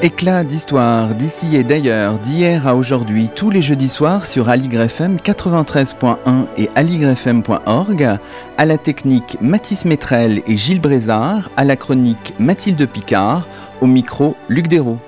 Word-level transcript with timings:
Éclat 0.00 0.44
d'histoire 0.44 1.16
d'ici 1.16 1.56
et 1.56 1.64
d'ailleurs, 1.64 2.20
d'hier 2.20 2.68
à 2.68 2.76
aujourd'hui, 2.76 3.28
tous 3.34 3.50
les 3.50 3.60
jeudis 3.60 3.88
soirs 3.88 4.26
sur 4.26 4.48
AligrefM 4.48 5.16
93.1 5.16 6.46
et 6.56 6.70
aligrefm.org, 6.76 8.16
à 8.56 8.64
la 8.64 8.78
technique 8.78 9.38
Mathis 9.40 9.84
Métrel 9.86 10.40
et 10.46 10.56
Gilles 10.56 10.80
Brézard, 10.80 11.50
à 11.56 11.64
la 11.64 11.74
chronique 11.74 12.32
Mathilde 12.38 12.86
Picard, 12.86 13.48
au 13.80 13.86
micro 13.86 14.36
Luc 14.48 14.68
Dérault. 14.68 15.00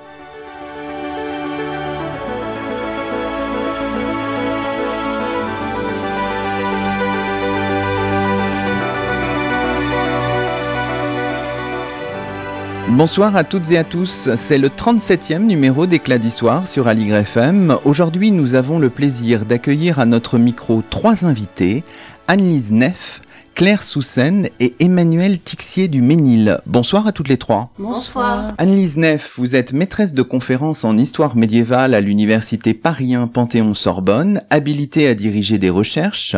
Bonsoir 12.97 13.37
à 13.37 13.45
toutes 13.45 13.71
et 13.71 13.77
à 13.77 13.85
tous, 13.85 14.29
c'est 14.35 14.57
le 14.57 14.67
37e 14.67 15.39
numéro 15.39 15.85
d'Éclat 15.85 16.17
d'Histoire 16.17 16.67
sur 16.67 16.87
Aligre 16.87 17.15
FM. 17.15 17.77
Aujourd'hui, 17.85 18.31
nous 18.31 18.53
avons 18.53 18.79
le 18.79 18.89
plaisir 18.89 19.45
d'accueillir 19.45 19.99
à 19.99 20.05
notre 20.05 20.37
micro 20.37 20.83
trois 20.89 21.23
invités, 21.23 21.85
Annelise 22.27 22.73
Neff, 22.73 23.21
Claire 23.61 23.83
Soussen 23.83 24.49
et 24.59 24.73
Emmanuel 24.79 25.37
Tixier 25.37 25.87
du 25.87 26.01
Ménil. 26.01 26.57
Bonsoir 26.65 27.05
à 27.05 27.11
toutes 27.11 27.27
les 27.27 27.37
trois. 27.37 27.69
Bonsoir. 27.77 28.55
Annelise 28.57 28.97
Neff, 28.97 29.33
vous 29.37 29.55
êtes 29.55 29.71
maîtresse 29.71 30.15
de 30.15 30.23
conférences 30.23 30.83
en 30.83 30.97
histoire 30.97 31.35
médiévale 31.35 31.93
à 31.93 32.01
l'université 32.01 32.73
Paris 32.73 33.13
Panthéon-Sorbonne, 33.31 34.41
habilitée 34.49 35.07
à 35.07 35.13
diriger 35.13 35.59
des 35.59 35.69
recherches. 35.69 36.35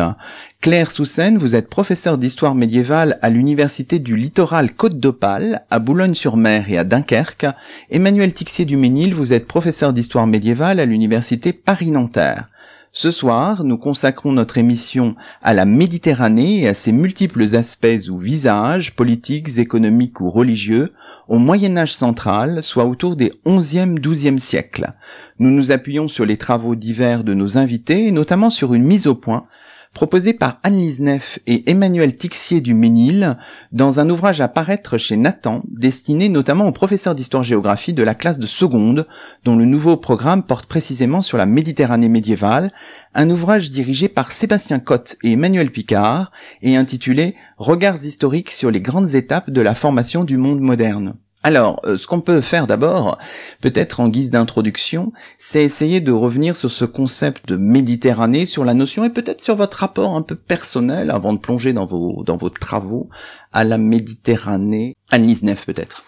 Claire 0.60 0.90
Soussen, 0.90 1.38
vous 1.38 1.56
êtes 1.56 1.70
professeure 1.70 2.18
d'histoire 2.18 2.54
médiévale 2.54 3.18
à 3.22 3.30
l'université 3.30 4.00
du 4.00 4.16
littoral 4.16 4.74
Côte 4.74 5.00
d'Opale, 5.00 5.62
à 5.70 5.78
Boulogne-sur-Mer 5.78 6.70
et 6.70 6.76
à 6.76 6.84
Dunkerque. 6.84 7.46
Emmanuel 7.90 8.34
Tixier 8.34 8.66
du 8.66 8.76
Ménil, 8.76 9.14
vous 9.14 9.32
êtes 9.32 9.46
professeur 9.46 9.94
d'histoire 9.94 10.26
médiévale 10.26 10.78
à 10.78 10.84
l'université 10.84 11.54
Paris-Nanterre. 11.54 12.50
Ce 12.96 13.10
soir, 13.10 13.64
nous 13.64 13.76
consacrons 13.76 14.30
notre 14.30 14.56
émission 14.56 15.16
à 15.42 15.52
la 15.52 15.64
Méditerranée 15.64 16.60
et 16.60 16.68
à 16.68 16.74
ses 16.74 16.92
multiples 16.92 17.56
aspects 17.56 18.08
ou 18.08 18.18
visages, 18.18 18.94
politiques, 18.94 19.58
économiques 19.58 20.20
ou 20.20 20.30
religieux, 20.30 20.92
au 21.26 21.38
Moyen 21.38 21.76
Âge 21.76 21.92
central, 21.92 22.62
soit 22.62 22.84
autour 22.84 23.16
des 23.16 23.32
11e, 23.46 23.98
12e 23.98 24.38
siècles. 24.38 24.92
Nous 25.40 25.50
nous 25.50 25.72
appuyons 25.72 26.06
sur 26.06 26.24
les 26.24 26.36
travaux 26.36 26.76
divers 26.76 27.24
de 27.24 27.34
nos 27.34 27.58
invités, 27.58 28.12
notamment 28.12 28.48
sur 28.48 28.74
une 28.74 28.84
mise 28.84 29.08
au 29.08 29.16
point 29.16 29.48
proposé 29.94 30.34
par 30.34 30.58
Anne-Lise 30.64 31.00
Neff 31.00 31.38
et 31.46 31.70
Emmanuel 31.70 32.16
Tixier 32.16 32.60
du 32.60 32.74
Ménil 32.74 33.38
dans 33.72 34.00
un 34.00 34.10
ouvrage 34.10 34.40
à 34.40 34.48
paraître 34.48 34.98
chez 34.98 35.16
Nathan, 35.16 35.62
destiné 35.68 36.28
notamment 36.28 36.66
aux 36.66 36.72
professeurs 36.72 37.14
d'histoire-géographie 37.14 37.94
de 37.94 38.02
la 38.02 38.14
classe 38.14 38.38
de 38.38 38.46
seconde, 38.46 39.06
dont 39.44 39.56
le 39.56 39.64
nouveau 39.64 39.96
programme 39.96 40.42
porte 40.42 40.66
précisément 40.66 41.22
sur 41.22 41.38
la 41.38 41.46
Méditerranée 41.46 42.08
médiévale, 42.08 42.72
un 43.14 43.30
ouvrage 43.30 43.70
dirigé 43.70 44.08
par 44.08 44.32
Sébastien 44.32 44.80
Cotte 44.80 45.16
et 45.22 45.32
Emmanuel 45.32 45.70
Picard 45.70 46.32
et 46.60 46.76
intitulé 46.76 47.36
Regards 47.56 48.04
historiques 48.04 48.50
sur 48.50 48.70
les 48.70 48.80
grandes 48.80 49.14
étapes 49.14 49.50
de 49.50 49.60
la 49.60 49.74
formation 49.74 50.24
du 50.24 50.36
monde 50.36 50.60
moderne. 50.60 51.14
Alors, 51.46 51.82
euh, 51.84 51.98
ce 51.98 52.06
qu'on 52.06 52.22
peut 52.22 52.40
faire 52.40 52.66
d'abord, 52.66 53.18
peut-être 53.60 54.00
en 54.00 54.08
guise 54.08 54.30
d'introduction, 54.30 55.12
c'est 55.36 55.62
essayer 55.62 56.00
de 56.00 56.10
revenir 56.10 56.56
sur 56.56 56.70
ce 56.70 56.86
concept 56.86 57.46
de 57.46 57.56
Méditerranée, 57.56 58.46
sur 58.46 58.64
la 58.64 58.72
notion 58.72 59.04
et 59.04 59.10
peut-être 59.10 59.42
sur 59.42 59.54
votre 59.54 59.76
rapport 59.76 60.16
un 60.16 60.22
peu 60.22 60.36
personnel 60.36 61.10
avant 61.10 61.34
de 61.34 61.38
plonger 61.38 61.74
dans 61.74 61.84
vos, 61.84 62.24
dans 62.24 62.38
vos 62.38 62.48
travaux 62.48 63.10
à 63.52 63.62
la 63.64 63.76
Méditerranée. 63.76 64.96
Annelise 65.10 65.44
peut-être. 65.66 66.04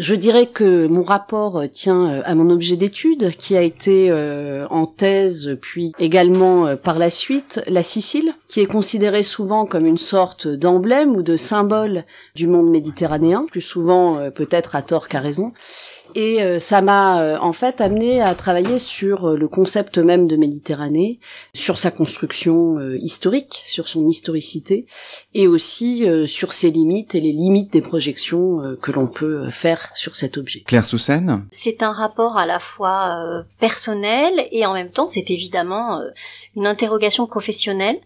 Je 0.00 0.14
dirais 0.14 0.46
que 0.46 0.86
mon 0.86 1.02
rapport 1.02 1.58
euh, 1.58 1.66
tient 1.66 2.08
euh, 2.08 2.22
à 2.24 2.34
mon 2.34 2.48
objet 2.48 2.76
d'étude, 2.76 3.36
qui 3.36 3.54
a 3.54 3.60
été 3.60 4.10
euh, 4.10 4.66
en 4.70 4.86
thèse, 4.86 5.58
puis 5.60 5.92
également 5.98 6.74
par 6.78 6.98
la 6.98 7.10
suite 7.10 7.62
la 7.66 7.82
Sicile, 7.82 8.32
qui 8.48 8.60
est 8.60 8.66
considérée 8.66 9.22
souvent 9.22 9.66
comme 9.66 9.84
une 9.84 9.98
sorte 9.98 10.48
d'emblème 10.48 11.16
ou 11.16 11.22
de 11.22 11.36
symbole 11.36 12.04
du 12.34 12.46
monde 12.46 12.70
méditerranéen, 12.70 13.44
plus 13.50 13.60
souvent 13.60 14.30
peut-être 14.30 14.74
à 14.74 14.80
tort 14.80 15.06
qu'à 15.06 15.20
raison. 15.20 15.52
Et 16.14 16.42
euh, 16.42 16.58
ça 16.58 16.82
m'a 16.82 17.22
euh, 17.22 17.38
en 17.40 17.52
fait 17.52 17.80
amené 17.80 18.20
à 18.20 18.34
travailler 18.34 18.78
sur 18.78 19.28
euh, 19.28 19.36
le 19.36 19.48
concept 19.48 19.98
même 19.98 20.26
de 20.26 20.36
Méditerranée, 20.36 21.20
sur 21.54 21.78
sa 21.78 21.90
construction 21.90 22.78
historique, 23.02 23.62
sur 23.66 23.88
son 23.88 24.06
historicité, 24.06 24.86
et 25.34 25.46
aussi 25.46 26.06
sur 26.26 26.52
ses 26.52 26.70
limites 26.70 27.14
et 27.14 27.20
les 27.20 27.32
limites 27.32 27.72
des 27.72 27.82
projections 27.82 28.76
que 28.80 28.92
l'on 28.92 29.06
peut 29.06 29.48
faire 29.50 29.90
sur 29.94 30.16
cet 30.16 30.38
objet. 30.38 30.62
Claire 30.66 30.84
Soussen 30.84 31.46
C'est 31.50 31.82
un 31.82 31.92
rapport 31.92 32.38
à 32.38 32.46
la 32.46 32.58
fois 32.58 33.44
personnel 33.58 34.46
et 34.50 34.64
en 34.66 34.72
même 34.72 34.90
temps 34.90 35.08
c'est 35.08 35.30
évidemment 35.30 36.00
une 36.56 36.66
interrogation 36.66 37.26
professionnelle. 37.26 37.98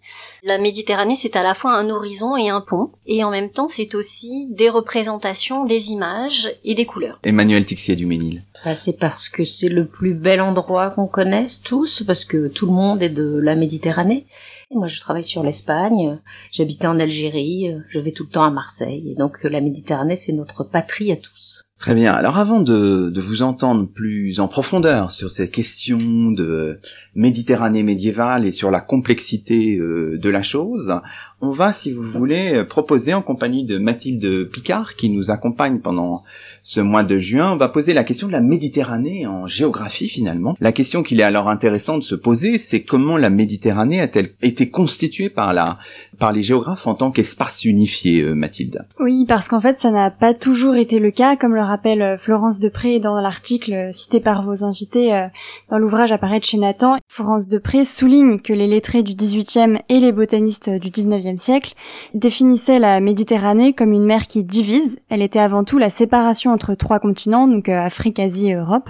La 0.43 0.57
Méditerranée 0.57 1.15
c'est 1.15 1.35
à 1.35 1.43
la 1.43 1.53
fois 1.53 1.73
un 1.73 1.89
horizon 1.89 2.35
et 2.35 2.49
un 2.49 2.61
pont, 2.61 2.91
et 3.05 3.23
en 3.23 3.31
même 3.31 3.49
temps 3.49 3.67
c'est 3.67 3.95
aussi 3.95 4.47
des 4.49 4.69
représentations, 4.69 5.65
des 5.65 5.91
images 5.91 6.49
et 6.63 6.75
des 6.75 6.85
couleurs. 6.85 7.19
Emmanuel 7.23 7.65
Tixier 7.65 7.94
du 7.95 8.05
Ménil 8.05 8.43
bah, 8.63 8.75
C'est 8.75 8.97
parce 8.97 9.29
que 9.29 9.43
c'est 9.43 9.69
le 9.69 9.85
plus 9.85 10.13
bel 10.13 10.41
endroit 10.41 10.91
qu'on 10.91 11.07
connaisse 11.07 11.61
tous, 11.61 12.03
parce 12.05 12.25
que 12.25 12.47
tout 12.47 12.65
le 12.65 12.73
monde 12.73 13.01
est 13.01 13.09
de 13.09 13.37
la 13.37 13.55
Méditerranée. 13.55 14.25
Et 14.71 14.75
moi, 14.75 14.87
je 14.87 14.99
travaille 14.99 15.23
sur 15.23 15.43
l'Espagne, 15.43 16.19
j'habitais 16.51 16.87
en 16.87 16.99
Algérie, 16.99 17.75
je 17.89 17.99
vais 17.99 18.11
tout 18.11 18.23
le 18.23 18.29
temps 18.29 18.43
à 18.43 18.51
Marseille, 18.51 19.11
et 19.11 19.15
donc 19.15 19.43
la 19.43 19.61
Méditerranée, 19.61 20.15
c'est 20.15 20.33
notre 20.33 20.63
patrie 20.63 21.11
à 21.11 21.17
tous. 21.17 21.65
Très 21.77 21.93
bien. 21.93 22.13
Alors 22.13 22.37
avant 22.37 22.61
de, 22.61 23.09
de, 23.09 23.21
vous 23.21 23.41
entendre 23.41 23.87
plus 23.87 24.39
en 24.39 24.47
profondeur 24.47 25.11
sur 25.11 25.29
cette 25.29 25.51
question 25.51 26.31
de 26.31 26.79
Méditerranée 27.15 27.83
médiévale 27.83 28.45
et 28.45 28.53
sur 28.53 28.71
la 28.71 28.79
complexité 28.79 29.75
euh, 29.75 30.17
de 30.17 30.29
la 30.29 30.41
chose, 30.41 30.93
on 31.41 31.51
va, 31.51 31.73
si 31.73 31.91
vous 31.91 32.01
voulez, 32.01 32.63
proposer 32.63 33.13
en 33.13 33.21
compagnie 33.21 33.65
de 33.65 33.77
Mathilde 33.77 34.49
Picard, 34.49 34.95
qui 34.95 35.09
nous 35.09 35.31
accompagne 35.31 35.79
pendant 35.79 36.23
ce 36.65 36.81
mois 36.81 37.03
de 37.03 37.19
juin, 37.19 37.53
on 37.53 37.57
va 37.57 37.69
poser 37.69 37.93
la 37.93 38.03
question 38.03 38.25
de 38.25 38.31
la 38.31 38.41
Méditerranée 38.41 39.27
en 39.27 39.45
géographie 39.45 40.09
finalement. 40.09 40.55
La 40.59 40.71
question 40.71 41.03
qu'il 41.03 41.19
est 41.19 41.23
alors 41.23 41.47
intéressant 41.47 41.99
de 41.99 42.03
se 42.03 42.15
poser, 42.15 42.57
c'est 42.57 42.81
comment 42.81 43.17
la 43.17 43.29
Méditerranée 43.29 44.01
a-t-elle 44.01 44.31
été 44.41 44.71
constituée 44.71 45.29
par 45.29 45.53
la 45.53 45.77
par 46.17 46.31
les 46.31 46.41
géographes 46.41 46.87
en 46.87 46.95
tant 46.95 47.11
qu'espace 47.11 47.65
unifié, 47.65 48.21
euh, 48.21 48.33
Mathilde? 48.33 48.85
Oui, 48.99 49.25
parce 49.27 49.47
qu'en 49.47 49.59
fait, 49.59 49.77
ça 49.79 49.91
n'a 49.91 50.09
pas 50.09 50.33
toujours 50.33 50.75
été 50.75 50.97
le 50.99 51.11
cas, 51.11 51.35
comme 51.35 51.53
le 51.53 51.61
rappelle 51.61 52.01
euh, 52.01 52.17
Florence 52.17 52.59
Depré 52.59 52.99
dans 52.99 53.19
l'article 53.19 53.73
euh, 53.73 53.91
cité 53.91 54.19
par 54.19 54.43
vos 54.43 54.63
invités 54.63 55.27
dans 55.69 55.77
l'ouvrage 55.77 56.11
apparaître 56.11 56.47
chez 56.47 56.57
Nathan. 56.57 56.95
Florence 57.07 57.47
Depré 57.47 57.85
souligne 57.85 58.39
que 58.39 58.53
les 58.53 58.67
lettrés 58.67 59.03
du 59.03 59.13
XVIIIe 59.13 59.79
et 59.89 59.99
les 59.99 60.11
botanistes 60.11 60.69
du 60.69 60.89
XIXe 60.89 61.39
siècle 61.39 61.75
définissaient 62.13 62.79
la 62.79 62.99
Méditerranée 63.01 63.73
comme 63.73 63.91
une 63.91 64.05
mer 64.05 64.27
qui 64.27 64.43
divise. 64.43 64.99
Elle 65.09 65.21
était 65.21 65.39
avant 65.39 65.63
tout 65.63 65.77
la 65.77 65.89
séparation 65.89 66.54
entre 66.55 66.73
trois 66.73 66.99
continents, 66.99 67.47
donc 67.47 67.69
euh, 67.69 67.77
Afrique, 67.77 68.19
Asie 68.19 68.49
et 68.49 68.55
Europe. 68.55 68.89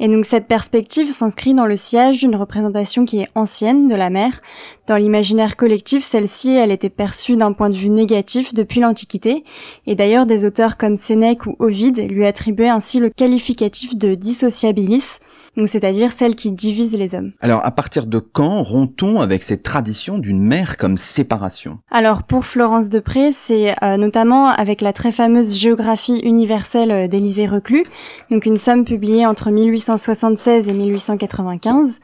Et 0.00 0.06
donc 0.06 0.24
cette 0.24 0.46
perspective 0.46 1.08
s'inscrit 1.08 1.54
dans 1.54 1.66
le 1.66 1.76
siège 1.76 2.18
d'une 2.18 2.36
représentation 2.36 3.04
qui 3.04 3.20
est 3.20 3.28
ancienne 3.34 3.88
de 3.88 3.94
la 3.94 4.10
mer. 4.10 4.40
Dans 4.86 4.96
l'imaginaire 4.96 5.56
collectif, 5.56 6.04
celle-ci, 6.04 6.50
elle 6.50 6.70
était 6.70 6.88
perçue 6.88 7.36
d'un 7.36 7.52
point 7.52 7.68
de 7.68 7.74
vue 7.74 7.90
négatif 7.90 8.54
depuis 8.54 8.80
l'Antiquité, 8.80 9.44
et 9.86 9.94
d'ailleurs 9.96 10.26
des 10.26 10.44
auteurs 10.44 10.76
comme 10.76 10.96
Sénèque 10.96 11.46
ou 11.46 11.56
Ovide 11.58 12.08
lui 12.10 12.26
attribuaient 12.26 12.68
ainsi 12.68 13.00
le 13.00 13.10
qualificatif 13.10 13.96
de 13.96 14.14
dissociabilis, 14.14 15.18
donc 15.58 15.68
c'est-à-dire 15.68 16.12
celle 16.12 16.36
qui 16.36 16.52
divise 16.52 16.96
les 16.96 17.16
hommes. 17.16 17.32
Alors 17.40 17.66
à 17.66 17.72
partir 17.72 18.06
de 18.06 18.20
quand 18.20 18.62
rompt-on 18.62 19.20
avec 19.20 19.42
cette 19.42 19.64
tradition 19.64 20.18
d'une 20.18 20.40
mère 20.40 20.76
comme 20.76 20.96
séparation? 20.96 21.80
Alors 21.90 22.22
pour 22.22 22.46
Florence 22.46 22.88
Depré, 22.88 23.32
c'est 23.32 23.74
euh, 23.82 23.96
notamment 23.96 24.48
avec 24.48 24.80
la 24.80 24.92
très 24.92 25.10
fameuse 25.10 25.58
géographie 25.58 26.20
universelle 26.20 26.92
euh, 26.92 27.08
d'Élisée 27.08 27.46
Reclus, 27.46 27.84
donc 28.30 28.46
une 28.46 28.56
somme 28.56 28.84
publiée 28.84 29.26
entre 29.26 29.50
1876 29.50 30.68
et 30.68 30.72
1895. 30.72 31.98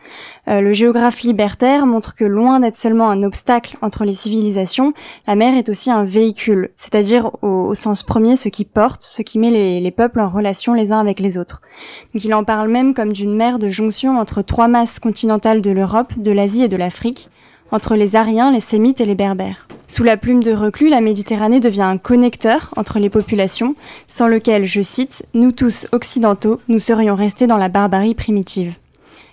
Euh, 0.47 0.61
le 0.61 0.73
géographe 0.73 1.23
libertaire 1.23 1.87
montre 1.87 2.15
que 2.15 2.25
loin 2.25 2.61
d'être 2.61 2.77
seulement 2.77 3.11
un 3.11 3.23
obstacle 3.23 3.77
entre 3.81 4.05
les 4.05 4.13
civilisations, 4.13 4.93
la 5.27 5.37
mer 5.37 5.57
est 5.57 5.69
aussi 5.69 5.91
un 5.91 6.05
véhicule, 6.05 6.71
c'est-à-dire 6.77 7.31
au, 7.43 7.75
sens 7.75 8.03
premier 8.03 8.37
ce 8.37 8.49
qui 8.49 8.65
porte, 8.65 9.03
ce 9.03 9.23
qui 9.23 9.39
met 9.39 9.51
les, 9.51 9.81
les 9.81 9.91
peuples 9.91 10.21
en 10.21 10.29
relation 10.29 10.75
les 10.75 10.93
uns 10.93 11.01
avec 11.01 11.19
les 11.19 11.39
autres. 11.39 11.63
Donc 12.13 12.25
il 12.25 12.35
en 12.35 12.45
parle 12.45 12.69
même 12.69 12.95
comme 12.95 13.13
d'une 13.13 13.35
mer 13.35 13.59
de 13.59 13.69
jonction 13.69 14.19
entre 14.19 14.43
trois 14.43 14.69
masses 14.69 15.01
continentales 15.01 15.63
de 15.63 15.71
l'Europe, 15.71 16.13
de 16.17 16.31
l'Asie 16.31 16.65
et 16.65 16.69
de 16.69 16.77
l'Afrique, 16.77 17.31
entre 17.71 17.97
les 17.97 18.15
Ariens, 18.15 18.53
les 18.53 18.61
Sémites 18.61 19.01
et 19.01 19.07
les 19.07 19.15
Berbères. 19.15 19.67
Sous 19.89 20.05
la 20.05 20.17
plume 20.17 20.43
de 20.43 20.53
Reclus, 20.53 20.89
la 20.89 21.01
Méditerranée 21.01 21.61
devient 21.61 21.83
un 21.83 21.99
connecteur 21.99 22.73
entre 22.77 22.99
les 22.99 23.11
populations, 23.11 23.75
sans 24.07 24.29
lequel, 24.29 24.65
je 24.65 24.81
cite, 24.81 25.25
nous 25.35 25.53
tous 25.53 25.87
occidentaux, 25.93 26.61
nous 26.69 26.79
serions 26.79 27.15
restés 27.15 27.47
dans 27.47 27.59
la 27.59 27.69
barbarie 27.69 28.15
primitive. 28.15 28.77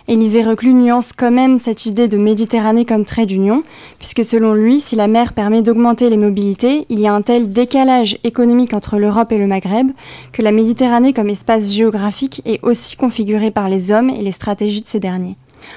Élisée 0.08 0.42
Reclus 0.42 0.74
nuance 0.74 1.12
quand 1.12 1.30
même 1.30 1.58
cette 1.58 1.86
idée 1.86 2.08
de 2.08 2.18
Méditerranée 2.18 2.84
comme 2.84 3.04
trait 3.04 3.24
d'union, 3.24 3.62
puisque 3.98 4.24
selon 4.24 4.54
lui, 4.54 4.80
si 4.80 4.96
la 4.96 5.06
mer 5.06 5.32
permet 5.32 5.62
d'augmenter 5.62 6.10
les 6.10 6.16
mobilités, 6.16 6.86
il 6.88 6.98
y 6.98 7.06
a 7.06 7.14
un 7.14 7.22
tel 7.22 7.52
décalage 7.52 8.18
économique 8.24 8.74
entre 8.74 8.98
l'Europe 8.98 9.30
et 9.30 9.38
le 9.38 9.46
Maghreb 9.46 9.92
que 10.32 10.42
la 10.42 10.50
Méditerranée 10.50 11.12
comme 11.12 11.28
espace 11.28 11.72
géographique 11.72 12.42
est 12.44 12.62
aussi 12.64 12.96
configurée 12.96 13.52
par 13.52 13.68
les 13.68 13.92
hommes 13.92 14.10
et 14.10 14.22
les 14.22 14.32
stratégies 14.32 14.82
de 14.82 14.88
ces 14.88 15.00
derniers. 15.00 15.36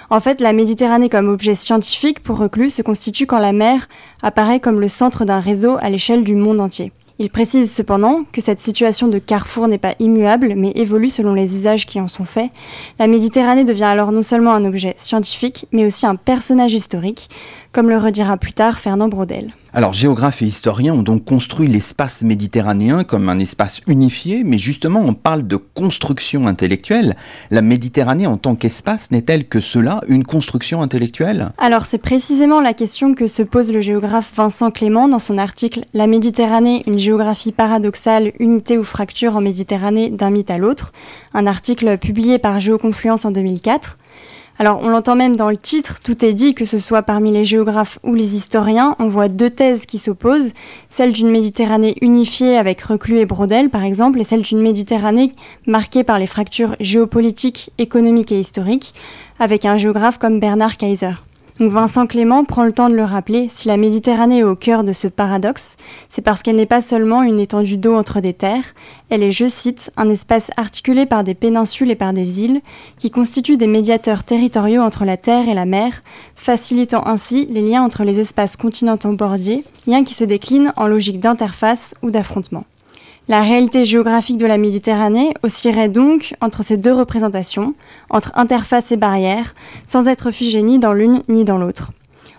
En 0.09 0.19
fait, 0.19 0.41
la 0.41 0.53
Méditerranée 0.53 1.09
comme 1.09 1.29
objet 1.29 1.53
scientifique 1.53 2.21
pour 2.21 2.39
Reclus 2.39 2.71
se 2.71 2.81
constitue 2.81 3.27
quand 3.27 3.39
la 3.39 3.53
mer 3.53 3.87
apparaît 4.23 4.59
comme 4.59 4.79
le 4.79 4.87
centre 4.87 5.25
d'un 5.25 5.39
réseau 5.39 5.77
à 5.79 5.89
l'échelle 5.91 6.23
du 6.23 6.33
monde 6.33 6.61
entier. 6.61 6.91
Il 7.17 7.29
précise 7.29 7.73
cependant 7.73 8.25
que 8.33 8.41
cette 8.41 8.59
situation 8.59 9.07
de 9.07 9.19
carrefour 9.19 9.69
n'est 9.69 9.77
pas 9.77 9.95
immuable, 9.99 10.53
mais 10.57 10.71
évolue 10.75 11.07
selon 11.07 11.33
les 11.33 11.55
usages 11.55 11.85
qui 11.85 12.01
en 12.01 12.09
sont 12.09 12.25
faits. 12.25 12.51
La 12.99 13.07
Méditerranée 13.07 13.63
devient 13.63 13.85
alors 13.85 14.11
non 14.11 14.21
seulement 14.21 14.51
un 14.51 14.65
objet 14.65 14.95
scientifique, 14.97 15.65
mais 15.71 15.85
aussi 15.85 16.05
un 16.05 16.17
personnage 16.17 16.73
historique, 16.73 17.29
comme 17.75 17.89
le 17.89 17.97
redira 17.97 18.37
plus 18.37 18.53
tard 18.53 18.79
Fernand 18.79 19.09
Braudel. 19.09 19.53
Alors, 19.73 19.91
géographes 19.91 20.41
et 20.41 20.45
historiens 20.45 20.93
ont 20.93 21.03
donc 21.03 21.25
construit 21.25 21.67
l'espace 21.67 22.21
méditerranéen 22.21 23.03
comme 23.03 23.27
un 23.27 23.37
espace 23.37 23.81
unifié, 23.85 24.43
mais 24.45 24.57
justement, 24.57 25.01
on 25.01 25.13
parle 25.13 25.45
de 25.45 25.57
construction 25.57 26.47
intellectuelle. 26.47 27.17
La 27.51 27.61
Méditerranée 27.61 28.27
en 28.27 28.37
tant 28.37 28.55
qu'espace 28.55 29.11
n'est-elle 29.11 29.49
que 29.49 29.59
cela, 29.59 29.99
une 30.07 30.23
construction 30.23 30.81
intellectuelle? 30.81 31.49
Alors, 31.57 31.81
c'est 31.81 31.97
précisément 31.97 32.61
la 32.61 32.73
question 32.73 33.13
que 33.13 33.27
se 33.27 33.43
pose 33.43 33.73
le 33.73 33.81
géographe 33.81 34.31
Vincent 34.33 34.71
Clément 34.71 35.09
dans 35.09 35.19
son 35.19 35.37
article 35.37 35.83
La 35.93 36.07
Méditerranée, 36.07 36.81
une 36.87 36.97
géographie 36.97 37.51
paradoxale, 37.51 38.31
unité 38.39 38.77
ou 38.77 38.85
fracture 38.85 39.35
en 39.35 39.41
Méditerranée 39.41 40.09
d'un 40.09 40.29
mythe 40.29 40.49
à 40.49 40.57
l'autre, 40.57 40.93
un 41.33 41.45
article 41.45 41.97
publié 41.97 42.39
par 42.39 42.61
Géoconfluence 42.61 43.25
en 43.25 43.31
2004. 43.31 43.97
Alors 44.57 44.79
on 44.81 44.87
l'entend 44.87 45.15
même 45.15 45.35
dans 45.35 45.49
le 45.49 45.57
titre, 45.57 45.99
tout 46.01 46.23
est 46.23 46.31
dit, 46.31 46.53
que 46.55 46.63
ce 46.63 46.79
soit 46.79 47.03
parmi 47.03 47.29
les 47.29 47.43
géographes 47.43 47.99
ou 48.03 48.15
les 48.15 48.37
historiens, 48.37 48.95
on 48.99 49.07
voit 49.07 49.27
deux 49.27 49.49
thèses 49.49 49.85
qui 49.85 49.97
s'opposent, 49.97 50.53
celle 50.89 51.11
d'une 51.11 51.29
Méditerranée 51.29 51.97
unifiée 51.99 52.57
avec 52.57 52.81
Reclus 52.81 53.19
et 53.19 53.25
Brodel 53.25 53.69
par 53.69 53.83
exemple, 53.83 54.21
et 54.21 54.23
celle 54.23 54.43
d'une 54.43 54.61
Méditerranée 54.61 55.33
marquée 55.67 56.05
par 56.05 56.19
les 56.19 56.27
fractures 56.27 56.77
géopolitiques, 56.79 57.71
économiques 57.77 58.31
et 58.31 58.39
historiques, 58.39 58.93
avec 59.39 59.65
un 59.65 59.75
géographe 59.75 60.19
comme 60.19 60.39
Bernard 60.39 60.77
Kaiser. 60.77 61.15
Vincent 61.57 62.05
Clément 62.05 62.43
prend 62.43 62.65
le 62.65 62.73
temps 62.73 62.89
de 62.89 62.95
le 62.95 63.05
rappeler, 63.05 63.47
si 63.49 63.69
la 63.69 63.77
Méditerranée 63.77 64.39
est 64.39 64.43
au 64.43 64.57
cœur 64.57 64.83
de 64.83 64.91
ce 64.91 65.07
paradoxe, 65.07 65.77
c'est 66.09 66.21
parce 66.21 66.43
qu'elle 66.43 66.57
n'est 66.57 66.65
pas 66.65 66.81
seulement 66.81 67.23
une 67.23 67.39
étendue 67.39 67.77
d'eau 67.77 67.95
entre 67.95 68.19
des 68.19 68.33
terres, 68.33 68.73
elle 69.09 69.23
est, 69.23 69.31
je 69.31 69.47
cite, 69.47 69.89
un 69.95 70.09
espace 70.09 70.51
articulé 70.57 71.05
par 71.05 71.23
des 71.23 71.33
péninsules 71.33 71.91
et 71.91 71.95
par 71.95 72.11
des 72.11 72.43
îles, 72.43 72.59
qui 72.97 73.09
constituent 73.09 73.55
des 73.55 73.67
médiateurs 73.67 74.25
territoriaux 74.25 74.81
entre 74.81 75.05
la 75.05 75.15
terre 75.15 75.47
et 75.47 75.53
la 75.53 75.63
mer, 75.63 76.03
facilitant 76.35 77.07
ainsi 77.07 77.47
les 77.49 77.61
liens 77.61 77.83
entre 77.83 78.03
les 78.03 78.19
espaces 78.19 78.57
continentaux 78.57 79.13
bordiers, 79.13 79.63
liens 79.87 80.03
qui 80.03 80.13
se 80.13 80.25
déclinent 80.25 80.73
en 80.75 80.87
logique 80.87 81.21
d'interface 81.21 81.95
ou 82.01 82.11
d'affrontement. 82.11 82.65
La 83.27 83.41
réalité 83.41 83.85
géographique 83.85 84.37
de 84.37 84.45
la 84.45 84.59
Méditerranée 84.59 85.33
oscillerait 85.41 85.89
donc 85.89 86.35
entre 86.41 86.61
ces 86.61 86.77
deux 86.77 86.93
représentations, 86.93 87.73
entre 88.11 88.31
interface 88.35 88.91
et 88.91 88.97
barrière, 88.97 89.55
sans 89.87 90.07
être 90.07 90.29
figée 90.29 90.61
ni 90.61 90.77
dans 90.77 90.93
l'une 90.93 91.23
ni 91.27 91.43
dans 91.43 91.57
l'autre. 91.57 91.91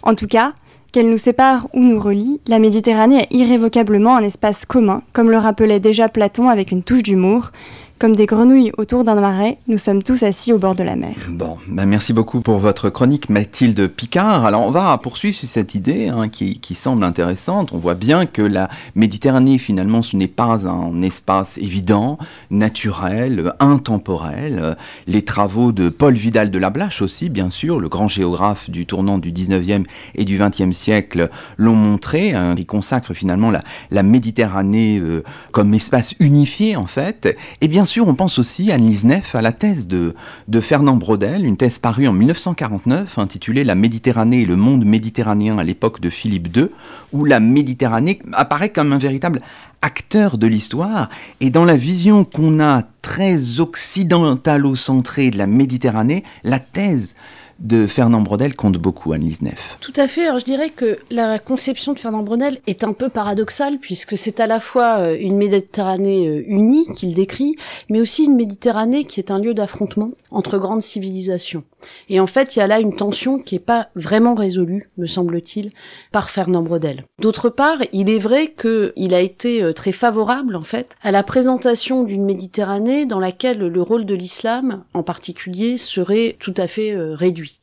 En 0.04 0.14
tout 0.14 0.28
cas, 0.28 0.52
qu'elle 0.92 1.10
nous 1.10 1.16
sépare 1.16 1.66
ou 1.74 1.82
nous 1.82 1.98
relie, 1.98 2.40
la 2.46 2.60
Méditerranée 2.60 3.22
est 3.22 3.34
irrévocablement 3.34 4.16
un 4.16 4.22
espace 4.22 4.64
commun, 4.64 5.02
comme 5.12 5.30
le 5.30 5.38
rappelait 5.38 5.80
déjà 5.80 6.08
Platon 6.08 6.48
avec 6.48 6.70
une 6.70 6.84
touche 6.84 7.02
d'humour, 7.02 7.50
comme 7.98 8.14
des 8.14 8.26
grenouilles 8.26 8.72
autour 8.76 9.04
d'un 9.04 9.14
marais, 9.14 9.56
nous 9.68 9.78
sommes 9.78 10.02
tous 10.02 10.22
assis 10.22 10.52
au 10.52 10.58
bord 10.58 10.74
de 10.74 10.82
la 10.82 10.96
mer. 10.96 11.14
Bon, 11.30 11.56
ben 11.66 11.86
merci 11.86 12.12
beaucoup 12.12 12.42
pour 12.42 12.58
votre 12.58 12.90
chronique 12.90 13.30
Mathilde 13.30 13.88
Picard. 13.88 14.44
Alors 14.44 14.66
on 14.66 14.70
va 14.70 14.98
poursuivre 14.98 15.34
sur 15.34 15.48
cette 15.48 15.74
idée 15.74 16.08
hein, 16.08 16.28
qui, 16.28 16.60
qui, 16.60 16.74
semble 16.74 17.04
intéressante. 17.04 17.70
On 17.72 17.78
voit 17.78 17.94
bien 17.94 18.26
que 18.26 18.42
la 18.42 18.68
Méditerranée 18.94 19.56
finalement 19.56 20.02
ce 20.02 20.16
n'est 20.16 20.28
pas 20.28 20.68
un 20.68 21.00
espace 21.00 21.56
évident, 21.56 22.18
naturel, 22.50 23.54
intemporel. 23.60 24.76
Les 25.06 25.22
travaux 25.22 25.72
de 25.72 25.88
Paul 25.88 26.14
Vidal 26.14 26.50
de 26.50 26.58
la 26.58 26.68
Blache 26.68 27.00
aussi, 27.00 27.30
bien 27.30 27.48
sûr, 27.48 27.80
le 27.80 27.88
grand 27.88 28.08
géographe 28.08 28.68
du 28.68 28.84
tournant 28.84 29.16
du 29.16 29.32
19e 29.32 29.84
et 30.14 30.24
du 30.24 30.38
20e 30.38 30.72
siècle 30.72 31.30
l'ont 31.56 31.74
montré. 31.74 32.34
Hein. 32.34 32.56
Il 32.58 32.66
consacre 32.66 33.14
finalement 33.14 33.50
la, 33.50 34.02
Méditerranée 34.02 34.98
euh, 34.98 35.24
comme 35.52 35.72
espace 35.72 36.14
unifié 36.20 36.76
en 36.76 36.86
fait. 36.86 37.36
Et 37.60 37.68
bien 37.68 37.85
sûr, 37.86 38.06
on 38.06 38.14
pense 38.14 38.38
aussi, 38.38 38.70
Anne-Lise 38.70 39.06
à 39.32 39.40
la 39.40 39.52
thèse 39.52 39.86
de, 39.86 40.14
de 40.48 40.60
Fernand 40.60 40.96
Braudel, 40.96 41.46
une 41.46 41.56
thèse 41.56 41.78
parue 41.78 42.06
en 42.06 42.12
1949 42.12 43.18
intitulée 43.18 43.64
La 43.64 43.74
Méditerranée 43.74 44.42
et 44.42 44.44
le 44.44 44.56
monde 44.56 44.84
méditerranéen 44.84 45.58
à 45.58 45.64
l'époque 45.64 46.00
de 46.00 46.10
Philippe 46.10 46.54
II, 46.56 46.68
où 47.12 47.24
la 47.24 47.40
Méditerranée 47.40 48.20
apparaît 48.32 48.70
comme 48.70 48.92
un 48.92 48.98
véritable 48.98 49.40
acteur 49.80 50.36
de 50.38 50.46
l'histoire. 50.46 51.08
Et 51.40 51.50
dans 51.50 51.64
la 51.64 51.76
vision 51.76 52.24
qu'on 52.24 52.60
a 52.60 52.82
très 53.00 53.60
occidentalo-centrée 53.60 55.30
de 55.30 55.38
la 55.38 55.46
Méditerranée, 55.46 56.24
la 56.44 56.58
thèse 56.58 57.14
de 57.58 57.86
Fernand 57.86 58.20
Brodel 58.20 58.54
compte 58.54 58.76
beaucoup, 58.76 59.12
Anne-Lise 59.12 59.42
Neff. 59.42 59.78
Tout 59.80 59.92
à 59.96 60.06
fait. 60.06 60.26
Alors 60.26 60.38
je 60.38 60.44
dirais 60.44 60.70
que 60.70 60.98
la 61.10 61.38
conception 61.38 61.92
de 61.92 61.98
Fernand 61.98 62.22
Brodel 62.22 62.60
est 62.66 62.84
un 62.84 62.92
peu 62.92 63.08
paradoxale 63.08 63.78
puisque 63.78 64.16
c'est 64.16 64.40
à 64.40 64.46
la 64.46 64.60
fois 64.60 64.98
euh, 64.98 65.16
une 65.18 65.36
Méditerranée 65.36 66.28
euh, 66.28 66.44
unie 66.46 66.86
qu'il 66.94 67.14
décrit, 67.14 67.54
mais 67.88 68.00
aussi 68.00 68.24
une 68.24 68.36
Méditerranée 68.36 69.04
qui 69.04 69.20
est 69.20 69.30
un 69.30 69.38
lieu 69.38 69.54
d'affrontement 69.54 70.10
entre 70.30 70.58
grandes 70.58 70.82
civilisations. 70.82 71.64
Et 72.08 72.20
en 72.20 72.26
fait, 72.26 72.56
il 72.56 72.60
y 72.60 72.62
a 72.62 72.66
là 72.66 72.80
une 72.80 72.94
tension 72.94 73.38
qui 73.38 73.56
est 73.56 73.60
pas 73.60 73.88
vraiment 73.94 74.34
résolue, 74.34 74.86
me 74.96 75.06
semble-t-il, 75.06 75.70
par 76.12 76.30
Fernand 76.30 76.62
Brodel. 76.62 77.04
D'autre 77.20 77.48
part, 77.48 77.78
il 77.92 78.10
est 78.10 78.18
vrai 78.18 78.54
qu'il 78.58 79.14
a 79.14 79.20
été 79.20 79.62
euh, 79.62 79.72
très 79.72 79.92
favorable, 79.92 80.56
en 80.56 80.62
fait, 80.62 80.96
à 81.02 81.10
la 81.10 81.22
présentation 81.22 82.04
d'une 82.04 82.24
Méditerranée 82.24 83.06
dans 83.06 83.20
laquelle 83.20 83.58
le 83.58 83.82
rôle 83.82 84.04
de 84.04 84.14
l'islam, 84.14 84.84
en 84.94 85.02
particulier, 85.02 85.78
serait 85.78 86.36
tout 86.38 86.54
à 86.56 86.66
fait 86.66 86.94
réduit. 86.96 87.60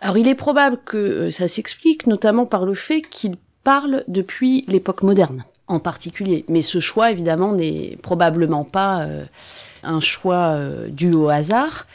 Alors 0.00 0.16
il 0.16 0.28
est 0.28 0.34
probable 0.34 0.78
que 0.84 0.96
euh, 0.96 1.30
ça 1.30 1.48
s'explique 1.48 2.06
notamment 2.06 2.46
par 2.46 2.64
le 2.64 2.74
fait 2.74 3.02
qu'il 3.02 3.36
parle 3.64 4.04
depuis 4.08 4.64
l'époque 4.68 5.02
moderne 5.02 5.44
en 5.66 5.80
particulier. 5.80 6.44
Mais 6.48 6.62
ce 6.62 6.80
choix 6.80 7.10
évidemment 7.10 7.52
n'est 7.52 7.98
probablement 8.02 8.64
pas 8.64 9.02
euh, 9.02 9.24
un 9.82 10.00
choix 10.00 10.52
euh, 10.54 10.88
dû 10.88 11.12
au 11.12 11.28
hasard. 11.28 11.86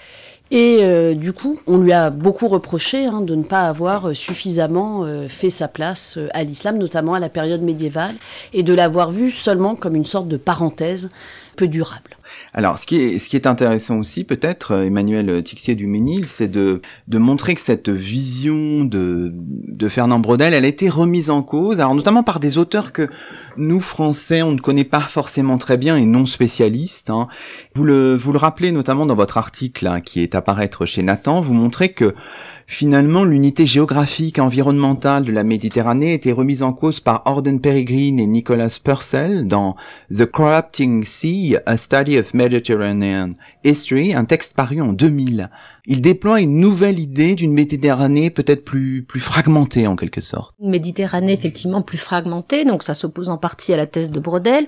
Et 0.51 1.15
du 1.15 1.33
coup, 1.33 1.59
on 1.65 1.77
lui 1.77 1.93
a 1.93 2.11
beaucoup 2.11 2.47
reproché 2.47 3.05
hein, 3.05 3.21
de 3.21 3.33
ne 3.33 3.43
pas 3.43 3.67
avoir 3.67 4.15
suffisamment 4.15 5.03
fait 5.27 5.49
sa 5.49 5.67
place 5.67 6.19
à 6.33 6.43
l'islam, 6.43 6.77
notamment 6.77 7.15
à 7.15 7.19
la 7.19 7.29
période 7.29 7.61
médiévale, 7.61 8.13
et 8.53 8.61
de 8.61 8.73
l'avoir 8.73 9.09
vu 9.09 9.31
seulement 9.31 9.75
comme 9.75 9.95
une 9.95 10.05
sorte 10.05 10.27
de 10.27 10.37
parenthèse 10.37 11.09
peu 11.55 11.67
durable. 11.67 12.17
Alors, 12.55 12.77
ce 12.77 12.85
qui 12.85 13.01
est, 13.01 13.17
ce 13.17 13.29
qui 13.29 13.35
est 13.35 13.47
intéressant 13.47 13.97
aussi, 13.97 14.23
peut-être, 14.23 14.73
euh, 14.73 14.83
Emmanuel 14.83 15.41
Tixier 15.41 15.73
du 15.73 15.87
Ménil, 15.87 16.27
c'est 16.27 16.47
de, 16.47 16.81
de 17.07 17.17
montrer 17.17 17.55
que 17.55 17.61
cette 17.61 17.89
vision 17.89 18.85
de, 18.85 19.31
de 19.33 19.89
Fernand 19.89 20.19
Brodel, 20.19 20.53
elle 20.53 20.63
a 20.63 20.67
été 20.67 20.87
remise 20.87 21.31
en 21.31 21.41
cause, 21.41 21.79
alors 21.79 21.95
notamment 21.95 22.21
par 22.21 22.39
des 22.39 22.59
auteurs 22.59 22.93
que 22.93 23.09
nous, 23.57 23.81
Français, 23.81 24.43
on 24.43 24.51
ne 24.51 24.59
connaît 24.59 24.83
pas 24.83 25.01
forcément 25.01 25.57
très 25.57 25.77
bien 25.77 25.97
et 25.97 26.05
non 26.05 26.27
spécialistes. 26.27 27.09
Hein. 27.09 27.27
Vous, 27.73 27.85
le, 27.85 28.15
vous 28.15 28.31
le 28.31 28.37
rappelez 28.37 28.71
notamment 28.71 29.07
dans 29.07 29.15
votre 29.15 29.37
article 29.39 29.87
hein, 29.87 29.99
qui 29.99 30.21
est 30.21 30.35
à 30.35 30.41
paraître 30.41 30.85
chez 30.85 31.01
Nathan, 31.01 31.41
vous 31.41 31.53
montrez 31.53 31.91
que 31.91 32.13
Finalement, 32.65 33.23
l'unité 33.23 33.65
géographique 33.65 34.39
environnementale 34.39 35.25
de 35.25 35.31
la 35.31 35.43
Méditerranée 35.43 36.13
était 36.13 36.31
remise 36.31 36.63
en 36.63 36.73
cause 36.73 36.99
par 36.99 37.23
Orden 37.25 37.59
Peregrine 37.59 38.19
et 38.19 38.27
Nicholas 38.27 38.79
Purcell 38.83 39.47
dans 39.47 39.75
The 40.09 40.25
Corrupting 40.25 41.03
Sea, 41.03 41.57
A 41.65 41.77
Study 41.77 42.17
of 42.17 42.33
Mediterranean 42.33 43.33
History, 43.63 44.13
un 44.13 44.25
texte 44.25 44.55
paru 44.55 44.81
en 44.81 44.93
2000. 44.93 45.49
Il 45.85 45.99
déploie 45.99 46.39
une 46.39 46.61
nouvelle 46.61 46.97
idée 46.97 47.35
d'une 47.35 47.51
Méditerranée 47.51 48.29
peut-être 48.29 48.63
plus, 48.63 49.03
plus 49.03 49.19
fragmentée 49.19 49.85
en 49.85 49.97
quelque 49.97 50.21
sorte. 50.21 50.55
Une 50.61 50.69
Méditerranée 50.69 51.33
effectivement 51.33 51.81
plus 51.81 51.97
fragmentée, 51.97 52.63
donc 52.63 52.83
ça 52.83 52.93
s'oppose 52.93 53.27
en 53.27 53.37
partie 53.37 53.73
à 53.73 53.77
la 53.77 53.85
thèse 53.85 54.09
de 54.09 54.21
Brodel, 54.21 54.65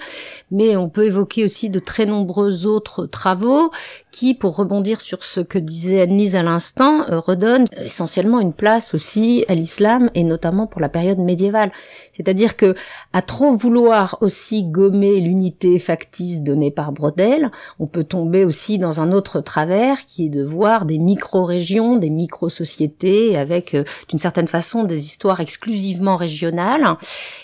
mais 0.52 0.76
on 0.76 0.90
peut 0.90 1.06
évoquer 1.06 1.46
aussi 1.46 1.70
de 1.70 1.80
très 1.80 2.06
nombreux 2.06 2.66
autres 2.66 3.06
travaux 3.06 3.72
qui, 4.12 4.34
pour 4.34 4.58
rebondir 4.58 5.00
sur 5.00 5.24
ce 5.24 5.40
que 5.40 5.58
disait 5.58 6.02
Annelise 6.02 6.36
à 6.36 6.44
l'instant, 6.44 7.10
euh, 7.10 7.20
redonnent 7.20 7.68
essentiellement 7.78 8.42
une 8.42 8.54
place 8.54 8.94
aussi 8.94 9.46
à 9.48 9.56
l'islam 9.56 10.10
et 10.16 10.24
notamment 10.24 10.68
pour 10.68 10.82
la 10.82 10.90
période 10.90 11.20
médiévale. 11.20 11.72
C'est-à-dire 12.12 12.58
que 12.58 12.76
à 13.14 13.22
trop 13.22 13.56
vouloir 13.56 14.18
aussi 14.20 14.66
gommer 14.66 15.22
l'unité 15.22 15.80
factice 15.80 16.42
donnée 16.42 16.72
par 16.72 16.92
Brodel, 16.92 17.52
on 17.80 17.88
peut 17.88 18.04
tomber 18.04 18.44
aussi 18.44 18.78
dans 18.78 19.00
un 19.00 19.14
autre 19.14 19.40
travers 19.40 20.04
qui 20.04 20.26
est 20.26 20.30
de 20.30 20.44
voir 20.44 20.84
des 20.84 21.05
micro-régions, 21.06 21.96
des 21.96 22.10
micro-sociétés, 22.10 23.38
avec 23.38 23.76
d'une 24.10 24.20
certaine 24.20 24.48
façon 24.48 24.84
des 24.84 25.06
histoires 25.06 25.40
exclusivement 25.40 26.18
régionales. 26.18 26.98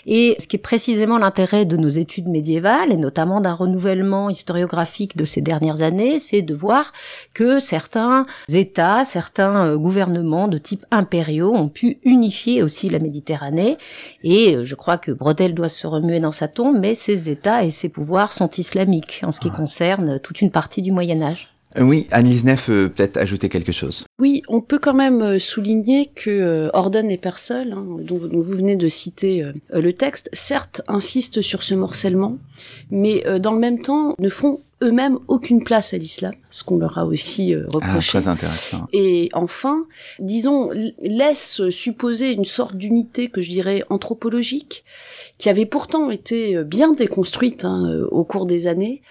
Et 0.06 0.36
ce 0.38 0.46
qui 0.46 0.56
est 0.56 0.58
précisément 0.58 1.18
l'intérêt 1.18 1.64
de 1.64 1.76
nos 1.76 1.88
études 1.88 2.28
médiévales, 2.28 2.92
et 2.92 2.96
notamment 2.96 3.40
d'un 3.40 3.54
renouvellement 3.54 4.28
historiographique 4.28 5.16
de 5.16 5.24
ces 5.24 5.40
dernières 5.40 5.82
années, 5.82 6.18
c'est 6.18 6.42
de 6.42 6.54
voir 6.54 6.92
que 7.34 7.58
certains 7.58 8.26
États, 8.48 9.04
certains 9.04 9.76
gouvernements 9.76 10.48
de 10.48 10.58
type 10.58 10.84
impériaux 10.90 11.54
ont 11.54 11.68
pu 11.68 11.98
unifier 12.04 12.62
aussi 12.62 12.90
la 12.90 12.98
Méditerranée. 12.98 13.78
Et 14.24 14.64
je 14.64 14.74
crois 14.74 14.98
que 14.98 15.12
Brodel 15.12 15.54
doit 15.54 15.68
se 15.68 15.86
remuer 15.86 16.20
dans 16.20 16.32
sa 16.32 16.48
tombe, 16.48 16.78
mais 16.78 16.94
ces 16.94 17.30
États 17.30 17.64
et 17.64 17.70
ces 17.70 17.88
pouvoirs 17.88 18.32
sont 18.32 18.50
islamiques 18.50 19.22
en 19.24 19.32
ce 19.32 19.40
qui 19.40 19.50
concerne 19.50 20.18
toute 20.20 20.40
une 20.40 20.50
partie 20.50 20.82
du 20.82 20.92
Moyen 20.92 21.22
Âge. 21.22 21.51
Euh, 21.78 21.82
oui, 21.82 22.06
Annelise 22.10 22.44
Neff 22.44 22.66
peut-être 22.66 23.16
ajouter 23.16 23.48
quelque 23.48 23.72
chose. 23.72 24.04
Oui, 24.18 24.42
on 24.48 24.60
peut 24.60 24.78
quand 24.78 24.94
même 24.94 25.22
euh, 25.22 25.38
souligner 25.38 26.10
que 26.14 26.30
euh, 26.30 26.70
Orden 26.74 27.10
et 27.10 27.20
hein, 27.24 27.86
dont, 28.00 28.18
vous 28.18 28.42
venez 28.42 28.76
de 28.76 28.88
citer 28.88 29.44
le 29.72 29.92
texte, 29.92 30.28
certes 30.32 30.82
insistent 30.88 31.40
sur 31.40 31.62
ce 31.62 31.74
morcellement, 31.74 32.38
mais 32.90 33.24
dans 33.40 33.52
le 33.52 33.58
même 33.58 33.80
temps 33.80 34.14
ne 34.18 34.28
font 34.28 34.60
eux-mêmes 34.82 35.18
aucune 35.28 35.62
place 35.62 35.94
à 35.94 35.98
l'islam, 35.98 36.32
ce 36.50 36.64
qu'on 36.64 36.78
leur 36.78 36.98
a 36.98 37.06
aussi 37.06 37.54
ah, 37.54 37.64
reproché. 37.72 38.18
Ah, 38.18 38.20
très 38.20 38.28
intéressant. 38.28 38.86
Et 38.92 39.30
enfin, 39.32 39.86
disons, 40.18 40.70
laisse 40.98 41.68
supposer 41.70 42.32
une 42.32 42.44
sorte 42.44 42.76
d'unité 42.76 43.28
que 43.28 43.40
je 43.40 43.50
dirais 43.50 43.84
anthropologique, 43.90 44.84
qui 45.38 45.48
avait 45.48 45.66
pourtant 45.66 46.10
été 46.10 46.62
bien 46.64 46.92
déconstruite 46.92 47.64
hein, 47.64 48.06
au 48.10 48.24
cours 48.24 48.46
des 48.46 48.66
années, 48.66 49.02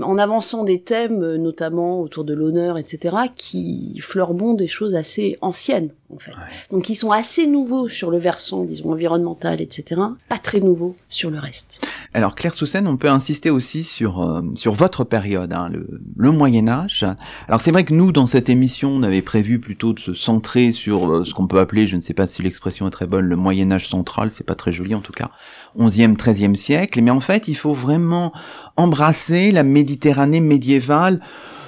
en 0.00 0.18
avançant 0.18 0.64
des 0.64 0.80
thèmes, 0.80 1.22
euh, 1.22 1.36
notamment 1.36 2.00
autour 2.00 2.24
de 2.24 2.34
l'honneur, 2.34 2.78
etc., 2.78 3.16
qui 3.36 3.98
fleurbont 4.00 4.54
des 4.54 4.68
choses 4.68 4.94
assez 4.94 5.38
anciennes, 5.40 5.90
en 6.14 6.18
fait. 6.18 6.32
Donc, 6.70 6.88
ils 6.88 6.94
sont 6.94 7.10
assez 7.10 7.46
nouveaux 7.46 7.88
sur 7.88 8.10
le 8.10 8.18
versant, 8.18 8.64
disons, 8.64 8.92
environnemental, 8.92 9.60
etc., 9.60 10.00
pas 10.28 10.38
très 10.38 10.60
nouveaux 10.60 10.96
sur 11.08 11.30
le 11.30 11.38
reste. 11.38 11.86
Alors, 12.14 12.34
Claire 12.34 12.54
Soussen, 12.54 12.86
on 12.86 12.96
peut 12.96 13.08
insister 13.08 13.50
aussi 13.50 13.84
sur, 13.84 14.22
euh, 14.22 14.42
sur 14.54 14.72
votre 14.72 15.04
période, 15.04 15.52
hein, 15.52 15.68
le, 15.70 16.00
le 16.16 16.30
Moyen-Âge. 16.30 17.04
Alors, 17.48 17.60
c'est 17.60 17.70
vrai 17.70 17.84
que 17.84 17.94
nous, 17.94 18.12
dans 18.12 18.26
cette 18.26 18.48
émission, 18.48 18.90
on 18.90 19.02
avait 19.02 19.22
prévu 19.22 19.58
plutôt 19.58 19.92
de 19.92 20.00
se 20.00 20.14
centrer 20.14 20.72
sur 20.72 21.10
euh, 21.10 21.24
ce 21.24 21.34
qu'on 21.34 21.46
peut 21.46 21.60
appeler, 21.60 21.86
je 21.86 21.96
ne 21.96 22.00
sais 22.00 22.14
pas 22.14 22.26
si 22.26 22.42
l'expression 22.42 22.86
est 22.86 22.90
très 22.90 23.06
bonne, 23.06 23.26
le 23.26 23.36
Moyen-Âge 23.36 23.88
central, 23.88 24.30
c'est 24.30 24.46
pas 24.46 24.54
très 24.54 24.72
joli 24.72 24.94
en 24.94 25.00
tout 25.00 25.12
cas, 25.12 25.30
11e, 25.78 26.16
13e 26.16 26.54
siècle, 26.54 27.00
mais 27.02 27.10
en 27.10 27.20
fait, 27.20 27.48
il 27.48 27.54
faut 27.54 27.74
vraiment 27.74 28.32
embrasser 28.76 29.50
la 29.50 29.62
Méditerranée 29.62 30.40
médiévale 30.40 31.20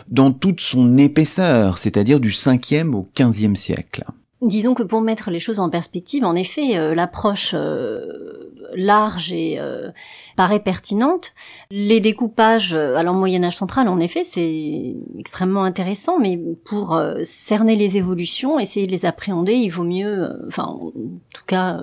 dans 0.09 0.33
toute 0.33 0.61
son 0.61 0.99
épaisseur, 0.99 1.79
c'est-à-dire 1.79 2.21
du 2.21 2.31
5e 2.31 2.93
au 2.93 3.09
15e 3.15 3.55
siècle. 3.55 4.05
Disons 4.45 4.75
que 4.75 4.83
pour 4.83 5.01
mettre 5.01 5.31
les 5.31 5.39
choses 5.39 5.59
en 5.59 5.71
perspective, 5.71 6.25
en 6.25 6.35
effet, 6.35 6.77
euh, 6.77 6.95
l'approche 6.95 7.53
euh, 7.55 8.53
large 8.75 9.33
et 9.33 9.59
euh, 9.59 9.91
paraît 10.37 10.61
pertinente. 10.61 11.33
Les 11.71 12.01
découpages, 12.01 12.75
alors 12.75 13.15
Moyen 13.15 13.43
Âge 13.45 13.57
central, 13.57 13.89
en 13.89 13.99
effet, 13.99 14.23
c'est 14.23 14.97
extrêmement 15.19 15.65
intéressant, 15.65 16.19
mais 16.19 16.39
pour 16.65 17.01
cerner 17.23 17.77
les 17.77 17.97
évolutions, 17.97 18.59
essayer 18.59 18.87
de 18.87 18.93
les 18.93 19.07
appréhender, 19.07 19.55
il 19.55 19.71
vaut 19.71 19.85
mieux, 19.85 20.29
enfin, 20.47 20.65
en 20.65 20.91
tout 20.91 21.45
cas 21.47 21.81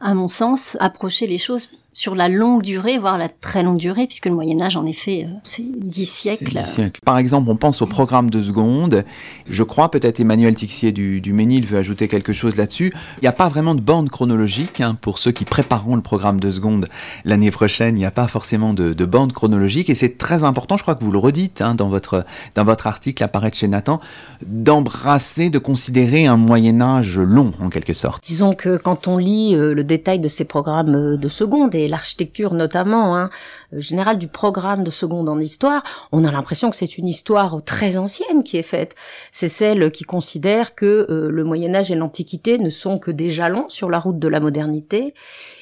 à 0.00 0.14
mon 0.14 0.28
sens, 0.28 0.76
approcher 0.80 1.26
les 1.26 1.38
choses 1.38 1.68
sur 1.96 2.14
la 2.14 2.28
longue 2.28 2.60
durée, 2.60 2.98
voire 2.98 3.16
la 3.16 3.30
très 3.30 3.62
longue 3.62 3.78
durée, 3.78 4.06
puisque 4.06 4.26
le 4.26 4.34
Moyen 4.34 4.60
Âge, 4.60 4.76
en 4.76 4.84
effet, 4.84 5.24
euh, 5.26 5.34
c'est 5.42 5.64
dix 5.64 6.04
siècles. 6.04 6.62
siècles. 6.62 7.00
Par 7.06 7.16
exemple, 7.16 7.48
on 7.48 7.56
pense 7.56 7.80
au 7.80 7.86
programme 7.86 8.28
de 8.28 8.42
seconde. 8.42 9.02
Je 9.48 9.62
crois 9.62 9.90
peut-être 9.90 10.20
Emmanuel 10.20 10.54
Tixier 10.54 10.92
du, 10.92 11.22
du 11.22 11.32
Ménil 11.32 11.64
veut 11.64 11.78
ajouter 11.78 12.06
quelque 12.06 12.34
chose 12.34 12.56
là-dessus. 12.56 12.92
Il 13.16 13.22
n'y 13.22 13.28
a 13.28 13.32
pas 13.32 13.48
vraiment 13.48 13.74
de 13.74 13.80
bande 13.80 14.10
chronologique 14.10 14.82
hein, 14.82 14.94
pour 15.00 15.18
ceux 15.18 15.32
qui 15.32 15.46
prépareront 15.46 15.96
le 15.96 16.02
programme 16.02 16.38
de 16.38 16.50
seconde 16.50 16.86
l'année 17.24 17.50
prochaine. 17.50 17.96
Il 17.96 18.00
n'y 18.00 18.04
a 18.04 18.10
pas 18.10 18.28
forcément 18.28 18.74
de, 18.74 18.92
de 18.92 19.04
bande 19.06 19.32
chronologique 19.32 19.88
et 19.88 19.94
c'est 19.94 20.18
très 20.18 20.44
important. 20.44 20.76
Je 20.76 20.82
crois 20.82 20.96
que 20.96 21.02
vous 21.02 21.12
le 21.12 21.18
redites 21.18 21.62
hein, 21.62 21.74
dans 21.74 21.88
votre 21.88 22.26
dans 22.56 22.64
votre 22.64 22.88
article 22.88 23.24
apparaît 23.24 23.52
chez 23.54 23.68
Nathan 23.68 23.96
d'embrasser, 24.44 25.48
de 25.48 25.58
considérer 25.58 26.26
un 26.26 26.36
Moyen 26.36 26.82
Âge 26.82 27.18
long 27.18 27.52
en 27.58 27.70
quelque 27.70 27.94
sorte. 27.94 28.22
Disons 28.22 28.52
que 28.52 28.76
quand 28.76 29.08
on 29.08 29.16
lit 29.16 29.54
euh, 29.54 29.72
le 29.72 29.82
détail 29.82 30.18
de 30.18 30.28
ces 30.28 30.44
programmes 30.44 30.94
euh, 30.94 31.16
de 31.16 31.28
seconde 31.28 31.74
et 31.74 31.85
l'architecture 31.88 32.54
notamment, 32.54 33.16
hein, 33.16 33.30
euh, 33.76 33.80
générale 33.80 34.18
du 34.18 34.28
programme 34.28 34.84
de 34.84 34.90
seconde 34.90 35.28
en 35.28 35.38
histoire, 35.38 35.82
on 36.12 36.24
a 36.24 36.30
l'impression 36.30 36.70
que 36.70 36.76
c'est 36.76 36.98
une 36.98 37.06
histoire 37.06 37.62
très 37.64 37.96
ancienne 37.96 38.42
qui 38.44 38.56
est 38.56 38.62
faite. 38.62 38.94
C'est 39.32 39.48
celle 39.48 39.90
qui 39.90 40.04
considère 40.04 40.74
que 40.74 41.06
euh, 41.10 41.30
le 41.30 41.44
Moyen 41.44 41.74
Âge 41.74 41.90
et 41.90 41.94
l'Antiquité 41.94 42.58
ne 42.58 42.70
sont 42.70 42.98
que 42.98 43.10
des 43.10 43.30
jalons 43.30 43.68
sur 43.68 43.90
la 43.90 43.98
route 43.98 44.18
de 44.18 44.28
la 44.28 44.40
modernité. 44.40 45.14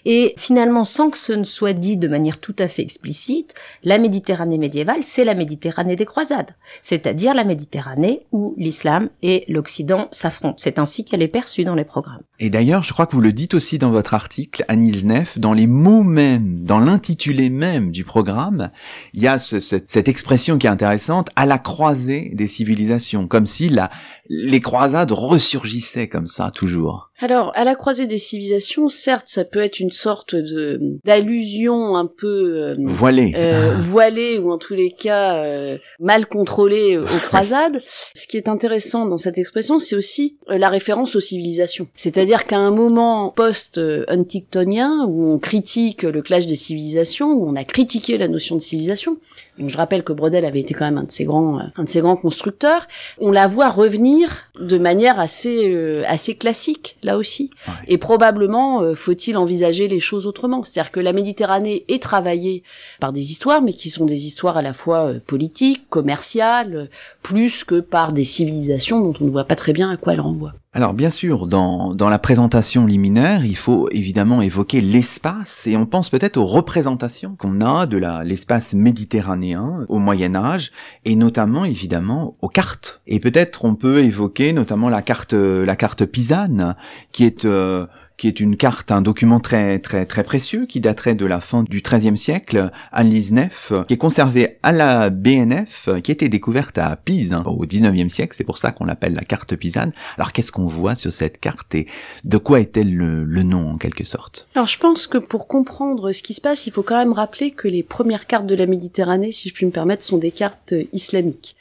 Et 0.04 0.34
finalement, 0.36 0.84
sans 0.84 1.10
que 1.10 1.18
ce 1.18 1.32
ne 1.32 1.44
soit 1.44 1.72
dit 1.72 1.96
de 1.96 2.08
manière 2.08 2.38
tout 2.38 2.56
à 2.58 2.68
fait 2.68 2.82
explicite, 2.82 3.54
la 3.82 3.98
Méditerranée 3.98 4.58
médiévale, 4.58 5.02
c'est 5.02 5.24
la 5.24 5.34
Méditerranée 5.34 5.96
des 5.96 6.04
croisades, 6.04 6.54
c'est-à-dire 6.82 7.34
la 7.34 7.44
Méditerranée 7.44 8.26
où 8.32 8.54
l'islam 8.58 9.08
et 9.22 9.44
l'Occident 9.48 10.08
s'affrontent. 10.12 10.56
C'est 10.58 10.78
ainsi 10.78 11.04
qu'elle 11.04 11.22
est 11.22 11.28
perçue 11.28 11.64
dans 11.64 11.74
les 11.74 11.84
programmes. 11.84 12.22
Et 12.38 12.50
d'ailleurs, 12.50 12.82
je 12.82 12.92
crois 12.92 13.06
que 13.06 13.12
vous 13.12 13.22
le 13.22 13.32
dites 13.32 13.54
aussi 13.54 13.78
dans 13.78 13.90
votre 13.90 14.14
article, 14.14 14.64
Anise 14.68 15.04
Neff, 15.04 15.38
dans 15.38 15.52
les 15.52 15.66
mots 15.66 16.02
même, 16.02 16.64
dans 16.64 16.78
l'intitulé 16.78 17.48
même 17.48 17.90
du 17.90 18.03
programme, 18.04 18.70
il 19.12 19.22
y 19.22 19.28
a 19.28 19.38
cette 19.38 20.08
expression 20.08 20.58
qui 20.58 20.66
est 20.66 20.70
intéressante, 20.70 21.30
à 21.36 21.46
la 21.46 21.58
croisée 21.58 22.30
des 22.34 22.46
civilisations, 22.46 23.26
comme 23.26 23.46
si 23.46 23.68
la, 23.68 23.90
les 24.28 24.60
croisades 24.60 25.12
ressurgissaient 25.12 26.08
comme 26.08 26.26
ça 26.26 26.50
toujours. 26.50 27.10
Alors, 27.20 27.52
à 27.54 27.62
la 27.62 27.76
croisée 27.76 28.06
des 28.06 28.18
civilisations, 28.18 28.88
certes, 28.88 29.26
ça 29.28 29.44
peut 29.44 29.60
être 29.60 29.78
une 29.78 29.92
sorte 29.92 30.34
de 30.34 30.98
d'allusion 31.04 31.96
un 31.96 32.06
peu 32.06 32.26
euh, 32.26 32.74
voilée, 32.80 33.32
euh, 33.36 33.76
voilée 33.78 34.38
ou 34.38 34.50
en 34.50 34.58
tous 34.58 34.74
les 34.74 34.90
cas 34.90 35.36
euh, 35.36 35.78
mal 36.00 36.26
contrôlée 36.26 36.98
aux 36.98 37.04
croisades. 37.04 37.82
Ce 38.16 38.26
qui 38.26 38.36
est 38.36 38.48
intéressant 38.48 39.06
dans 39.06 39.16
cette 39.16 39.38
expression, 39.38 39.78
c'est 39.78 39.94
aussi 39.94 40.38
la 40.48 40.68
référence 40.68 41.14
aux 41.14 41.20
civilisations. 41.20 41.86
C'est-à-dire 41.94 42.46
qu'à 42.46 42.58
un 42.58 42.72
moment 42.72 43.30
post-huntingtonien 43.30 45.04
où 45.06 45.34
on 45.34 45.38
critique 45.38 46.02
le 46.02 46.20
clash 46.20 46.46
des 46.46 46.56
civilisations, 46.56 47.30
où 47.32 47.48
on 47.48 47.54
a 47.54 47.62
critiqué 47.62 48.18
la 48.18 48.26
notion 48.26 48.56
de 48.56 48.60
civilisation, 48.60 49.18
donc 49.58 49.70
je 49.70 49.76
rappelle 49.76 50.02
que 50.02 50.12
Brodel 50.12 50.44
avait 50.44 50.60
été 50.60 50.74
quand 50.74 50.84
même 50.84 50.98
un 50.98 51.04
de 51.04 51.10
ses 51.10 51.24
grands, 51.24 51.60
un 51.76 51.84
de 51.84 51.88
ses 51.88 52.00
grands 52.00 52.16
constructeurs, 52.16 52.86
on 53.20 53.30
la 53.30 53.46
voit 53.46 53.70
revenir 53.70 54.50
de 54.58 54.78
manière 54.78 55.20
assez 55.20 56.04
assez 56.06 56.36
classique 56.36 56.96
là 57.02 57.16
aussi. 57.16 57.50
Et 57.88 57.98
probablement 57.98 58.82
euh, 58.82 58.94
faut-il 58.94 59.36
envisager 59.36 59.88
les 59.88 60.00
choses 60.00 60.26
autrement. 60.26 60.64
C'est-à-dire 60.64 60.92
que 60.92 61.00
la 61.00 61.12
Méditerranée 61.12 61.84
est 61.88 62.02
travaillée 62.02 62.62
par 63.00 63.12
des 63.12 63.30
histoires, 63.30 63.62
mais 63.62 63.72
qui 63.72 63.90
sont 63.90 64.06
des 64.06 64.26
histoires 64.26 64.56
à 64.56 64.62
la 64.62 64.72
fois 64.72 65.06
euh, 65.06 65.20
politiques, 65.24 65.88
commerciales, 65.88 66.88
plus 67.22 67.64
que 67.64 67.80
par 67.80 68.12
des 68.12 68.24
civilisations 68.24 69.00
dont 69.00 69.14
on 69.20 69.24
ne 69.24 69.30
voit 69.30 69.44
pas 69.44 69.56
très 69.56 69.72
bien 69.72 69.90
à 69.90 69.96
quoi 69.96 70.14
elles 70.14 70.20
renvoient. 70.20 70.54
Alors 70.76 70.92
bien 70.92 71.12
sûr, 71.12 71.46
dans, 71.46 71.94
dans 71.94 72.08
la 72.08 72.18
présentation 72.18 72.84
liminaire, 72.84 73.44
il 73.44 73.56
faut 73.56 73.88
évidemment 73.92 74.42
évoquer 74.42 74.80
l'espace 74.80 75.68
et 75.68 75.76
on 75.76 75.86
pense 75.86 76.10
peut-être 76.10 76.36
aux 76.36 76.46
représentations 76.46 77.36
qu'on 77.36 77.60
a 77.60 77.86
de 77.86 77.96
l'espace 78.24 78.74
méditerranéen 78.74 79.86
au 79.88 80.00
Moyen 80.00 80.34
Âge 80.34 80.72
et 81.04 81.14
notamment 81.14 81.64
évidemment 81.64 82.34
aux 82.42 82.48
cartes. 82.48 83.02
Et 83.06 83.20
peut-être 83.20 83.64
on 83.64 83.76
peut 83.76 84.00
évoquer 84.00 84.52
notamment 84.52 84.88
la 84.88 85.00
carte 85.00 85.32
la 85.32 85.76
carte 85.76 86.06
pisane 86.06 86.74
qui 87.12 87.22
est 87.22 87.44
euh, 87.44 87.86
qui 88.16 88.28
est 88.28 88.40
une 88.40 88.56
carte, 88.56 88.92
un 88.92 89.02
document 89.02 89.40
très 89.40 89.78
très 89.78 90.06
très 90.06 90.22
précieux 90.22 90.66
qui 90.66 90.80
daterait 90.80 91.14
de 91.14 91.26
la 91.26 91.40
fin 91.40 91.62
du 91.62 91.80
XIIIe 91.80 92.16
siècle, 92.16 92.70
à 92.92 93.04
Neff, 93.04 93.72
qui 93.88 93.94
est 93.94 93.98
conservé 93.98 94.58
à 94.62 94.72
la 94.72 95.10
BNF, 95.10 95.88
qui 96.02 96.12
était 96.12 96.28
découverte 96.28 96.78
à 96.78 96.96
Pise 96.96 97.32
hein, 97.32 97.42
au 97.46 97.66
XIXe 97.66 98.12
siècle. 98.12 98.34
C'est 98.36 98.44
pour 98.44 98.58
ça 98.58 98.72
qu'on 98.72 98.84
l'appelle 98.84 99.14
la 99.14 99.22
carte 99.22 99.56
pisane. 99.56 99.92
Alors 100.16 100.32
qu'est-ce 100.32 100.52
qu'on 100.52 100.68
voit 100.68 100.94
sur 100.94 101.12
cette 101.12 101.40
carte 101.40 101.74
et 101.74 101.86
de 102.24 102.36
quoi 102.36 102.60
est-elle 102.60 102.94
le, 102.94 103.24
le 103.24 103.42
nom 103.42 103.70
en 103.70 103.78
quelque 103.78 104.04
sorte? 104.04 104.46
Alors 104.54 104.68
je 104.68 104.78
pense 104.78 105.06
que 105.06 105.18
pour 105.18 105.48
comprendre 105.48 106.12
ce 106.12 106.22
qui 106.22 106.34
se 106.34 106.40
passe, 106.40 106.66
il 106.66 106.72
faut 106.72 106.82
quand 106.82 106.98
même 106.98 107.12
rappeler 107.12 107.50
que 107.50 107.68
les 107.68 107.82
premières 107.82 108.26
cartes 108.26 108.46
de 108.46 108.54
la 108.54 108.66
Méditerranée, 108.66 109.32
si 109.32 109.48
je 109.48 109.54
puis 109.54 109.66
me 109.66 109.70
permettre, 109.70 110.04
sont 110.04 110.18
des 110.18 110.32
cartes 110.32 110.74
islamiques. 110.92 111.56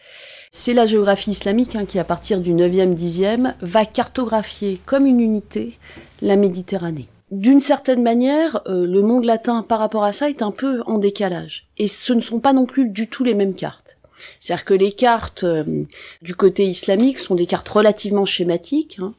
C'est 0.55 0.75
la 0.75 0.85
géographie 0.85 1.31
islamique 1.31 1.75
hein, 1.75 1.85
qui, 1.85 1.97
à 1.97 2.03
partir 2.03 2.39
du 2.39 2.53
9e, 2.53 2.93
10e, 2.93 3.55
va 3.61 3.87
cartographier 3.87 4.79
comme 4.85 5.07
une 5.07 5.19
unité 5.19 5.79
la 6.21 6.35
Méditerranée. 6.35 7.07
D'une 7.31 7.59
certaine 7.59 8.03
manière, 8.03 8.61
euh, 8.67 8.85
le 8.85 9.01
monde 9.01 9.25
latin 9.25 9.63
par 9.63 9.79
rapport 9.79 10.03
à 10.03 10.13
ça 10.13 10.29
est 10.29 10.43
un 10.43 10.51
peu 10.51 10.83
en 10.85 10.99
décalage. 10.99 11.65
Et 11.79 11.87
ce 11.87 12.13
ne 12.13 12.21
sont 12.21 12.39
pas 12.39 12.53
non 12.53 12.67
plus 12.67 12.87
du 12.87 13.09
tout 13.09 13.23
les 13.23 13.33
mêmes 13.33 13.55
cartes. 13.55 13.97
C'est-à-dire 14.39 14.65
que 14.65 14.75
les 14.75 14.91
cartes 14.91 15.43
euh, 15.43 15.85
du 16.21 16.35
côté 16.35 16.67
islamique 16.67 17.17
sont 17.17 17.33
des 17.33 17.47
cartes 17.47 17.69
relativement 17.69 18.25
schématiques, 18.25 18.99
hein, 19.01 19.15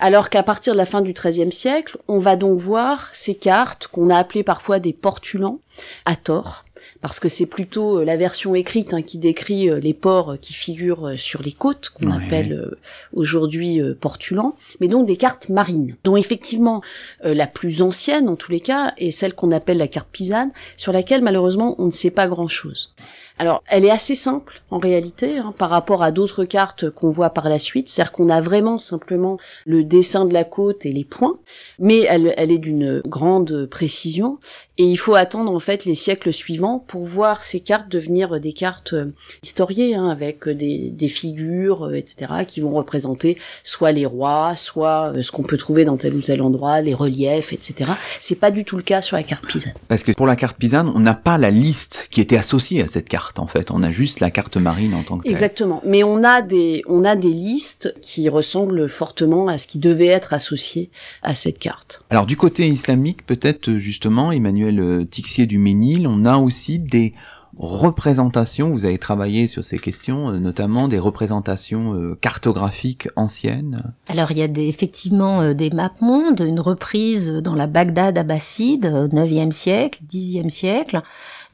alors 0.00 0.30
qu'à 0.30 0.42
partir 0.42 0.72
de 0.72 0.78
la 0.78 0.86
fin 0.86 1.00
du 1.00 1.12
XIIIe 1.12 1.52
siècle, 1.52 1.96
on 2.08 2.18
va 2.18 2.34
donc 2.34 2.58
voir 2.58 3.08
ces 3.12 3.36
cartes 3.36 3.86
qu'on 3.86 4.10
a 4.10 4.16
appelées 4.16 4.42
parfois 4.42 4.80
des 4.80 4.92
portulans, 4.92 5.60
à 6.06 6.16
tort, 6.16 6.64
parce 7.02 7.20
que 7.20 7.28
c'est 7.28 7.46
plutôt 7.46 7.98
euh, 7.98 8.04
la 8.04 8.16
version 8.16 8.54
écrite 8.54 8.94
hein, 8.94 9.02
qui 9.02 9.18
décrit 9.18 9.68
euh, 9.68 9.78
les 9.78 9.92
ports 9.92 10.36
qui 10.40 10.54
figurent 10.54 11.12
sur 11.18 11.42
les 11.42 11.52
côtes, 11.52 11.90
qu'on 11.90 12.10
appelle 12.10 12.76
aujourd'hui 13.12 13.80
portulans, 14.00 14.56
mais 14.80 14.88
donc 14.88 15.06
des 15.06 15.16
cartes 15.16 15.48
marines, 15.48 15.96
dont 16.04 16.16
effectivement 16.16 16.80
la 17.22 17.46
plus 17.46 17.82
ancienne 17.82 18.28
en 18.28 18.36
tous 18.36 18.50
les 18.50 18.60
cas 18.60 18.94
est 18.96 19.10
celle 19.10 19.34
qu'on 19.34 19.50
appelle 19.50 19.78
la 19.78 19.88
carte 19.88 20.08
pisane, 20.10 20.50
sur 20.76 20.92
laquelle 20.92 21.22
malheureusement 21.22 21.74
on 21.78 21.86
ne 21.86 21.90
sait 21.90 22.10
pas 22.10 22.26
grand-chose. 22.26 22.94
Alors, 23.38 23.62
elle 23.68 23.84
est 23.84 23.90
assez 23.90 24.14
simple 24.14 24.62
en 24.70 24.78
réalité 24.78 25.38
hein, 25.38 25.54
par 25.56 25.70
rapport 25.70 26.02
à 26.02 26.12
d'autres 26.12 26.44
cartes 26.44 26.90
qu'on 26.90 27.10
voit 27.10 27.30
par 27.30 27.48
la 27.48 27.58
suite. 27.58 27.88
C'est-à-dire 27.88 28.12
qu'on 28.12 28.28
a 28.28 28.40
vraiment 28.40 28.78
simplement 28.78 29.38
le 29.64 29.84
dessin 29.84 30.26
de 30.26 30.32
la 30.32 30.44
côte 30.44 30.86
et 30.86 30.92
les 30.92 31.04
points, 31.04 31.38
mais 31.78 32.00
elle, 32.00 32.34
elle 32.36 32.52
est 32.52 32.58
d'une 32.58 33.00
grande 33.06 33.66
précision. 33.66 34.38
Et 34.78 34.84
il 34.84 34.96
faut 34.96 35.14
attendre 35.14 35.52
en 35.52 35.58
fait 35.58 35.84
les 35.84 35.94
siècles 35.94 36.32
suivants 36.32 36.78
pour 36.78 37.06
voir 37.06 37.44
ces 37.44 37.60
cartes 37.60 37.90
devenir 37.90 38.40
des 38.40 38.54
cartes 38.54 38.94
euh, 38.94 39.12
historiées, 39.42 39.94
hein, 39.94 40.08
avec 40.08 40.48
des, 40.48 40.88
des 40.90 41.08
figures, 41.08 41.84
euh, 41.84 41.94
etc., 41.94 42.32
qui 42.48 42.60
vont 42.60 42.70
représenter 42.70 43.36
soit 43.64 43.92
les 43.92 44.06
rois, 44.06 44.56
soit 44.56 45.12
euh, 45.14 45.22
ce 45.22 45.30
qu'on 45.30 45.42
peut 45.42 45.58
trouver 45.58 45.84
dans 45.84 45.98
tel 45.98 46.14
ou 46.14 46.22
tel 46.22 46.40
endroit, 46.40 46.80
les 46.80 46.94
reliefs, 46.94 47.52
etc. 47.52 47.90
C'est 48.18 48.40
pas 48.40 48.50
du 48.50 48.64
tout 48.64 48.78
le 48.78 48.82
cas 48.82 49.02
sur 49.02 49.16
la 49.16 49.22
carte 49.22 49.46
pisane. 49.46 49.74
Parce 49.88 50.04
que 50.04 50.12
pour 50.12 50.26
la 50.26 50.36
carte 50.36 50.56
pisane, 50.56 50.90
on 50.94 51.00
n'a 51.00 51.14
pas 51.14 51.36
la 51.36 51.50
liste 51.50 52.08
qui 52.10 52.22
était 52.22 52.38
associée 52.38 52.82
à 52.82 52.86
cette 52.86 53.10
carte 53.10 53.38
en 53.38 53.46
fait. 53.46 53.70
On 53.70 53.82
a 53.82 53.90
juste 53.90 54.20
la 54.20 54.30
carte 54.30 54.56
marine 54.56 54.94
en 54.94 55.02
tant 55.02 55.18
que 55.18 55.24
telle. 55.24 55.32
Exactement. 55.32 55.82
Mais 55.84 56.02
on 56.02 56.24
a 56.24 56.40
des 56.40 56.82
on 56.86 57.04
a 57.04 57.14
des 57.14 57.28
listes 57.28 57.94
qui 58.00 58.30
ressemblent 58.30 58.88
fortement 58.88 59.48
à 59.48 59.58
ce 59.58 59.66
qui 59.66 59.78
devait 59.78 60.06
être 60.06 60.32
associé 60.32 60.90
à 61.22 61.34
cette 61.34 61.58
carte. 61.58 62.04
Alors 62.08 62.24
du 62.24 62.38
côté 62.38 62.66
islamique, 62.66 63.26
peut-être 63.26 63.74
justement, 63.74 64.32
Emmanuel 64.32 64.61
euh, 64.64 65.04
Tixier 65.04 65.46
du 65.46 65.58
Ménil, 65.58 66.06
on 66.06 66.24
a 66.24 66.36
aussi 66.36 66.78
des 66.78 67.14
représentations, 67.56 68.70
vous 68.70 68.86
avez 68.86 68.98
travaillé 68.98 69.46
sur 69.46 69.62
ces 69.62 69.78
questions, 69.78 70.30
euh, 70.30 70.38
notamment 70.38 70.88
des 70.88 70.98
représentations 70.98 71.94
euh, 71.94 72.14
cartographiques 72.20 73.08
anciennes. 73.14 73.92
Alors 74.08 74.30
il 74.30 74.38
y 74.38 74.42
a 74.42 74.48
effectivement 74.56 75.52
des 75.52 75.70
maps 75.70 75.92
mondes, 76.00 76.40
une 76.40 76.60
reprise 76.60 77.30
dans 77.30 77.54
la 77.54 77.66
Bagdad 77.66 78.16
abbasside, 78.16 78.86
9e 78.86 79.52
siècle, 79.52 80.00
10e 80.08 80.48
siècle, 80.48 81.02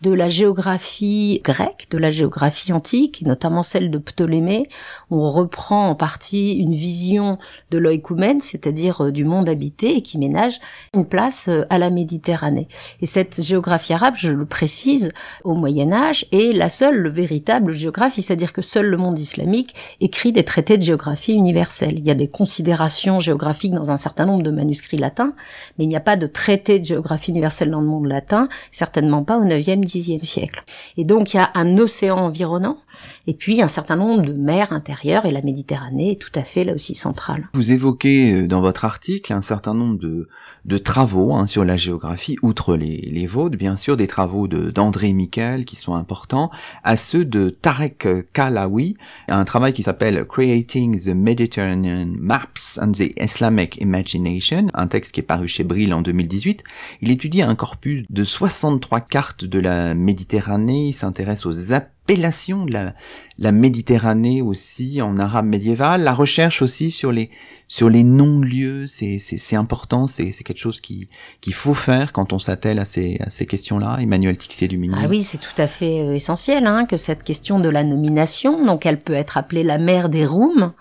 de 0.02 0.12
la 0.12 0.28
géographie 0.28 1.40
grecque, 1.42 1.88
de 1.90 1.98
la 1.98 2.10
géographie 2.10 2.72
antique, 2.72 3.22
notamment 3.22 3.64
celle 3.64 3.90
de 3.90 3.98
Ptolémée. 3.98 4.68
On 5.10 5.28
reprend 5.28 5.88
en 5.88 5.94
partie 5.96 6.54
une 6.54 6.74
vision 6.74 7.38
de 7.70 7.78
l'oïkoumène, 7.78 8.40
c'est-à-dire 8.40 9.06
euh, 9.06 9.10
du 9.10 9.24
monde 9.24 9.48
habité, 9.48 9.96
et 9.96 10.02
qui 10.02 10.18
ménage 10.18 10.60
une 10.94 11.06
place 11.06 11.48
euh, 11.48 11.64
à 11.68 11.78
la 11.78 11.90
Méditerranée. 11.90 12.68
Et 13.00 13.06
cette 13.06 13.42
géographie 13.42 13.92
arabe, 13.92 14.14
je 14.16 14.30
le 14.30 14.46
précise, 14.46 15.12
au 15.42 15.54
Moyen 15.54 15.92
Âge, 15.92 16.26
est 16.30 16.56
la 16.56 16.68
seule 16.68 17.08
véritable 17.08 17.72
géographie, 17.72 18.22
c'est-à-dire 18.22 18.52
que 18.52 18.62
seul 18.62 18.86
le 18.86 18.96
monde 18.96 19.18
islamique 19.18 19.74
écrit 20.00 20.32
des 20.32 20.44
traités 20.44 20.78
de 20.78 20.82
géographie 20.82 21.32
universelle. 21.32 21.98
Il 21.98 22.06
y 22.06 22.10
a 22.10 22.14
des 22.14 22.28
considérations 22.28 23.18
géographiques 23.18 23.74
dans 23.74 23.90
un 23.90 23.96
certain 23.96 24.26
nombre 24.26 24.44
de 24.44 24.50
manuscrits 24.52 24.98
latins, 24.98 25.34
mais 25.76 25.84
il 25.84 25.88
n'y 25.88 25.96
a 25.96 26.00
pas 26.00 26.16
de 26.16 26.28
traité 26.28 26.78
de 26.78 26.84
géographie 26.84 27.32
universelle 27.32 27.70
dans 27.70 27.80
le 27.80 27.86
monde 27.86 28.06
latin, 28.06 28.48
certainement 28.70 29.24
pas 29.24 29.38
au 29.38 29.44
9e, 29.44 29.87
Xe 29.88 30.24
siècle. 30.24 30.62
Et 30.96 31.04
donc 31.04 31.34
il 31.34 31.38
y 31.38 31.40
a 31.40 31.50
un 31.54 31.78
océan 31.78 32.18
environnant 32.18 32.78
et 33.26 33.34
puis 33.34 33.62
un 33.62 33.68
certain 33.68 33.96
nombre 33.96 34.22
de 34.22 34.32
mers 34.32 34.72
intérieures 34.72 35.26
et 35.26 35.30
la 35.30 35.42
Méditerranée 35.42 36.12
est 36.12 36.20
tout 36.20 36.32
à 36.34 36.42
fait 36.42 36.64
là 36.64 36.74
aussi 36.74 36.94
centrale. 36.94 37.48
Vous 37.54 37.72
évoquez 37.72 38.32
euh, 38.32 38.48
dans 38.48 38.60
votre 38.60 38.84
article 38.84 39.32
un 39.32 39.40
certain 39.40 39.74
nombre 39.74 39.98
de, 39.98 40.28
de 40.68 40.76
travaux 40.76 41.34
hein, 41.34 41.46
sur 41.46 41.64
la 41.64 41.78
géographie, 41.78 42.36
outre 42.42 42.76
les, 42.76 43.08
les 43.10 43.26
vôtres, 43.26 43.56
bien 43.56 43.76
sûr, 43.76 43.96
des 43.96 44.06
travaux 44.06 44.46
d'André 44.46 45.14
Miquel 45.14 45.64
qui 45.64 45.76
sont 45.76 45.94
importants, 45.94 46.50
à 46.84 46.98
ceux 46.98 47.24
de 47.24 47.48
Tarek 47.48 48.06
Kalawi, 48.34 48.98
un 49.28 49.46
travail 49.46 49.72
qui 49.72 49.82
s'appelle 49.82 50.26
Creating 50.28 51.00
the 51.00 51.14
Mediterranean 51.14 52.12
Maps 52.18 52.78
and 52.82 52.92
the 52.92 53.14
Islamic 53.18 53.78
Imagination, 53.80 54.66
un 54.74 54.88
texte 54.88 55.12
qui 55.12 55.20
est 55.20 55.22
paru 55.22 55.48
chez 55.48 55.64
Brill 55.64 55.94
en 55.94 56.02
2018. 56.02 56.62
Il 57.00 57.10
étudie 57.10 57.40
un 57.40 57.54
corpus 57.54 58.04
de 58.10 58.22
63 58.22 59.00
cartes 59.00 59.46
de 59.46 59.58
la 59.58 59.94
Méditerranée, 59.94 60.88
il 60.88 60.92
s'intéresse 60.92 61.46
aux 61.46 61.72
appellation 61.72 62.66
de 62.66 62.72
la, 62.72 62.94
la 63.38 63.52
Méditerranée 63.52 64.42
aussi 64.42 65.00
en 65.00 65.18
arabe 65.18 65.46
médiéval, 65.46 66.02
la 66.02 66.14
recherche 66.14 66.62
aussi 66.62 66.90
sur 66.90 67.12
les 67.12 67.30
sur 67.70 67.90
les 67.90 68.02
non-lieux, 68.02 68.86
c'est 68.86 69.18
c'est 69.18 69.56
important, 69.56 70.06
c'est 70.06 70.32
c'est 70.32 70.42
quelque 70.42 70.58
chose 70.58 70.80
qui 70.80 71.08
qu'il 71.42 71.52
faut 71.52 71.74
faire 71.74 72.14
quand 72.14 72.32
on 72.32 72.38
s'attelle 72.38 72.78
à 72.78 72.86
ces 72.86 73.18
à 73.20 73.28
ces 73.28 73.44
questions-là. 73.44 73.98
Emmanuel 74.00 74.38
Tixier 74.38 74.68
du 74.68 74.80
Ah 74.94 75.06
oui, 75.06 75.22
c'est 75.22 75.38
tout 75.38 75.60
à 75.60 75.66
fait 75.66 76.00
euh, 76.00 76.14
essentiel 76.14 76.66
hein, 76.66 76.86
que 76.86 76.96
cette 76.96 77.22
question 77.22 77.60
de 77.60 77.68
la 77.68 77.84
nomination, 77.84 78.64
donc 78.64 78.86
elle 78.86 78.98
peut 78.98 79.12
être 79.12 79.36
appelée 79.36 79.62
la 79.62 79.76
mer 79.76 80.08
des 80.08 80.24
Roums 80.24 80.72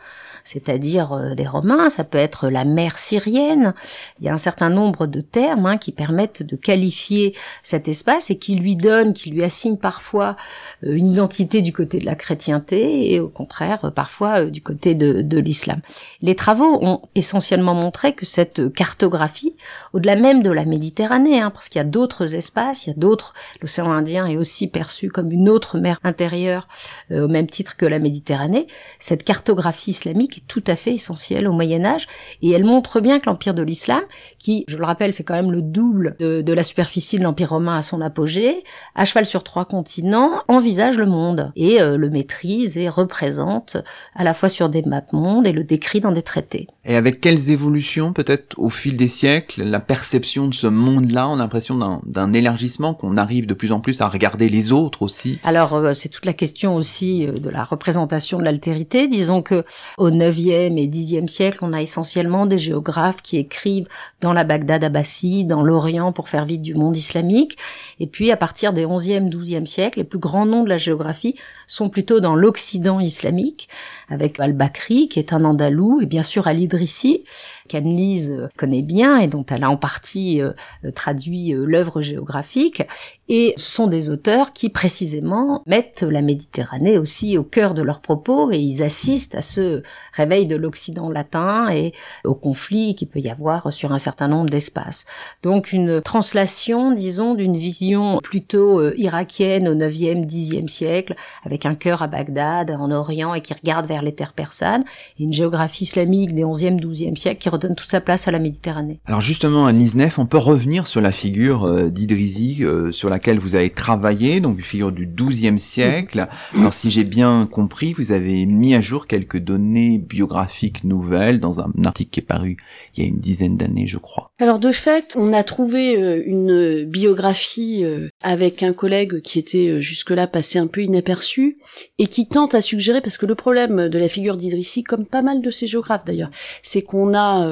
c'est-à-dire 0.47 1.11
euh, 1.11 1.35
des 1.35 1.45
Romains, 1.45 1.89
ça 1.89 2.05
peut 2.05 2.17
être 2.17 2.47
la 2.47 2.63
mer 2.63 2.97
syrienne. 2.97 3.73
Il 4.21 4.25
y 4.25 4.29
a 4.29 4.33
un 4.33 4.37
certain 4.37 4.69
nombre 4.69 5.05
de 5.05 5.19
termes 5.19 5.65
hein, 5.65 5.77
qui 5.77 5.91
permettent 5.91 6.41
de 6.41 6.55
qualifier 6.55 7.35
cet 7.63 7.89
espace 7.89 8.31
et 8.31 8.37
qui 8.37 8.55
lui 8.55 8.77
donnent, 8.77 9.13
qui 9.13 9.29
lui 9.29 9.43
assignent 9.43 9.77
parfois 9.77 10.37
euh, 10.85 10.93
une 10.93 11.07
identité 11.07 11.61
du 11.61 11.73
côté 11.73 11.99
de 11.99 12.05
la 12.05 12.15
chrétienté 12.15 13.13
et 13.13 13.19
au 13.19 13.27
contraire 13.27 13.83
euh, 13.83 13.91
parfois 13.91 14.45
du 14.45 14.61
côté 14.61 14.95
de, 14.95 15.21
de 15.21 15.37
l'islam. 15.37 15.81
Les 16.21 16.35
travaux 16.35 16.79
ont 16.81 17.01
essentiellement 17.13 17.73
montré 17.75 18.13
que 18.13 18.25
cette 18.25 18.71
cartographie, 18.71 19.53
au-delà 19.91 20.15
même 20.15 20.43
de 20.43 20.49
la 20.49 20.63
Méditerranée, 20.63 21.41
hein, 21.41 21.49
parce 21.49 21.67
qu'il 21.67 21.79
y 21.79 21.81
a 21.81 21.85
d'autres 21.85 22.35
espaces, 22.35 22.85
il 22.85 22.91
y 22.91 22.93
a 22.93 22.97
d'autres, 22.97 23.33
l'océan 23.61 23.91
Indien 23.91 24.25
est 24.27 24.37
aussi 24.37 24.69
perçu 24.69 25.09
comme 25.09 25.33
une 25.33 25.49
autre 25.49 25.77
mer 25.77 25.99
intérieure 26.05 26.69
au 27.11 27.27
même 27.27 27.47
titre 27.47 27.75
que 27.75 27.85
la 27.85 27.99
Méditerranée, 27.99 28.67
cette 28.99 29.25
cartographie 29.25 29.91
islamique 29.91 30.36
tout 30.47 30.63
à 30.67 30.75
fait 30.75 30.93
essentielle 30.93 31.47
au 31.47 31.53
Moyen 31.53 31.85
Âge, 31.85 32.07
et 32.41 32.51
elle 32.51 32.63
montre 32.63 32.99
bien 32.99 33.19
que 33.19 33.25
l'Empire 33.27 33.53
de 33.53 33.63
l'Islam, 33.63 34.01
qui, 34.39 34.65
je 34.67 34.77
le 34.77 34.85
rappelle, 34.85 35.13
fait 35.13 35.23
quand 35.23 35.33
même 35.33 35.51
le 35.51 35.61
double 35.61 36.15
de, 36.19 36.53
la 36.53 36.63
superficie 36.63 37.19
de 37.19 37.23
l'Empire 37.23 37.49
romain 37.49 37.77
à 37.77 37.81
son 37.81 38.01
apogée, 38.01 38.63
à 38.95 39.05
cheval 39.05 39.25
sur 39.25 39.43
trois 39.43 39.65
continents, 39.65 40.43
envisage 40.47 40.97
le 40.97 41.05
monde, 41.05 41.51
et 41.55 41.81
euh, 41.81 41.97
le 41.97 42.09
maîtrise 42.09 42.77
et 42.77 42.89
représente 42.89 43.77
à 44.15 44.23
la 44.23 44.33
fois 44.33 44.49
sur 44.49 44.69
des 44.69 44.81
maps 44.81 45.01
mondes 45.13 45.47
et 45.47 45.51
le 45.51 45.63
décrit 45.63 45.99
dans 45.99 46.11
des 46.11 46.23
traités. 46.23 46.67
Et 46.85 46.95
avec 46.95 47.21
quelles 47.21 47.49
évolutions, 47.49 48.13
peut-être 48.13 48.57
au 48.57 48.69
fil 48.69 48.95
des 48.97 49.07
siècles, 49.07 49.63
la 49.63 49.79
perception 49.79 50.47
de 50.47 50.53
ce 50.53 50.67
monde-là, 50.67 51.27
on 51.27 51.35
a 51.35 51.37
l'impression 51.37 52.01
d'un 52.05 52.33
élargissement, 52.33 52.93
qu'on 52.93 53.17
arrive 53.17 53.45
de 53.45 53.53
plus 53.53 53.71
en 53.71 53.79
plus 53.79 54.01
à 54.01 54.07
regarder 54.07 54.49
les 54.49 54.71
autres 54.71 55.01
aussi? 55.01 55.39
Alors, 55.43 55.73
euh, 55.73 55.93
c'est 55.93 56.09
toute 56.09 56.25
la 56.25 56.33
question 56.33 56.75
aussi 56.75 57.27
euh, 57.27 57.39
de 57.39 57.49
la 57.49 57.63
représentation 57.63 58.39
de 58.39 58.43
l'altérité. 58.43 59.07
Disons 59.07 59.41
que 59.41 59.63
au 59.97 60.11
9e 60.29 60.77
et 60.77 60.87
10e 60.87 61.27
siècle, 61.27 61.59
on 61.61 61.73
a 61.73 61.81
essentiellement 61.81 62.45
des 62.45 62.57
géographes 62.57 63.21
qui 63.21 63.37
écrivent 63.37 63.87
dans 64.21 64.33
la 64.33 64.43
Bagdad 64.43 64.83
abbasside, 64.83 65.47
dans 65.47 65.63
l'Orient 65.63 66.11
pour 66.11 66.29
faire 66.29 66.45
vite 66.45 66.61
du 66.61 66.75
monde 66.75 66.97
islamique. 66.97 67.57
Et 67.99 68.07
puis 68.07 68.31
à 68.31 68.37
partir 68.37 68.73
des 68.73 68.85
11e, 68.85 69.29
12e 69.29 69.65
siècles, 69.65 69.99
les 69.99 70.05
plus 70.05 70.19
grands 70.19 70.45
noms 70.45 70.63
de 70.63 70.69
la 70.69 70.77
géographie 70.77 71.35
sont 71.67 71.89
plutôt 71.89 72.19
dans 72.19 72.35
l'Occident 72.35 72.99
islamique, 72.99 73.69
avec 74.09 74.39
Al-Bakri, 74.39 75.09
qui 75.09 75.19
est 75.19 75.33
un 75.33 75.43
Andalou, 75.43 76.01
et 76.01 76.05
bien 76.05 76.23
sûr 76.23 76.47
Al-Idrissi, 76.47 77.23
qu'Anne-Lise 77.67 78.49
connaît 78.57 78.81
bien 78.81 79.19
et 79.19 79.27
dont 79.27 79.45
elle 79.49 79.63
a 79.63 79.69
en 79.69 79.77
partie 79.77 80.41
euh, 80.41 80.53
traduit 80.95 81.53
euh, 81.53 81.65
l'œuvre 81.65 82.01
géographique. 82.01 82.83
Et 83.29 83.53
ce 83.57 83.69
sont 83.69 83.87
des 83.87 84.09
auteurs 84.09 84.53
qui 84.53 84.69
précisément 84.69 85.61
mettent 85.65 86.03
la 86.03 86.21
Méditerranée 86.21 86.97
aussi 86.97 87.37
au 87.37 87.43
cœur 87.43 87.73
de 87.73 87.81
leurs 87.81 87.99
propos 87.99 88.51
et 88.53 88.57
ils 88.57 88.81
assistent 88.83 89.35
à 89.35 89.41
ce 89.41 89.81
réveil 90.13 90.47
de 90.47 90.55
l'Occident 90.55 91.09
latin 91.09 91.69
et 91.69 91.91
au 92.23 92.35
conflit 92.35 92.95
qu'il 92.95 93.09
peut 93.09 93.19
y 93.19 93.29
avoir 93.29 93.73
sur 93.73 93.91
un 93.91 93.99
certain 93.99 94.29
nombre 94.29 94.49
d'espaces. 94.49 95.05
Donc 95.43 95.73
une 95.73 96.01
translation, 96.01 96.91
disons, 96.91 97.35
d'une 97.35 97.57
vision 97.57 98.19
plutôt 98.23 98.79
euh, 98.79 98.93
irakienne 98.97 99.67
au 99.67 99.75
9e, 99.75 100.25
10e 100.25 100.69
siècle, 100.69 101.15
avec 101.43 101.65
un 101.65 101.75
cœur 101.75 102.01
à 102.01 102.07
Bagdad, 102.07 102.71
en 102.71 102.91
Orient, 102.91 103.33
et 103.33 103.41
qui 103.41 103.53
regarde 103.53 103.87
vers 103.87 103.96
les 104.03 104.13
terres 104.13 104.33
persanes, 104.33 104.83
et 105.19 105.23
une 105.23 105.33
géographie 105.33 105.83
islamique 105.83 106.33
des 106.33 106.43
11e, 106.43 106.79
12e 106.79 107.15
siècle 107.15 107.41
qui 107.41 107.49
redonne 107.49 107.75
toute 107.75 107.89
sa 107.89 108.01
place 108.01 108.27
à 108.27 108.31
la 108.31 108.39
Méditerranée. 108.39 108.99
Alors 109.05 109.21
justement, 109.21 109.65
à 109.65 109.73
Nef, 109.73 110.19
on 110.19 110.25
peut 110.25 110.37
revenir 110.37 110.87
sur 110.87 111.01
la 111.01 111.11
figure 111.11 111.65
euh, 111.65 111.89
d'Idrisi, 111.89 112.57
euh, 112.61 112.91
sur 112.91 113.09
laquelle 113.09 113.39
vous 113.39 113.55
avez 113.55 113.69
travaillé, 113.69 114.39
donc 114.39 114.57
une 114.57 114.63
figure 114.63 114.91
du 114.91 115.07
12e 115.07 115.57
siècle. 115.57 116.27
Alors 116.55 116.73
si 116.73 116.89
j'ai 116.89 117.03
bien 117.03 117.47
compris, 117.51 117.93
vous 117.93 118.11
avez 118.11 118.45
mis 118.45 118.75
à 118.75 118.81
jour 118.81 119.07
quelques 119.07 119.37
données 119.37 119.97
biographique 119.97 120.83
nouvelle 120.83 121.39
dans 121.39 121.61
un 121.61 121.71
article 121.85 122.11
qui 122.11 122.19
est 122.19 122.23
paru 122.23 122.57
il 122.95 123.03
y 123.03 123.05
a 123.05 123.09
une 123.09 123.19
dizaine 123.19 123.57
d'années, 123.57 123.87
je 123.87 123.97
crois. 123.97 124.31
Alors 124.39 124.59
de 124.59 124.71
fait, 124.71 125.15
on 125.17 125.33
a 125.33 125.43
trouvé 125.43 126.01
euh, 126.01 126.21
une 126.25 126.83
biographie 126.85 127.83
euh, 127.83 128.07
avec 128.21 128.63
un 128.63 128.73
collègue 128.73 129.21
qui 129.21 129.39
était 129.39 129.69
euh, 129.69 129.79
jusque-là 129.79 130.27
passé 130.27 130.59
un 130.59 130.67
peu 130.67 130.81
inaperçu 130.81 131.57
et 131.99 132.07
qui 132.07 132.27
tente 132.27 132.55
à 132.55 132.61
suggérer, 132.61 133.01
parce 133.01 133.17
que 133.17 133.25
le 133.25 133.35
problème 133.35 133.86
de 133.89 133.99
la 133.99 134.09
figure 134.09 134.37
d'Idrissi, 134.37 134.83
comme 134.83 135.05
pas 135.05 135.21
mal 135.21 135.41
de 135.41 135.51
ces 135.51 135.67
géographes 135.67 136.05
d'ailleurs, 136.05 136.29
c'est 136.61 136.81
qu'on 136.81 137.15
a 137.15 137.47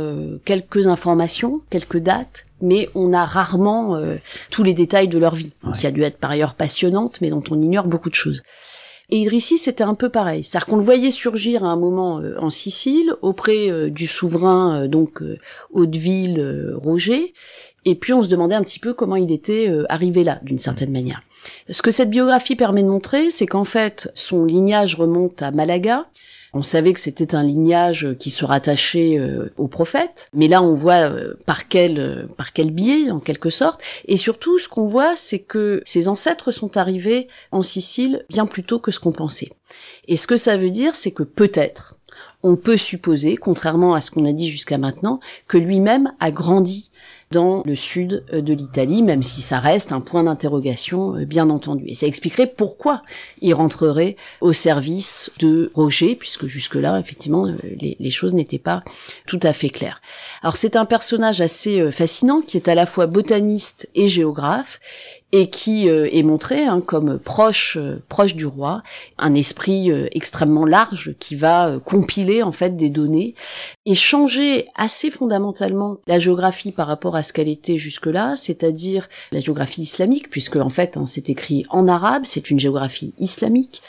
quelques 0.46 0.88
informations, 0.88 1.62
quelques 1.70 1.98
dates, 1.98 2.46
mais 2.62 2.90
on 2.96 3.14
a 3.14 3.26
rarement 3.26 4.00
tous 4.52 4.64
les 4.64 4.74
détails 4.74 5.08
de 5.08 5.18
leur 5.18 5.36
vie, 5.36 5.54
qui 5.78 5.88
a 5.88 5.92
dû 5.92 6.04
être 6.04 6.18
par 6.18 6.32
ailleurs 6.32 6.56
passionnante, 6.56 7.22
mais 7.22 7.30
dont 7.30 7.44
on 7.50 7.62
ignore 7.62 7.88
beaucoup 7.88 8.10
de 8.10 8.16
choses. 8.16 8.42
Et 9.10 9.18
Idrissi, 9.18 9.58
c'était 9.58 9.84
un 9.84 9.94
peu 9.94 10.10
pareil. 10.10 10.44
C'est-à-dire 10.44 10.66
qu'on 10.66 10.78
le 10.78 10.84
voyait 10.84 11.12
surgir 11.12 11.64
à 11.64 11.68
un 11.68 11.76
moment 11.76 12.20
euh, 12.20 12.36
en 12.40 12.50
Sicile, 12.50 13.14
auprès 13.22 13.70
euh, 13.70 13.90
du 13.90 14.08
souverain, 14.08 14.84
euh, 14.84 14.88
donc 14.88 15.22
Hauteville 15.72 16.74
Roger, 16.76 17.34
et 17.86 17.96
puis 17.96 18.14
on 18.14 18.24
se 18.24 18.30
demandait 18.30 18.56
un 18.56 18.64
petit 18.64 18.80
peu 18.80 18.94
comment 18.94 19.16
il 19.16 19.32
était 19.32 19.72
arrivé 19.90 20.24
là, 20.24 20.40
d'une 20.44 20.60
certaine 20.60 20.92
manière. 20.92 21.22
Ce 21.70 21.82
que 21.82 21.92
cette 21.92 22.10
biographie 22.10 22.56
permet 22.56 22.84
de 22.84 22.88
montrer, 22.88 23.30
c'est 23.30 23.46
qu'en 23.46 23.66
fait, 23.66 24.12
son 24.16 24.46
lignage 24.46 24.96
remonte 24.96 25.42
à 25.42 25.52
Malaga, 25.52 26.08
on 26.56 26.64
savait 26.64 26.94
que 26.94 27.02
c'était 27.02 27.36
un 27.36 27.44
lignage 27.44 28.16
qui 28.18 28.32
se 28.32 28.46
rattachait 28.46 29.20
euh, 29.20 29.52
au 29.58 29.68
prophète, 29.68 30.30
mais 30.34 30.48
là 30.48 30.64
on 30.64 30.74
voit 30.74 31.10
euh, 31.10 31.34
par 31.46 31.68
quel 31.68 32.00
euh, 32.00 32.28
par 32.38 32.54
quel 32.54 32.72
biais 32.72 33.12
en 33.12 33.20
quelque 33.20 33.50
sorte. 33.50 33.82
Et 34.08 34.16
surtout, 34.16 34.58
ce 34.58 34.70
qu'on 34.70 34.86
voit, 34.86 35.18
c'est 35.18 35.40
que 35.40 35.82
ses 35.86 36.08
ancêtres 36.08 36.52
sont 36.52 36.78
arrivés 36.78 37.28
en 37.52 37.62
Sicile 37.62 38.24
bien 38.30 38.46
plus 38.46 38.64
tôt 38.64 38.80
que 38.80 38.92
ce 38.92 39.02
qu'on 39.02 39.12
pensait. 39.12 39.52
Et 40.08 40.16
ce 40.16 40.28
que 40.28 40.38
ça 40.38 40.56
veut 40.56 40.70
dire, 40.70 40.96
c'est 40.96 41.12
que 41.12 41.24
peut-être 41.24 41.98
on 42.42 42.56
peut 42.56 42.78
supposer, 42.78 43.36
contrairement 43.36 43.94
à 43.94 44.00
ce 44.00 44.12
qu'on 44.12 44.24
a 44.24 44.32
dit 44.32 44.50
jusqu'à 44.50 44.78
maintenant, 44.78 45.20
que 45.50 45.58
lui-même 45.58 46.14
a 46.22 46.32
grandi 46.32 46.90
dans 47.36 47.64
le 47.66 47.76
sud 47.76 48.24
euh, 48.32 48.42
de 48.42 48.54
l'Italie, 48.54 49.04
même 49.04 49.22
si 49.22 49.42
ça 49.42 49.60
reste 49.60 49.92
un 49.92 50.00
point 50.00 50.24
d'interrogation, 50.24 51.18
euh, 51.18 51.26
bien 51.26 51.50
entendu. 51.50 51.84
Et 51.88 51.94
ça 51.94 52.08
expliquerait 52.08 52.48
pourquoi 52.48 53.02
il 53.42 53.54
rentrerait 53.54 54.16
au 54.40 54.54
service 54.54 55.32
de 55.40 55.70
Roger, 55.74 56.16
puisque 56.16 56.48
jusque-là, 56.48 56.98
effectivement, 56.98 57.46
euh, 57.48 57.56
les, 57.80 58.10
choses 58.10 58.34
n'étaient 58.34 58.58
pas 58.58 58.84
tout 59.28 59.40
à 59.44 59.52
fait 59.52 59.70
claires. 59.70 60.02
Alors 60.42 60.56
c'est 60.56 60.78
un 60.78 60.86
personnage 60.86 61.42
assez 61.42 61.92
fascinant, 61.92 62.42
qui 62.42 62.56
est 62.56 62.70
à 62.70 62.76
la 62.76 62.86
fois 62.86 63.08
botaniste 63.08 63.90
et 63.94 64.08
géographe, 64.08 64.80
et 65.34 65.50
qui 65.50 65.88
est 65.90 66.24
montré 66.24 66.64
hein, 66.64 66.80
comme 66.80 67.20
proche 67.20 67.78
proche 68.08 68.36
du 68.36 68.46
roi, 68.46 68.84
un 69.18 69.34
esprit 69.34 69.92
extrêmement 70.14 70.66
large 70.66 71.14
qui 71.20 71.36
va 71.36 71.78
compiler 71.84 72.42
en 72.42 72.54
fait 72.54 72.78
des 72.78 72.90
données 72.90 73.36
et 73.86 73.96
changer 73.96 74.68
assez 74.76 75.10
fondamentalement 75.10 75.98
la 76.08 76.20
géographie 76.20 76.72
par 76.72 76.88
rapport 76.88 77.18
à 77.18 77.24
ce 77.26 77.34
qu'elle 77.34 77.50
était 77.50 77.78
jusque-là, 77.78 78.36
c'est-à-dire 78.38 79.10
la 79.32 79.42
géographie 79.42 79.82
islamique 79.82 80.30
puisque 80.30 80.56
en 80.56 80.70
fait 80.70 80.96
hein, 80.98 81.06
c'est 81.06 81.30
écrit 81.30 81.66
en 81.70 81.88
arabe, 81.88 82.24
c'est 82.26 82.50
une 82.50 82.60
géographie 82.60 83.14
islamique 83.20 83.82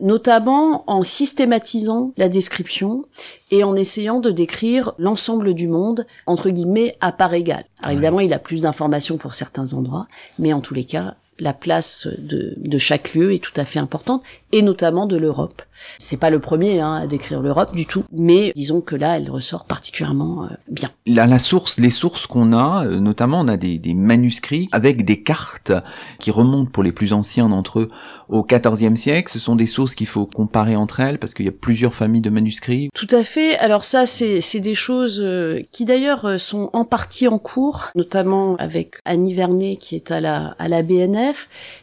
notamment 0.00 0.84
en 0.86 1.02
systématisant 1.02 2.12
la 2.16 2.28
description 2.28 3.04
et 3.50 3.64
en 3.64 3.74
essayant 3.74 4.20
de 4.20 4.30
décrire 4.30 4.92
l'ensemble 4.98 5.54
du 5.54 5.66
monde, 5.68 6.06
entre 6.26 6.50
guillemets, 6.50 6.96
à 7.00 7.12
part 7.12 7.34
égale. 7.34 7.64
Alors 7.82 7.92
évidemment, 7.92 8.20
il 8.20 8.32
a 8.32 8.38
plus 8.38 8.62
d'informations 8.62 9.18
pour 9.18 9.34
certains 9.34 9.72
endroits, 9.72 10.06
mais 10.38 10.52
en 10.52 10.60
tous 10.60 10.74
les 10.74 10.84
cas, 10.84 11.16
la 11.38 11.52
place 11.52 12.08
de, 12.18 12.54
de 12.56 12.78
chaque 12.78 13.14
lieu 13.14 13.32
est 13.32 13.42
tout 13.42 13.52
à 13.56 13.64
fait 13.64 13.78
importante, 13.78 14.22
et 14.52 14.62
notamment 14.62 15.06
de 15.06 15.16
l'Europe. 15.16 15.62
C'est 15.98 16.18
pas 16.18 16.30
le 16.30 16.40
premier 16.40 16.80
hein, 16.80 16.94
à 16.94 17.06
décrire 17.06 17.40
l'Europe 17.40 17.74
du 17.74 17.86
tout, 17.86 18.04
mais 18.12 18.52
disons 18.54 18.80
que 18.80 18.96
là, 18.96 19.16
elle 19.16 19.30
ressort 19.30 19.64
particulièrement 19.64 20.44
euh, 20.44 20.48
bien. 20.68 20.90
La, 21.06 21.26
la 21.26 21.38
source, 21.38 21.78
les 21.78 21.90
sources 21.90 22.26
qu'on 22.26 22.52
a, 22.52 22.84
euh, 22.84 23.00
notamment, 23.00 23.40
on 23.40 23.48
a 23.48 23.56
des, 23.56 23.78
des, 23.78 23.94
manuscrits 23.94 24.68
avec 24.72 25.04
des 25.04 25.22
cartes 25.22 25.72
qui 26.18 26.30
remontent 26.30 26.70
pour 26.70 26.82
les 26.82 26.92
plus 26.92 27.12
anciens 27.12 27.48
d'entre 27.48 27.80
eux 27.80 27.90
au 28.28 28.44
XIVe 28.44 28.96
siècle. 28.96 29.30
Ce 29.30 29.38
sont 29.38 29.56
des 29.56 29.66
sources 29.66 29.94
qu'il 29.94 30.06
faut 30.06 30.26
comparer 30.26 30.76
entre 30.76 31.00
elles 31.00 31.18
parce 31.18 31.34
qu'il 31.34 31.46
y 31.46 31.48
a 31.48 31.52
plusieurs 31.52 31.94
familles 31.94 32.20
de 32.20 32.30
manuscrits. 32.30 32.90
Tout 32.94 33.08
à 33.10 33.22
fait. 33.22 33.56
Alors 33.58 33.84
ça, 33.84 34.06
c'est 34.06 34.60
des 34.60 34.74
choses 34.74 35.20
euh, 35.22 35.62
qui 35.72 35.84
d'ailleurs 35.84 36.40
sont 36.40 36.70
en 36.72 36.84
partie 36.84 37.28
en 37.28 37.38
cours, 37.38 37.88
notamment 37.94 38.56
avec 38.56 38.96
Annie 39.04 39.34
Vernet 39.34 39.76
qui 39.76 39.94
est 39.94 40.10
à 40.10 40.20
la 40.20 40.56
à 40.58 40.68
la 40.68 40.82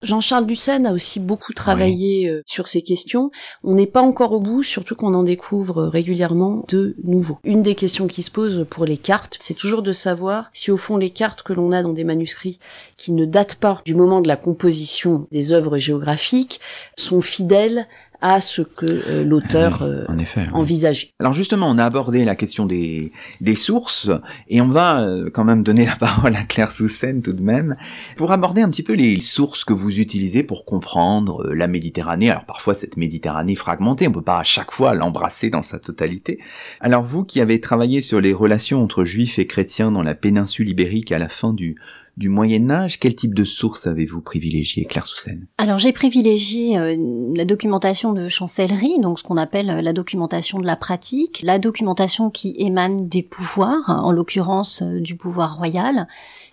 Jean-Charles 0.01 0.45
Dussen 0.45 0.86
a 0.86 0.93
aussi 0.93 1.19
beaucoup 1.19 1.53
travaillé 1.53 2.41
sur 2.45 2.67
ces 2.67 2.81
questions. 2.81 3.31
On 3.63 3.75
n'est 3.75 3.86
pas 3.86 4.01
encore 4.01 4.31
au 4.31 4.39
bout, 4.39 4.63
surtout 4.63 4.95
qu'on 4.95 5.13
en 5.13 5.23
découvre 5.23 5.84
régulièrement 5.84 6.65
de 6.67 6.95
nouveaux. 7.03 7.39
Une 7.43 7.62
des 7.62 7.75
questions 7.75 8.08
qui 8.08 8.23
se 8.23 8.31
posent 8.31 8.65
pour 8.69 8.86
les 8.86 8.97
cartes, 8.97 9.38
c'est 9.41 9.53
toujours 9.53 9.81
de 9.81 9.91
savoir 9.91 10.49
si 10.53 10.71
au 10.71 10.77
fond 10.77 10.97
les 10.97 11.10
cartes 11.10 11.43
que 11.43 11.53
l'on 11.53 11.71
a 11.71 11.84
dans 11.84 11.93
des 11.93 12.03
manuscrits 12.03 12.60
qui 12.97 13.13
ne 13.13 13.25
datent 13.25 13.55
pas 13.55 13.81
du 13.86 13.95
moment 13.95 14.21
de 14.21 14.27
la 14.27 14.38
composition 14.38 15.27
des 15.31 15.51
œuvres 15.51 15.77
géographiques 15.77 16.60
sont 16.97 17.21
fidèles 17.21 17.88
à 18.21 18.41
ce 18.41 18.62
que 18.62 18.86
euh, 18.86 19.23
l'auteur 19.23 19.82
euh, 19.82 20.06
envisageait. 20.54 21.10
Alors 21.19 21.34
justement, 21.34 21.69
on 21.69 21.78
a 21.78 21.86
abordé 21.86 22.25
la 22.25 22.36
question 22.36 22.65
des, 22.65 23.12
des 23.41 23.56
sources 23.56 24.10
et 24.47 24.62
on 24.62 24.67
va 24.67 25.01
euh, 25.01 25.30
quand 25.32 25.43
même 25.43 25.63
donner 25.63 25.86
la 25.86 25.95
parole 25.95 26.36
à 26.36 26.43
Claire 26.43 26.71
Soussen 26.71 27.21
tout 27.21 27.34
de 27.34 27.41
même 27.41 27.75
pour 28.17 28.32
aborder 28.32 28.62
un 28.62 28.69
petit 28.69 28.84
peu 28.84 28.93
les 28.93 29.19
sources 29.19 29.63
que 29.63 29.73
vous 29.73 29.99
utilisez 29.99 30.43
pour 30.43 30.65
comprendre 30.65 31.47
la 31.54 31.67
Méditerranée. 31.67 32.30
Alors 32.30 32.45
parfois 32.45 32.73
cette 32.73 32.97
Méditerranée 32.97 33.56
fragmentée, 33.56 34.08
on 34.08 34.12
peut 34.12 34.21
pas 34.21 34.39
à 34.39 34.43
chaque 34.43 34.71
fois 34.71 34.93
l'embrasser 34.93 35.49
dans 35.49 35.63
sa 35.63 35.80
totalité. 35.80 36.39
Alors 36.80 37.04
vous 37.04 37.23
qui 37.23 37.41
avez 37.41 37.60
travaillé 37.60 38.01
sur 38.01 38.21
les 38.21 38.34
relations 38.34 38.84
entre 38.84 39.06
juifs 39.06 39.39
et 39.39 39.47
chrétiens 39.47 39.91
dans 39.91 40.04
la 40.04 40.15
péninsule 40.15 40.69
ibérique 40.69 41.12
à 41.12 41.19
la 41.19 41.30
fin 41.30 41.54
du 41.54 41.75
du 42.17 42.30
Moyen 42.30 42.69
Âge, 42.69 42.99
quel 42.99 43.15
type 43.15 43.34
de 43.34 43.43
sources 43.43 43.88
avez-vous 43.88 44.21
privilégié, 44.21 44.86
Claire 44.86 45.06
Soussen? 45.06 45.47
Alors 45.58 45.80
j'ai 45.80 45.91
privilégié 45.91 46.78
euh, 46.78 46.95
la 47.36 47.43
documentation 47.43 48.13
de 48.13 48.30
chancellerie, 48.30 48.99
donc 49.01 49.19
ce 49.19 49.23
qu'on 49.23 49.38
appelle 49.38 49.69
euh, 49.69 49.82
la 49.82 49.91
documentation 49.91 50.60
de 50.60 50.65
la 50.65 50.78
pratique, 50.78 51.41
la 51.43 51.60
documentation 51.60 52.30
qui 52.30 52.56
émane 52.58 53.10
des 53.10 53.21
pouvoirs, 53.21 53.89
en 53.89 54.12
l'occurrence 54.12 54.82
euh, 54.82 55.01
du 55.01 55.17
pouvoir 55.17 55.58
royal, 55.58 56.08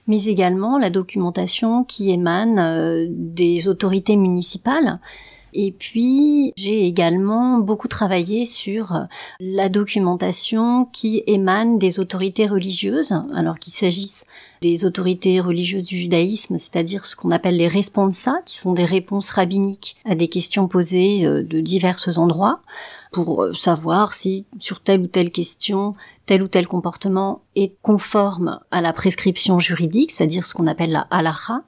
mais 0.08 0.24
également 0.24 0.78
la 0.78 0.90
documentation 0.90 1.84
qui 1.84 2.10
émane 2.10 3.06
des 3.08 3.68
autorités 3.68 4.16
municipales. 4.16 4.98
Et 5.52 5.72
puis, 5.72 6.52
j'ai 6.56 6.86
également 6.86 7.58
beaucoup 7.58 7.88
travaillé 7.88 8.46
sur 8.46 9.06
la 9.40 9.68
documentation 9.68 10.86
qui 10.86 11.22
émane 11.26 11.78
des 11.78 12.00
autorités 12.00 12.46
religieuses, 12.46 13.12
alors 13.34 13.58
qu'il 13.58 13.72
s'agisse 13.72 14.24
des 14.62 14.84
autorités 14.84 15.40
religieuses 15.40 15.84
du 15.84 15.96
judaïsme, 15.96 16.56
c'est-à-dire 16.56 17.04
ce 17.04 17.16
qu'on 17.16 17.32
appelle 17.32 17.56
les 17.56 17.68
responsa, 17.68 18.40
qui 18.46 18.56
sont 18.56 18.72
des 18.72 18.84
réponses 18.84 19.30
rabbiniques 19.30 19.96
à 20.04 20.14
des 20.14 20.28
questions 20.28 20.68
posées 20.68 21.26
euh, 21.26 21.42
de 21.42 21.60
divers 21.60 21.98
endroits, 22.16 22.60
pour 23.12 23.42
euh, 23.42 23.52
savoir 23.52 24.14
si 24.14 24.46
sur 24.58 24.80
telle 24.80 25.00
ou 25.00 25.06
telle 25.06 25.30
question, 25.30 25.94
tel 26.26 26.42
ou 26.42 26.48
tel 26.48 26.66
comportement 26.66 27.42
est 27.54 27.74
conforme 27.82 28.60
à 28.70 28.80
la 28.80 28.92
prescription 28.92 29.58
juridique, 29.58 30.10
c'est-à-dire 30.10 30.46
ce 30.46 30.54
qu'on 30.54 30.66
appelle 30.66 30.92
la 30.92 31.06
halacha, 31.10 31.62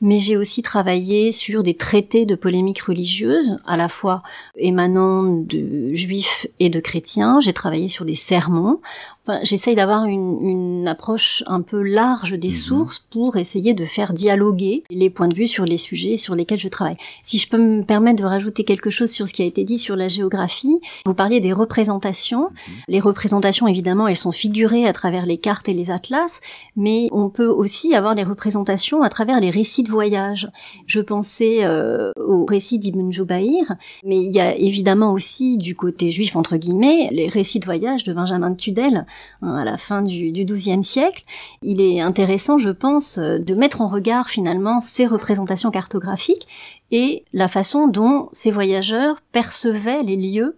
mais 0.00 0.18
j'ai 0.18 0.36
aussi 0.36 0.62
travaillé 0.62 1.32
sur 1.32 1.62
des 1.62 1.74
traités 1.74 2.26
de 2.26 2.34
polémique 2.34 2.82
religieuse, 2.82 3.56
à 3.66 3.76
la 3.76 3.88
fois 3.88 4.22
émanant 4.56 5.22
de 5.22 5.94
juifs 5.94 6.46
et 6.60 6.68
de 6.68 6.80
chrétiens. 6.80 7.40
J'ai 7.40 7.52
travaillé 7.52 7.88
sur 7.88 8.04
des 8.04 8.14
sermons. 8.14 8.80
Enfin, 9.26 9.40
j'essaye 9.42 9.74
d'avoir 9.74 10.04
une, 10.04 10.38
une, 10.42 10.88
approche 10.88 11.42
un 11.46 11.62
peu 11.62 11.82
large 11.82 12.34
des 12.34 12.48
mhm. 12.48 12.54
sources 12.54 12.98
pour 12.98 13.36
essayer 13.36 13.72
de 13.72 13.86
faire 13.86 14.12
dialoguer 14.12 14.84
les 14.90 15.08
points 15.08 15.28
de 15.28 15.34
vue 15.34 15.48
sur 15.48 15.64
les 15.64 15.78
sujets 15.78 16.18
sur 16.18 16.34
lesquels 16.34 16.58
je 16.58 16.68
travaille. 16.68 16.98
Si 17.22 17.38
je 17.38 17.48
peux 17.48 17.56
me 17.56 17.82
permettre 17.82 18.22
de 18.22 18.28
rajouter 18.28 18.64
quelque 18.64 18.90
chose 18.90 19.10
sur 19.10 19.26
ce 19.26 19.32
qui 19.32 19.40
a 19.40 19.46
été 19.46 19.64
dit 19.64 19.78
sur 19.78 19.96
la 19.96 20.08
géographie, 20.08 20.78
vous 21.06 21.14
parliez 21.14 21.40
des 21.40 21.54
représentations. 21.54 22.50
Mhm. 22.50 22.74
Les 22.88 23.00
représentations, 23.00 23.66
évidemment, 23.66 24.06
elles 24.08 24.16
sont 24.16 24.32
figurées 24.32 24.86
à 24.86 24.92
travers 24.92 25.23
les 25.24 25.38
cartes 25.38 25.68
et 25.68 25.74
les 25.74 25.90
atlas, 25.90 26.40
mais 26.76 27.08
on 27.12 27.30
peut 27.30 27.48
aussi 27.48 27.94
avoir 27.94 28.14
les 28.14 28.24
représentations 28.24 29.02
à 29.02 29.08
travers 29.08 29.40
les 29.40 29.50
récits 29.50 29.82
de 29.82 29.90
voyage. 29.90 30.50
Je 30.86 31.00
pensais 31.00 31.64
euh, 31.64 32.12
au 32.16 32.44
récit 32.44 32.78
d'Ibn 32.78 33.12
Joubaïr, 33.12 33.74
mais 34.04 34.18
il 34.22 34.32
y 34.32 34.40
a 34.40 34.54
évidemment 34.56 35.12
aussi 35.12 35.56
du 35.56 35.74
côté 35.74 36.10
juif, 36.10 36.36
entre 36.36 36.56
guillemets, 36.56 37.08
les 37.12 37.28
récits 37.28 37.60
de 37.60 37.64
voyage 37.64 38.04
de 38.04 38.12
Benjamin 38.12 38.54
Tudel 38.54 39.06
hein, 39.42 39.54
à 39.54 39.64
la 39.64 39.76
fin 39.76 40.02
du, 40.02 40.32
du 40.32 40.44
XIIe 40.44 40.84
siècle. 40.84 41.24
Il 41.62 41.80
est 41.80 42.00
intéressant, 42.00 42.58
je 42.58 42.70
pense, 42.70 43.18
de 43.18 43.54
mettre 43.54 43.80
en 43.80 43.88
regard 43.88 44.28
finalement 44.28 44.80
ces 44.80 45.06
représentations 45.06 45.70
cartographiques 45.70 46.46
et 46.94 47.24
la 47.32 47.48
façon 47.48 47.88
dont 47.88 48.28
ces 48.30 48.52
voyageurs 48.52 49.16
percevaient 49.32 50.04
les 50.04 50.16
lieux 50.16 50.54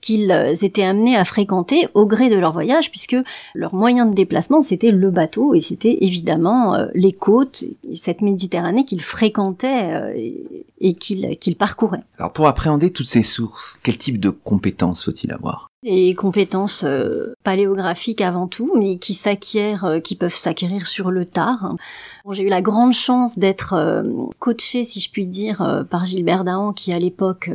qu'ils 0.00 0.30
étaient 0.62 0.84
amenés 0.84 1.16
à 1.16 1.24
fréquenter 1.24 1.88
au 1.94 2.06
gré 2.06 2.30
de 2.30 2.38
leur 2.38 2.52
voyage, 2.52 2.92
puisque 2.92 3.16
leur 3.56 3.74
moyen 3.74 4.06
de 4.06 4.14
déplacement, 4.14 4.62
c'était 4.62 4.92
le 4.92 5.10
bateau, 5.10 5.52
et 5.52 5.60
c'était 5.60 5.98
évidemment 6.00 6.76
euh, 6.76 6.86
les 6.94 7.12
côtes, 7.12 7.64
cette 7.92 8.22
Méditerranée 8.22 8.84
qu'ils 8.84 9.02
fréquentaient 9.02 9.92
euh, 9.92 10.30
et, 10.80 10.94
qu'ils 10.94 11.56
parcouraient. 11.56 12.04
Alors 12.18 12.32
pour 12.32 12.46
appréhender 12.46 12.92
toutes 12.92 13.08
ces 13.08 13.24
sources, 13.24 13.76
quel 13.82 13.98
type 13.98 14.20
de 14.20 14.30
compétences 14.30 15.04
faut-il 15.04 15.32
avoir? 15.32 15.69
Des 15.82 16.14
compétences 16.14 16.84
euh, 16.84 17.32
paléographiques 17.42 18.20
avant 18.20 18.46
tout, 18.46 18.74
mais 18.76 18.98
qui 18.98 19.14
s'acquièrent, 19.14 19.86
euh, 19.86 19.98
qui 19.98 20.14
peuvent 20.14 20.34
s'acquérir 20.34 20.86
sur 20.86 21.10
le 21.10 21.24
tard. 21.24 21.74
Bon, 22.26 22.34
j'ai 22.34 22.42
eu 22.42 22.50
la 22.50 22.60
grande 22.60 22.92
chance 22.92 23.38
d'être 23.38 23.72
euh, 23.72 24.02
coachée, 24.38 24.84
si 24.84 25.00
je 25.00 25.10
puis 25.10 25.26
dire, 25.26 25.86
par 25.88 26.04
Gilbert 26.04 26.44
Dahan, 26.44 26.74
qui 26.74 26.92
à 26.92 26.98
l'époque 26.98 27.48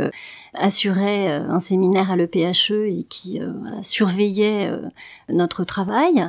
assurait 0.55 1.27
un 1.27 1.59
séminaire 1.59 2.09
à 2.09 2.15
l'EPHE 2.15 2.71
et 2.87 3.05
qui 3.07 3.39
surveillait 3.83 4.71
notre 5.29 5.63
travail 5.63 6.27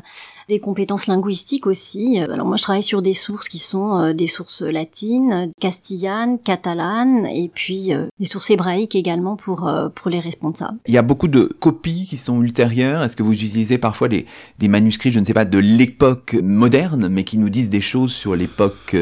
des 0.49 0.61
compétences 0.61 1.07
linguistiques 1.07 1.67
aussi. 1.67 2.19
Alors 2.19 2.47
moi 2.47 2.57
je 2.57 2.63
travaille 2.63 2.83
sur 2.83 3.03
des 3.03 3.13
sources 3.13 3.49
qui 3.49 3.59
sont 3.59 3.99
euh, 3.99 4.13
des 4.13 4.27
sources 4.27 4.63
latines, 4.63 5.51
castillanes, 5.61 6.39
catalanes 6.39 7.27
et 7.27 7.51
puis 7.53 7.93
euh, 7.93 8.07
des 8.19 8.27
sources 8.27 8.51
hébraïques 8.51 8.95
également 8.95 9.37
pour 9.37 9.67
euh, 9.69 9.89
pour 9.89 10.11
les 10.11 10.21
responsables. 10.21 10.79
Il 10.87 10.95
y 10.95 10.99
a 10.99 11.03
beaucoup 11.03 11.29
de 11.29 11.45
copies 11.45 12.07
qui 12.09 12.17
sont 12.17 12.41
ultérieures. 12.43 13.03
Est-ce 13.03 13.17
que 13.17 13.23
vous 13.23 13.33
utilisez 13.33 13.79
parfois 13.79 14.09
des, 14.09 14.27
des 14.59 14.69
manuscrits, 14.69 15.13
je 15.13 15.19
ne 15.19 15.25
sais 15.25 15.35
pas, 15.35 15.45
de 15.45 15.59
l'époque 15.59 16.37
moderne, 16.41 17.09
mais 17.09 17.25
qui 17.25 17.39
nous 17.39 17.51
disent 17.51 17.71
des 17.71 17.81
choses 17.81 18.13
sur 18.13 18.37
l'époque 18.37 18.97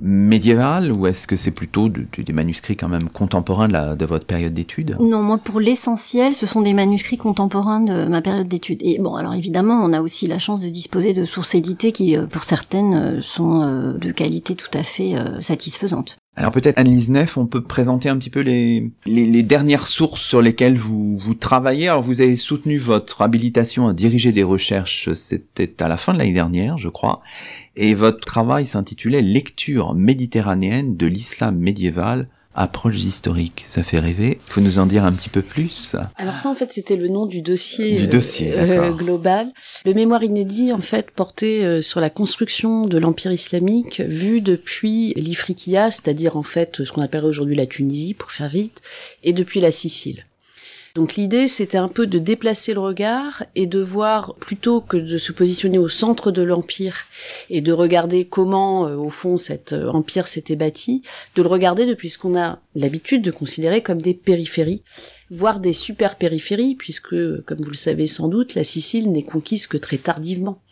médiévale 0.00 0.92
ou 0.92 1.06
est-ce 1.06 1.26
que 1.26 1.36
c'est 1.36 1.50
plutôt 1.50 1.88
des 1.88 2.32
manuscrits 2.32 2.76
quand 2.76 2.88
même 2.88 3.08
contemporains 3.08 3.68
de, 3.68 3.72
la, 3.72 3.96
de 3.96 4.04
votre 4.04 4.26
période 4.26 4.52
d'études 4.52 4.96
Non, 5.00 5.22
moi 5.22 5.38
pour 5.38 5.60
l'essentiel, 5.60 6.34
ce 6.34 6.46
sont 6.46 6.60
des 6.60 6.74
manuscrits 6.74 7.16
contemporains 7.16 7.80
de 7.80 8.06
ma 8.06 8.20
période 8.22 8.48
d'études. 8.48 8.80
Et 8.82 8.98
bon, 8.98 9.14
alors 9.14 9.34
évidemment, 9.34 9.82
on 9.82 9.92
a 9.92 10.00
aussi 10.00 10.26
la 10.26 10.38
chance 10.38 10.60
de 10.60 10.68
disposer 10.68 11.14
de 11.14 11.24
sources 11.24 11.54
éditées 11.54 11.92
qui, 11.92 12.16
euh, 12.16 12.26
pour 12.26 12.44
certaines, 12.44 12.94
euh, 12.94 13.20
sont 13.22 13.62
euh, 13.62 13.92
de 13.98 14.10
qualité 14.12 14.54
tout 14.54 14.70
à 14.74 14.82
fait 14.82 15.14
satisfaisante. 15.40 16.16
Alors 16.38 16.52
peut-être 16.52 16.78
Anne-Lise 16.78 17.10
Neff, 17.10 17.38
on 17.38 17.46
peut 17.46 17.62
présenter 17.62 18.10
un 18.10 18.18
petit 18.18 18.28
peu 18.28 18.40
les, 18.40 18.90
les, 19.06 19.42
dernières 19.42 19.86
sources 19.86 20.20
sur 20.20 20.42
lesquelles 20.42 20.76
vous, 20.76 21.16
vous 21.16 21.34
travaillez. 21.34 21.88
Alors 21.88 22.02
vous 22.02 22.20
avez 22.20 22.36
soutenu 22.36 22.76
votre 22.76 23.22
habilitation 23.22 23.88
à 23.88 23.94
diriger 23.94 24.32
des 24.32 24.42
recherches, 24.42 25.12
c'était 25.14 25.82
à 25.82 25.88
la 25.88 25.96
fin 25.96 26.12
de 26.12 26.18
l'année 26.18 26.34
dernière, 26.34 26.76
je 26.76 26.88
crois, 26.88 27.22
et 27.76 27.94
votre 27.94 28.20
travail 28.20 28.66
s'intitulait 28.66 29.22
Lecture 29.22 29.94
méditerranéenne 29.94 30.96
de 30.96 31.06
l'islam 31.06 31.58
médiéval 31.58 32.28
approche 32.56 32.96
historique, 32.96 33.64
ça 33.68 33.82
fait 33.82 33.98
rêver. 33.98 34.38
Faut 34.40 34.62
nous 34.62 34.78
en 34.78 34.86
dire 34.86 35.04
un 35.04 35.12
petit 35.12 35.28
peu 35.28 35.42
plus? 35.42 35.94
Alors 36.16 36.38
ça, 36.38 36.48
en 36.48 36.54
fait, 36.54 36.72
c'était 36.72 36.96
le 36.96 37.08
nom 37.08 37.26
du 37.26 37.42
dossier, 37.42 37.94
du 37.94 38.08
dossier 38.08 38.54
euh, 38.56 38.92
global. 38.92 39.52
Le 39.84 39.92
mémoire 39.92 40.24
inédit, 40.24 40.72
en 40.72 40.80
fait, 40.80 41.10
portait 41.10 41.64
euh, 41.64 41.82
sur 41.82 42.00
la 42.00 42.10
construction 42.10 42.86
de 42.86 42.98
l'empire 42.98 43.30
islamique 43.30 44.00
vu 44.00 44.40
depuis 44.40 45.12
l'Ifriqiya, 45.16 45.90
c'est-à-dire 45.90 46.36
en 46.36 46.42
fait 46.42 46.84
ce 46.84 46.90
qu'on 46.90 47.02
appelle 47.02 47.24
aujourd'hui 47.24 47.56
la 47.56 47.66
Tunisie, 47.66 48.14
pour 48.14 48.32
faire 48.32 48.48
vite, 48.48 48.80
et 49.22 49.32
depuis 49.32 49.60
la 49.60 49.70
Sicile. 49.70 50.24
Donc 50.96 51.16
l'idée, 51.16 51.46
c'était 51.46 51.76
un 51.76 51.88
peu 51.88 52.06
de 52.06 52.18
déplacer 52.18 52.72
le 52.72 52.80
regard 52.80 53.44
et 53.54 53.66
de 53.66 53.80
voir, 53.80 54.34
plutôt 54.36 54.80
que 54.80 54.96
de 54.96 55.18
se 55.18 55.30
positionner 55.30 55.76
au 55.76 55.90
centre 55.90 56.30
de 56.30 56.40
l'empire 56.40 57.04
et 57.50 57.60
de 57.60 57.70
regarder 57.70 58.24
comment, 58.24 58.86
euh, 58.86 58.96
au 58.96 59.10
fond, 59.10 59.36
cet 59.36 59.74
euh, 59.74 59.90
empire 59.90 60.26
s'était 60.26 60.56
bâti, 60.56 61.02
de 61.34 61.42
le 61.42 61.48
regarder 61.48 61.84
depuis 61.84 62.08
ce 62.08 62.16
qu'on 62.16 62.34
a 62.34 62.60
l'habitude 62.74 63.20
de 63.20 63.30
considérer 63.30 63.82
comme 63.82 64.00
des 64.00 64.14
périphéries, 64.14 64.80
voire 65.28 65.60
des 65.60 65.74
super 65.74 66.16
périphéries, 66.16 66.76
puisque, 66.76 67.14
comme 67.44 67.60
vous 67.60 67.70
le 67.70 67.76
savez 67.76 68.06
sans 68.06 68.28
doute, 68.28 68.54
la 68.54 68.64
Sicile 68.64 69.12
n'est 69.12 69.22
conquise 69.22 69.66
que 69.66 69.76
très 69.76 69.98
tardivement 69.98 70.62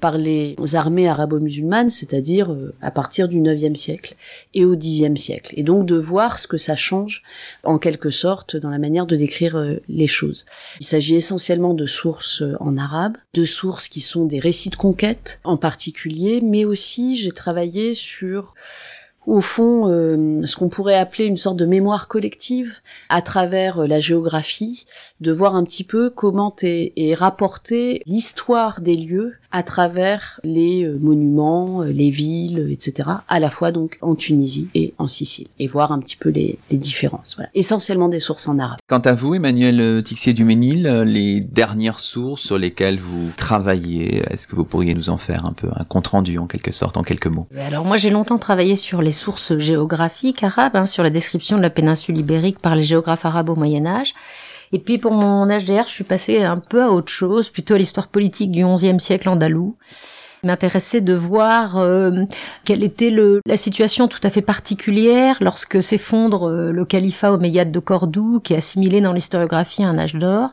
par 0.00 0.18
les 0.18 0.56
armées 0.74 1.08
arabo-musulmanes, 1.08 1.90
c'est-à-dire 1.90 2.52
euh, 2.52 2.74
à 2.80 2.90
partir 2.90 3.28
du 3.28 3.40
9e 3.40 3.74
siècle 3.74 4.16
et 4.54 4.64
au 4.64 4.76
10e 4.76 5.16
siècle. 5.16 5.54
Et 5.56 5.62
donc 5.62 5.86
de 5.86 5.96
voir 5.96 6.38
ce 6.38 6.46
que 6.46 6.56
ça 6.56 6.76
change 6.76 7.22
en 7.64 7.78
quelque 7.78 8.10
sorte 8.10 8.56
dans 8.56 8.70
la 8.70 8.78
manière 8.78 9.06
de 9.06 9.16
décrire 9.16 9.56
euh, 9.56 9.76
les 9.88 10.06
choses. 10.06 10.46
Il 10.80 10.86
s'agit 10.86 11.16
essentiellement 11.16 11.74
de 11.74 11.86
sources 11.86 12.42
euh, 12.42 12.56
en 12.60 12.76
arabe, 12.76 13.16
de 13.34 13.44
sources 13.44 13.88
qui 13.88 14.00
sont 14.00 14.24
des 14.24 14.40
récits 14.40 14.70
de 14.70 14.76
conquête 14.76 15.40
en 15.44 15.56
particulier, 15.56 16.40
mais 16.42 16.64
aussi 16.64 17.16
j'ai 17.16 17.32
travaillé 17.32 17.94
sur 17.94 18.54
au 19.26 19.40
fond 19.40 19.86
ce 19.86 20.56
qu'on 20.56 20.70
pourrait 20.70 20.96
appeler 20.96 21.26
une 21.26 21.36
sorte 21.36 21.58
de 21.58 21.66
mémoire 21.66 22.08
collective 22.08 22.72
à 23.10 23.20
travers 23.20 23.86
la 23.86 24.00
géographie, 24.00 24.86
de 25.20 25.30
voir 25.30 25.54
un 25.54 25.64
petit 25.64 25.84
peu 25.84 26.10
comment 26.10 26.54
est, 26.62 26.92
est 26.96 27.14
rapportée 27.14 28.02
l'histoire 28.06 28.80
des 28.80 28.96
lieux 28.96 29.34
à 29.52 29.62
travers 29.62 30.40
les 30.44 30.84
euh, 30.84 30.98
monuments, 31.00 31.82
les 31.82 32.10
villes, 32.10 32.68
etc. 32.70 33.08
À 33.28 33.40
la 33.40 33.50
fois 33.50 33.72
donc 33.72 33.98
en 34.00 34.14
Tunisie 34.14 34.68
et 34.74 34.94
en 34.98 35.08
Sicile, 35.08 35.48
et 35.58 35.66
voir 35.66 35.92
un 35.92 35.98
petit 35.98 36.16
peu 36.16 36.28
les, 36.28 36.58
les 36.70 36.78
différences. 36.78 37.34
Voilà. 37.36 37.50
Essentiellement 37.54 38.08
des 38.08 38.20
sources 38.20 38.48
en 38.48 38.58
arabe. 38.58 38.78
Quant 38.86 39.00
à 39.00 39.14
vous, 39.14 39.34
Emmanuel 39.34 40.02
Tixier-Duménil, 40.02 40.86
les 41.06 41.40
dernières 41.40 41.98
sources 41.98 42.42
sur 42.42 42.58
lesquelles 42.58 42.98
vous 42.98 43.30
travaillez, 43.36 44.22
est-ce 44.30 44.46
que 44.46 44.56
vous 44.56 44.64
pourriez 44.64 44.94
nous 44.94 45.10
en 45.10 45.18
faire 45.18 45.46
un 45.46 45.52
peu 45.52 45.68
un 45.74 45.84
compte 45.84 46.08
rendu 46.08 46.38
en 46.38 46.46
quelque 46.46 46.72
sorte, 46.72 46.96
en 46.96 47.02
quelques 47.02 47.26
mots? 47.26 47.46
Alors 47.66 47.84
moi 47.84 47.96
j'ai 47.96 48.10
longtemps 48.10 48.38
travaillé 48.38 48.76
sur 48.76 49.02
les 49.02 49.12
sources 49.12 49.58
géographiques 49.58 50.42
arabes, 50.42 50.76
hein, 50.76 50.86
sur 50.86 51.02
la 51.02 51.10
description 51.10 51.56
de 51.56 51.62
la 51.62 51.70
péninsule 51.70 52.18
ibérique 52.18 52.58
par 52.58 52.74
les 52.74 52.82
géographes 52.82 53.24
arabes 53.24 53.48
au 53.48 53.54
Moyen 53.54 53.86
Âge. 53.86 54.14
Et 54.72 54.78
puis 54.78 54.98
pour 54.98 55.12
mon 55.12 55.46
HDR, 55.46 55.84
je 55.86 55.92
suis 55.92 56.04
passée 56.04 56.42
un 56.42 56.58
peu 56.58 56.82
à 56.82 56.90
autre 56.90 57.10
chose, 57.10 57.48
plutôt 57.48 57.74
à 57.74 57.78
l'histoire 57.78 58.08
politique 58.08 58.52
du 58.52 58.64
XIe 58.64 59.00
siècle 59.00 59.28
andalou. 59.28 59.76
Il 60.42 60.46
m'intéressait 60.46 61.02
de 61.02 61.12
voir 61.12 61.76
euh, 61.76 62.22
quelle 62.64 62.82
était 62.82 63.10
le, 63.10 63.40
la 63.44 63.58
situation 63.58 64.08
tout 64.08 64.20
à 64.22 64.30
fait 64.30 64.40
particulière 64.40 65.36
lorsque 65.40 65.82
s'effondre 65.82 66.48
euh, 66.48 66.70
le 66.70 66.84
califat 66.86 67.32
omeyyade 67.32 67.70
de 67.70 67.78
Cordoue, 67.78 68.40
qui 68.40 68.54
est 68.54 68.56
assimilé 68.56 69.02
dans 69.02 69.12
l'historiographie 69.12 69.82
à 69.82 69.88
un 69.88 69.98
âge 69.98 70.14
d'or 70.14 70.50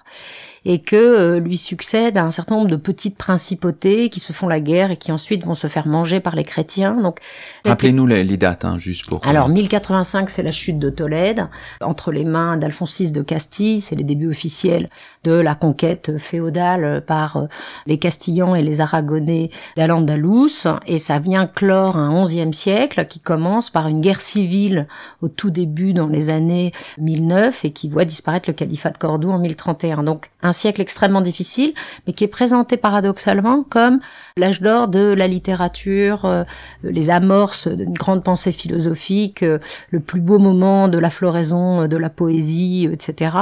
et 0.70 0.80
que 0.80 0.98
euh, 0.98 1.40
lui 1.40 1.56
succède 1.56 2.18
un 2.18 2.30
certain 2.30 2.56
nombre 2.56 2.68
de 2.68 2.76
petites 2.76 3.18
principautés 3.18 4.10
qui 4.10 4.20
se 4.20 4.34
font 4.34 4.50
la 4.50 4.60
guerre 4.60 4.92
et 4.92 4.98
qui 4.98 5.14
ensuite 5.14 5.46
vont 5.46 5.54
se 5.54 5.68
faire 5.68 5.88
manger 5.88 6.20
par 6.20 6.36
les 6.36 6.44
chrétiens. 6.44 7.02
Donc, 7.02 7.20
rappelez-nous 7.64 8.06
les, 8.06 8.38
dates, 8.38 8.66
hein, 8.66 8.78
juste 8.78 9.08
pour. 9.08 9.26
Alors 9.26 9.48
1085, 9.48 10.30
c'est 10.30 10.44
la 10.44 10.52
chute 10.52 10.78
de 10.78 10.90
Tolède 10.90 11.48
entre 11.80 12.12
les 12.12 12.26
mains 12.26 12.58
d'Alphonse 12.58 13.00
VI 13.00 13.14
de 13.14 13.22
Castille, 13.22 13.80
c'est 13.80 13.96
les 13.96 14.04
débuts 14.04 14.28
officiels 14.28 14.90
de 15.24 15.32
la 15.32 15.56
conquête 15.56 16.18
féodale 16.18 17.02
par 17.08 17.38
euh, 17.38 17.46
les 17.86 17.98
Castillans 17.98 18.54
et 18.54 18.62
les 18.62 18.82
Aragonais 18.82 19.50
d'Al-Andalus, 19.78 20.68
et 20.86 20.98
ça 20.98 21.20
vient 21.20 21.48
clore 21.48 21.96
un 21.96 22.26
XIe 22.26 22.54
siècle 22.54 23.06
qui 23.08 23.22
commence 23.22 23.70
par 23.70 23.88
une 23.88 24.02
guerre 24.02 24.20
civile 24.20 24.88
au 25.22 25.30
tout 25.30 25.50
début 25.50 25.94
dans 25.94 26.08
les 26.08 26.30
années 26.30 26.74
1009 26.98 27.64
et 27.64 27.72
qui 27.72 27.88
voit 27.88 28.04
disparaître 28.04 28.50
le 28.50 28.54
califat 28.54 28.90
de 28.90 28.98
Cordoue 28.98 29.32
en 29.32 29.40
1031. 29.40 30.04
Donc 30.04 30.30
un 30.42 30.52
siècle 30.58 30.82
extrêmement 30.82 31.22
difficile, 31.22 31.74
mais 32.06 32.14
qui 32.14 32.24
est 32.24 32.28
présenté 32.28 32.78
paradoxalement 32.78 33.64
comme 33.70 34.00
l'âge 34.38 34.62
d'or 34.62 34.88
de 34.88 35.14
la 35.14 35.28
littérature, 35.28 36.26
euh, 36.26 36.44
les 36.84 37.10
amorces 37.10 37.68
d'une 37.68 37.94
grande 37.94 38.24
pensée 38.24 38.52
philosophique, 38.52 39.44
euh, 39.44 39.60
le 39.92 40.00
plus 40.00 40.22
beau 40.22 40.40
moment 40.40 40.88
de 40.88 40.98
la 40.98 41.10
floraison 41.10 41.84
euh, 41.84 41.88
de 41.88 41.98
la 41.98 42.10
poésie, 42.10 42.88
etc. 42.92 43.36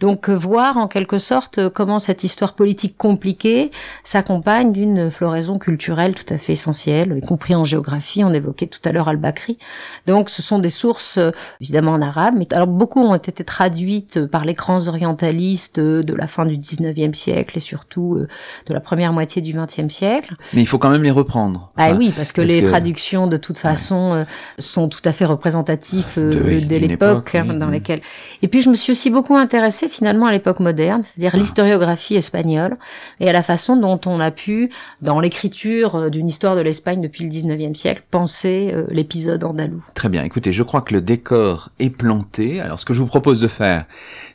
Donc 0.00 0.28
voir 0.28 0.76
en 0.76 0.88
quelque 0.88 1.18
sorte 1.18 1.68
comment 1.70 1.98
cette 1.98 2.24
histoire 2.24 2.54
politique 2.54 2.96
compliquée 2.96 3.70
s'accompagne 4.04 4.72
d'une 4.72 5.10
floraison 5.10 5.58
culturelle 5.58 6.14
tout 6.14 6.32
à 6.32 6.38
fait 6.38 6.52
essentielle, 6.52 7.18
y 7.22 7.26
compris 7.26 7.54
en 7.54 7.64
géographie, 7.64 8.24
on 8.24 8.32
évoquait 8.32 8.66
tout 8.66 8.80
à 8.84 8.92
l'heure 8.92 9.08
Al-Bakri. 9.08 9.58
Donc 10.06 10.30
ce 10.30 10.42
sont 10.42 10.58
des 10.58 10.70
sources 10.70 11.18
évidemment 11.60 11.92
en 11.92 12.02
arabe, 12.02 12.34
mais 12.36 12.52
alors 12.52 12.66
beaucoup 12.66 13.00
ont 13.00 13.14
été 13.14 13.44
traduites 13.44 14.26
par 14.26 14.44
les 14.44 14.54
grands 14.54 14.88
orientalistes 14.88 15.80
de 15.80 16.14
la 16.14 16.26
fin 16.26 16.45
du 16.46 16.56
19e 16.56 17.14
siècle 17.14 17.56
et 17.56 17.60
surtout 17.60 18.14
euh, 18.14 18.28
de 18.66 18.74
la 18.74 18.80
première 18.80 19.12
moitié 19.12 19.42
du 19.42 19.52
20e 19.54 19.90
siècle. 19.90 20.34
Mais 20.54 20.62
il 20.62 20.66
faut 20.66 20.78
quand 20.78 20.90
même 20.90 21.02
les 21.02 21.10
reprendre. 21.10 21.72
Ah 21.76 21.94
oui, 21.94 22.12
parce 22.14 22.32
que 22.32 22.40
les 22.40 22.62
traductions 22.62 23.26
de 23.26 23.36
toute 23.36 23.58
façon 23.58 24.14
euh, 24.14 24.24
sont 24.58 24.88
tout 24.88 25.00
à 25.04 25.12
fait 25.12 25.24
représentatives 25.24 26.06
euh, 26.18 26.60
de, 26.60 26.76
l'époque 26.76 27.34
hein, 27.34 27.44
dans 27.54 27.68
lesquelles. 27.68 28.00
Et 28.42 28.48
puis 28.48 28.62
je 28.62 28.70
me 28.70 28.74
suis 28.74 28.92
aussi 28.92 29.10
beaucoup 29.10 29.36
intéressée 29.36 29.88
finalement 29.88 30.26
à 30.26 30.32
l'époque 30.32 30.60
moderne, 30.60 31.02
c'est-à-dire 31.04 31.32
ah. 31.34 31.38
l'historiographie 31.38 32.16
espagnole 32.16 32.76
et 33.20 33.28
à 33.28 33.32
la 33.32 33.42
façon 33.42 33.76
dont 33.76 34.00
on 34.06 34.20
a 34.20 34.30
pu, 34.30 34.70
dans 35.00 35.20
l'écriture 35.20 36.10
d'une 36.10 36.28
histoire 36.28 36.56
de 36.56 36.60
l'Espagne 36.60 37.00
depuis 37.00 37.24
le 37.24 37.30
19e 37.30 37.74
siècle, 37.74 38.02
penser 38.10 38.74
l'épisode 38.88 39.44
andalou. 39.44 39.84
Très 39.94 40.08
bien. 40.08 40.22
Écoutez, 40.22 40.52
je 40.52 40.62
crois 40.62 40.80
que 40.82 40.94
le 40.94 41.00
décor 41.00 41.70
est 41.78 41.90
planté. 41.90 42.60
Alors 42.60 42.80
ce 42.80 42.84
que 42.84 42.94
je 42.94 43.00
vous 43.00 43.06
propose 43.06 43.40
de 43.40 43.48
faire, 43.48 43.84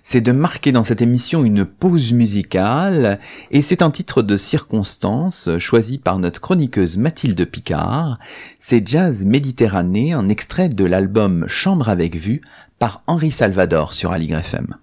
c'est 0.02 0.22
de 0.22 0.32
marquer 0.32 0.72
dans 0.72 0.84
cette 0.84 1.02
émission 1.02 1.44
une 1.44 1.66
pause 1.66 2.01
musicale, 2.10 3.20
et 3.52 3.62
c'est 3.62 3.82
un 3.82 3.92
titre 3.92 4.22
de 4.24 4.36
circonstance 4.38 5.50
choisi 5.60 6.00
par 6.00 6.18
notre 6.18 6.42
chroniqueuse 6.42 6.98
Mathilde 6.98 7.46
Picard. 7.46 8.18
C'est 8.58 8.86
Jazz 8.88 9.24
Méditerranée, 9.24 10.14
un 10.14 10.28
extrait 10.28 10.70
de 10.70 10.86
l'album 10.86 11.46
Chambre 11.48 11.90
avec 11.90 12.16
vue 12.16 12.42
par 12.80 13.04
Henri 13.06 13.30
Salvador 13.30 13.94
sur 13.94 14.12
Aligre 14.12 14.40
FM 14.40 14.76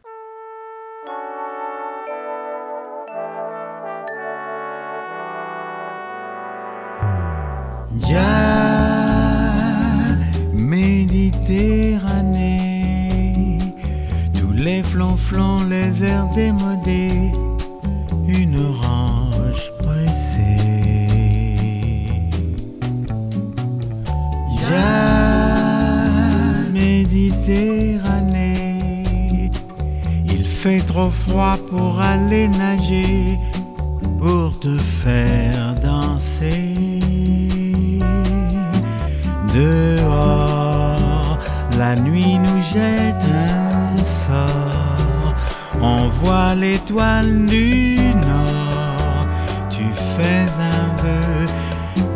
les 14.58 14.82
flanflans, 14.82 15.62
les 15.68 16.02
airs 16.02 16.26
démodés, 16.34 17.30
une 18.26 18.58
orange 18.58 19.70
pressée. 19.78 20.56
Jazz 24.68 26.72
Méditerranée, 26.72 29.52
il 30.26 30.44
fait 30.44 30.80
trop 30.80 31.10
froid 31.10 31.56
pour 31.70 32.00
aller 32.00 32.48
nager, 32.48 33.38
pour 34.18 34.58
te 34.58 34.76
faire 34.76 35.76
danser. 35.82 36.74
Dehors, 39.54 41.38
la 41.78 41.94
nuit 41.96 42.38
nous 42.38 42.60
jette 42.62 43.24
un 43.24 43.67
sort. 44.08 45.34
On 45.80 46.08
voit 46.08 46.54
l'étoile 46.54 47.46
du 47.46 47.96
nord. 48.14 49.26
Tu 49.70 49.84
fais 50.16 50.46
un 50.76 50.88
vœu, 51.02 51.46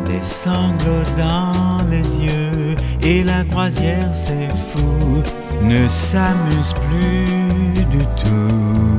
des 0.07 0.23
sanglots 0.23 1.11
dans 1.17 1.83
les 1.89 2.07
yeux. 2.27 2.77
Et 3.03 3.23
la 3.23 3.45
croisière, 3.45 4.13
c'est 4.13 4.49
fou, 4.71 5.23
ne 5.63 5.87
s'amuse 5.89 6.75
plus 6.75 7.85
du 7.95 8.05
tout. 8.23 8.99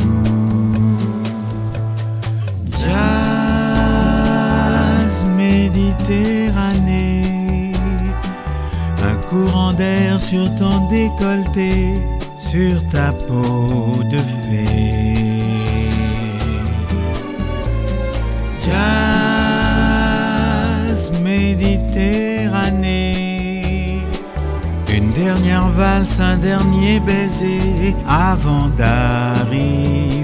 Jazz 2.82 3.06
Méditerranée, 5.38 7.74
un 9.04 9.16
courant 9.30 9.74
d'air 9.74 10.22
sur 10.22 10.46
ton 10.56 10.88
décolleté, 10.90 12.00
sur 12.54 12.78
ta 12.90 13.10
peau 13.26 14.04
de 14.12 14.18
fée. 14.18 15.50
Jazz 18.64 18.72
Méditerranée, 21.24 23.98
une 24.88 25.10
dernière 25.10 25.68
valse, 25.70 26.20
un 26.20 26.38
dernier 26.38 27.00
baiser 27.00 27.96
avant 28.08 28.68
d'arriver 28.78 30.20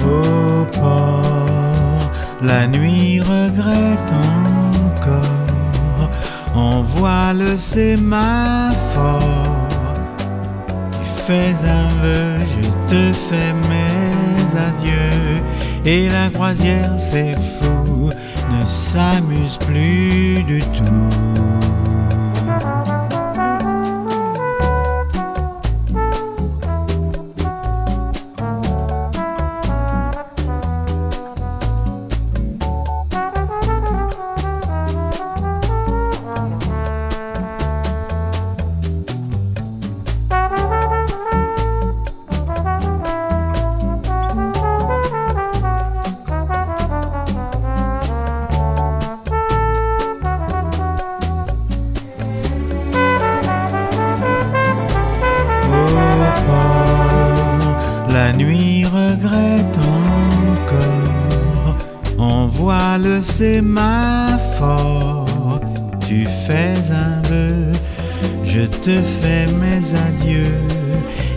au 0.00 0.64
port. 0.80 2.10
La 2.40 2.66
nuit 2.66 3.20
regrette 3.20 4.12
voit 6.54 7.32
le 7.32 7.56
sémaphore. 7.56 9.18
Tu 10.92 11.22
fais 11.26 11.54
un 11.64 11.88
vœu, 12.02 12.36
je 12.54 12.68
te 12.88 13.16
fais 13.28 13.52
mes 13.70 14.58
adieux. 14.58 15.42
Et 15.84 16.08
la 16.08 16.28
croisière, 16.28 16.94
c'est 16.98 17.34
fou, 17.60 18.10
ne 18.50 18.66
s'amuse 18.66 19.58
plus 19.58 20.42
du 20.44 20.60
tout. 20.60 21.61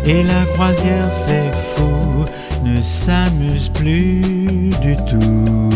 Et 0.08 0.22
la 0.22 0.46
croisière, 0.54 1.12
c'est 1.12 1.52
fou, 1.76 2.26
ne 2.64 2.80
s'amuse 2.80 3.70
plus 3.70 4.22
du 4.80 4.96
tout. 4.98 5.72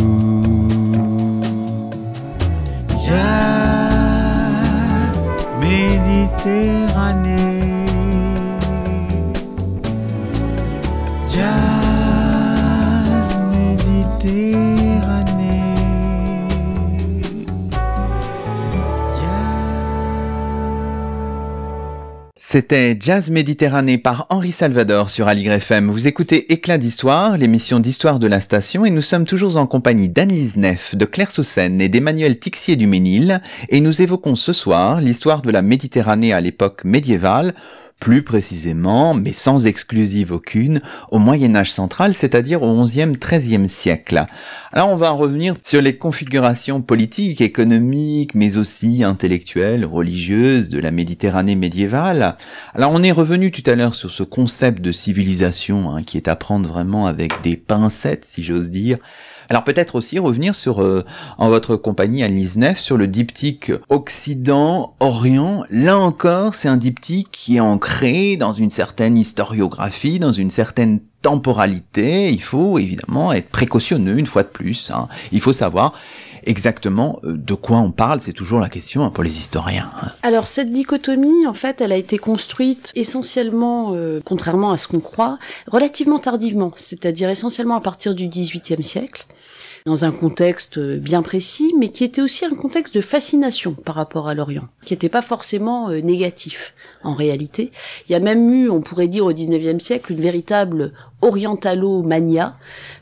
Jazz 3.07 5.13
Méditerranée. 5.59 7.58
C'était 22.51 22.97
Jazz 22.99 23.29
Méditerranée 23.29 23.99
par 23.99 24.25
Henri 24.31 24.51
Salvador 24.51 25.11
sur 25.11 25.27
Aligre 25.27 25.51
FM. 25.51 25.91
Vous 25.91 26.07
écoutez 26.07 26.51
Éclat 26.51 26.79
d'Histoire, 26.79 27.37
l'émission 27.37 27.79
d'histoire 27.79 28.17
de 28.17 28.25
la 28.25 28.41
station, 28.41 28.85
et 28.85 28.89
nous 28.89 29.03
sommes 29.03 29.25
toujours 29.25 29.57
en 29.57 29.67
compagnie 29.67 30.09
d'Anne-Lise 30.09 30.57
Neff, 30.57 30.95
de 30.95 31.05
Claire 31.05 31.29
Soussen 31.29 31.79
et 31.79 31.89
d'Emmanuel 31.89 32.39
Tixier 32.39 32.75
du 32.75 32.87
Ménil, 32.87 33.39
et 33.69 33.81
nous 33.81 34.01
évoquons 34.01 34.33
ce 34.33 34.51
soir 34.51 34.99
l'histoire 34.99 35.43
de 35.43 35.51
la 35.51 35.61
Méditerranée 35.61 36.33
à 36.33 36.41
l'époque 36.41 36.85
médiévale, 36.85 37.53
plus 37.99 38.23
précisément, 38.23 39.13
mais 39.13 39.33
sans 39.33 39.65
exclusive 39.65 40.31
aucune, 40.31 40.81
au 41.11 41.19
Moyen 41.19 41.55
Âge 41.55 41.71
central, 41.71 42.13
c'est-à-dire 42.13 42.63
au 42.63 42.83
XIe, 42.83 43.13
XIIIe 43.13 43.67
siècle. 43.67 44.25
Alors 44.71 44.89
on 44.89 44.95
va 44.95 45.11
revenir 45.11 45.55
sur 45.63 45.81
les 45.81 45.97
configurations 45.97 46.81
politiques, 46.81 47.41
économiques, 47.41 48.35
mais 48.35 48.57
aussi 48.57 49.03
intellectuelles, 49.03 49.85
religieuses 49.85 50.69
de 50.69 50.79
la 50.79 50.91
Méditerranée 50.91 51.55
médiévale. 51.55 52.37
Alors 52.73 52.91
on 52.93 53.03
est 53.03 53.11
revenu 53.11 53.51
tout 53.51 53.69
à 53.69 53.75
l'heure 53.75 53.95
sur 53.95 54.11
ce 54.11 54.23
concept 54.23 54.81
de 54.81 54.91
civilisation 54.91 55.91
hein, 55.91 56.03
qui 56.03 56.17
est 56.17 56.27
à 56.27 56.35
prendre 56.35 56.69
vraiment 56.69 57.07
avec 57.07 57.41
des 57.41 57.57
pincettes, 57.57 58.25
si 58.25 58.43
j'ose 58.43 58.71
dire. 58.71 58.97
Alors 59.49 59.63
peut-être 59.63 59.95
aussi 59.95 60.19
revenir 60.19 60.53
sur, 60.53 60.81
euh, 60.83 61.03
en 61.39 61.49
votre 61.49 61.75
compagnie, 61.75 62.23
Alice 62.23 62.57
Neff, 62.57 62.79
sur 62.79 62.97
le 62.97 63.07
diptyque 63.07 63.71
Occident-Orient. 63.89 65.63
Là 65.71 65.97
encore, 65.97 66.53
c'est 66.53 66.67
un 66.67 66.77
diptyque 66.77 67.29
qui 67.31 67.55
est 67.57 67.59
ancré 67.59 68.37
dans 68.37 68.53
une 68.53 68.69
certaine 68.69 69.17
historiographie, 69.17 70.19
dans 70.19 70.31
une 70.33 70.51
certaine 70.51 70.99
temporalité. 71.23 72.29
Il 72.31 72.41
faut 72.41 72.77
évidemment 72.77 73.33
être 73.33 73.49
précautionneux 73.49 74.19
une 74.19 74.27
fois 74.27 74.43
de 74.43 74.49
plus. 74.49 74.91
hein. 74.91 75.07
Il 75.31 75.41
faut 75.41 75.53
savoir 75.53 75.93
exactement 76.43 77.19
euh, 77.23 77.37
de 77.37 77.53
quoi 77.53 77.77
on 77.77 77.91
parle. 77.91 78.19
C'est 78.21 78.33
toujours 78.33 78.59
la 78.59 78.69
question 78.69 79.03
hein, 79.03 79.09
pour 79.09 79.23
les 79.23 79.39
historiens. 79.39 79.89
hein. 80.01 80.11
Alors 80.23 80.47
cette 80.47 80.71
dichotomie, 80.71 81.47
en 81.47 81.53
fait, 81.53 81.81
elle 81.81 81.91
a 81.91 81.97
été 81.97 82.17
construite 82.17 82.91
essentiellement, 82.95 83.93
euh, 83.93 84.19
contrairement 84.23 84.71
à 84.71 84.77
ce 84.77 84.87
qu'on 84.87 84.99
croit, 84.99 85.39
relativement 85.67 86.19
tardivement, 86.19 86.71
c'est-à-dire 86.75 87.29
essentiellement 87.29 87.75
à 87.75 87.81
partir 87.81 88.15
du 88.15 88.27
XVIIIe 88.27 88.83
siècle, 88.83 89.25
dans 89.85 90.05
un 90.05 90.11
contexte 90.11 90.77
euh, 90.77 90.97
bien 90.97 91.21
précis, 91.21 91.73
mais 91.77 91.89
qui 91.89 92.03
était 92.03 92.21
aussi 92.21 92.45
un 92.45 92.55
contexte 92.55 92.93
de 92.93 93.01
fascination 93.01 93.73
par 93.73 93.95
rapport 93.95 94.27
à 94.27 94.33
l'Orient, 94.33 94.67
qui 94.85 94.93
n'était 94.93 95.09
pas 95.09 95.21
forcément 95.21 95.89
négatif 95.89 96.73
en 97.03 97.15
réalité. 97.15 97.71
Il 98.07 98.11
y 98.11 98.15
a 98.15 98.19
même 98.19 98.51
eu, 98.51 98.69
on 98.69 98.81
pourrait 98.81 99.07
dire 99.07 99.25
au 99.25 99.33
XIXe 99.33 99.83
siècle, 99.83 100.11
une 100.11 100.21
véritable 100.21 100.93
orientalomania. 101.21 102.57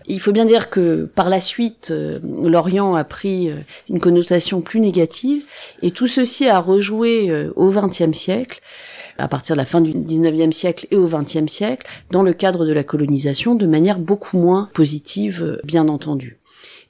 Il 0.08 0.20
faut 0.20 0.32
bien 0.32 0.46
dire 0.46 0.70
que 0.70 1.06
par 1.06 1.30
la 1.30 1.40
suite, 1.40 1.90
euh, 1.92 2.20
l'Orient 2.24 2.96
a 2.96 3.04
pris 3.04 3.50
euh, 3.50 3.56
une 3.90 4.00
connotation 4.00 4.62
plus 4.62 4.80
négative, 4.80 5.44
et 5.82 5.92
tout 5.92 6.08
ceci 6.08 6.48
a 6.48 6.60
rejoué 6.60 7.30
euh, 7.30 7.52
au 7.56 7.70
XXe 7.70 8.18
siècle, 8.18 8.62
à 9.18 9.28
partir 9.28 9.56
de 9.56 9.60
la 9.60 9.66
fin 9.66 9.82
du 9.82 9.94
XIXe 9.94 10.56
siècle 10.56 10.88
et 10.92 10.96
au 10.96 11.08
XXe 11.08 11.52
siècle, 11.52 11.88
dans 12.12 12.24
le 12.24 12.34
cadre 12.34 12.66
de 12.66 12.74
la 12.74 12.84
colonisation, 12.84 13.56
de 13.56 13.68
manière 13.68 14.00
beaucoup 14.00 14.38
moins 14.38 14.70
positive, 14.74 15.60
bien 15.64 15.88
entendu. 15.88 16.38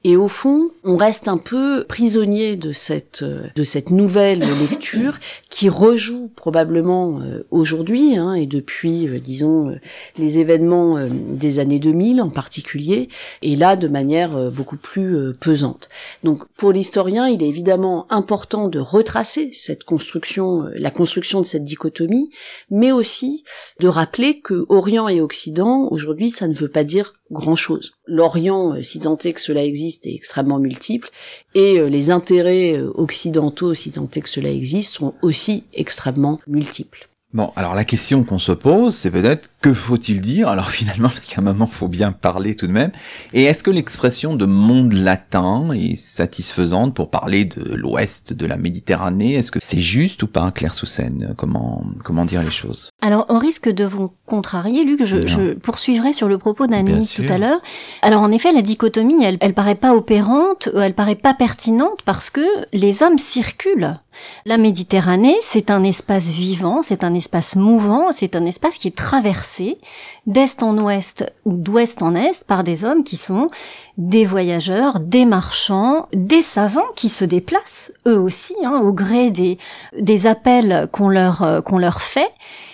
Et 0.04 0.16
au 0.16 0.28
fond, 0.28 0.70
on 0.84 0.96
reste 0.96 1.28
un 1.28 1.38
peu 1.38 1.84
prisonnier 1.88 2.56
de 2.56 2.72
cette 2.72 3.24
de 3.24 3.64
cette 3.64 3.90
nouvelle 3.90 4.40
lecture 4.70 5.20
qui 5.50 5.70
rejoue 5.70 6.30
probablement 6.36 7.20
euh, 7.22 7.46
aujourd'hui 7.52 8.16
hein, 8.16 8.34
et 8.34 8.46
depuis, 8.46 9.08
euh, 9.08 9.20
disons, 9.20 9.70
euh, 9.70 9.76
les 10.18 10.40
événements 10.40 10.98
des 11.10 11.60
années 11.60 11.80
2000 11.80 12.22
en 12.22 12.30
particulier, 12.30 13.10
et 13.42 13.56
là 13.56 13.76
de 13.76 13.88
manière 13.88 14.52
beaucoup 14.52 14.78
plus 14.78 15.34
pesante. 15.40 15.90
Donc 16.24 16.46
pour 16.58 16.72
l'historien, 16.72 17.28
il 17.28 17.44
est 17.44 17.48
évidemment 17.48 18.06
important 18.10 18.68
de 18.68 18.80
retracer 18.80 19.52
cette 19.54 19.84
construction, 19.84 20.66
la 20.76 20.92
construction 20.92 21.42
de 21.42 21.46
cette 21.46 21.64
dichotomie, 21.64 22.30
mais 22.70 22.92
aussi 22.92 23.44
de 23.80 23.88
rappeler 23.88 24.40
que 24.40 24.66
Orient 24.70 25.08
et 25.08 25.22
Occident 25.22 25.88
aujourd'hui, 25.92 26.30
ça 26.30 26.48
ne 26.48 26.54
veut 26.54 26.70
pas 26.70 26.84
dire 26.84 27.14
grand-chose. 27.32 27.94
L'Orient, 28.06 28.76
euh, 28.76 28.82
si 28.82 29.00
tant 29.00 29.18
est 29.18 29.34
que 29.34 29.42
cela 29.42 29.64
existe, 29.64 30.06
est 30.08 30.14
extrêmement 30.14 30.60
multiple, 30.60 31.10
et 31.56 31.80
euh, 31.80 31.88
les 31.88 32.10
intérêts 32.10 32.78
euh, 32.78 32.92
occidentaux, 32.96 33.74
si 33.74 33.92
tant 33.92 34.10
est 34.14 34.22
que 34.22 34.30
cela 34.30 34.50
existe, 34.50 34.96
sont 34.96 35.14
aussi 35.22 35.66
extrêmement 35.74 36.40
multiples. 36.48 37.08
Bon, 37.34 37.52
alors 37.58 37.76
la 37.76 37.84
question 37.84 38.24
qu'on 38.24 38.40
se 38.40 38.54
pose, 38.54 38.96
c'est 38.96 39.12
peut-être 39.12 39.50
que 39.62 39.74
faut-il 39.74 40.22
dire? 40.22 40.48
Alors 40.48 40.72
finalement, 40.72 41.10
parce 41.10 41.26
qu'à 41.26 41.42
un 41.42 41.44
moment, 41.44 41.66
faut 41.66 41.90
bien 41.90 42.14
parler 42.14 42.56
tout 42.56 42.68
de 42.68 42.72
même. 42.72 42.92
Et 43.34 43.44
est-ce 43.44 43.64
que 43.64 43.72
l'expression 43.72 44.36
de 44.36 44.46
monde 44.46 44.94
latin 44.94 45.72
est 45.74 45.96
satisfaisante 45.96 46.94
pour 46.94 47.10
parler 47.10 47.44
de 47.44 47.76
l'ouest 47.76 48.32
de 48.32 48.46
la 48.46 48.56
Méditerranée? 48.56 49.34
Est-ce 49.34 49.52
que 49.52 49.60
c'est 49.62 49.82
juste 49.82 50.24
ou 50.24 50.28
pas, 50.28 50.52
Claire 50.52 50.74
Soussen? 50.74 51.34
Comment 51.36 51.84
comment 52.04 52.24
dire 52.24 52.44
les 52.44 52.52
choses? 52.52 52.92
Alors, 53.02 53.26
au 53.30 53.38
risque 53.38 53.70
de 53.70 53.84
vous 53.84 54.14
contrarier, 54.26 54.86
Luc, 54.86 55.04
je, 55.04 55.28
je 55.28 55.54
poursuivrai 55.54 56.14
sur 56.14 56.30
le 56.30 56.38
propos 56.38 56.66
d'Annie 56.66 57.12
tout 57.14 57.26
à 57.28 57.38
l'heure. 57.38 57.62
Alors, 58.04 58.22
en 58.22 58.32
effet, 58.32 58.54
la 58.54 58.62
dichotomie, 58.62 59.24
elle, 59.24 59.38
elle 59.42 59.54
paraît 59.54 59.76
pas 59.76 59.94
opérante, 59.94 60.70
elle 60.74 60.94
paraît 60.94 61.16
pas 61.16 61.34
pertinente 61.34 62.04
parce 62.06 62.30
que 62.30 62.42
les 62.72 63.04
hommes 63.04 63.18
circulent. 63.18 64.00
La 64.46 64.58
Méditerranée, 64.58 65.36
c'est 65.42 65.72
un 65.72 65.84
espace 65.84 66.30
vivant, 66.30 66.84
c'est 66.84 67.04
un 67.04 67.14
espace 67.14 67.56
mouvant, 67.56 68.12
c'est 68.12 68.36
un 68.36 68.46
espace 68.46 68.78
qui 68.78 68.88
est 68.88 68.96
traversé 68.96 69.78
d'est 70.26 70.64
en 70.64 70.78
ouest 70.78 71.32
ou 71.46 71.54
d'ouest 71.56 72.02
en 72.02 72.16
est 72.16 72.44
par 72.46 72.64
des 72.64 72.86
hommes 72.86 73.04
qui 73.04 73.18
sont 73.18 73.50
des 73.98 74.26
voyageurs, 74.26 75.00
des 75.00 75.26
marchands, 75.26 76.08
des 76.14 76.42
savants 76.42 76.82
qui 76.96 77.10
se 77.10 77.26
déplacent 77.26 77.92
eux 78.08 78.20
aussi 78.20 78.56
hein, 78.64 78.80
au 78.84 78.94
gré 78.94 79.32
des, 79.32 79.58
des 79.98 80.28
appels 80.28 80.88
qu'on 80.92 81.10
leur, 81.10 81.44
euh, 81.44 81.62
qu'on 81.62 81.78
leur 81.78 82.02
fait 82.02 82.30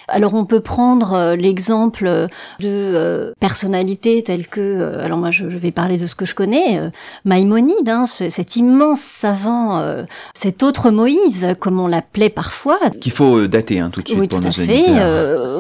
alors 0.08 0.34
on 0.34 0.46
peut 0.46 0.60
prendre 0.60 1.14
euh, 1.14 1.36
l'exemple 1.36 2.06
de 2.60 2.68
euh, 2.68 3.32
personnalités 3.40 4.24
telles 4.24 4.48
que, 4.48 4.60
euh, 4.60 5.04
alors 5.04 5.18
moi 5.18 5.32
je, 5.32 5.46
vais 5.46 5.72
parler 5.72 5.98
de 5.98 6.08
ce 6.08 6.16
que 6.16 6.26
je 6.26 6.36
connais, 6.36 6.80
Maïmonide, 7.26 7.88
hein, 7.88 8.06
cet 8.06 8.56
immense 8.56 9.00
savant, 9.00 9.84
cet 10.34 10.64
autre 10.64 10.90
Moïse, 10.90 11.48
comme 11.60 11.80
on 11.80 11.88
l'appelait 11.88 12.30
parfois. 12.30 12.80
Qu'il 13.00 13.12
faut 13.12 13.48
dater 13.48 13.80
hein, 13.80 13.90
tout 13.92 14.02
de 14.02 14.08
suite 14.08 14.20
oui, 14.20 14.28
pour 14.28 14.40
tout 14.40 14.46
nos 14.46 14.50
à 14.50 14.66
fait. 14.66 14.90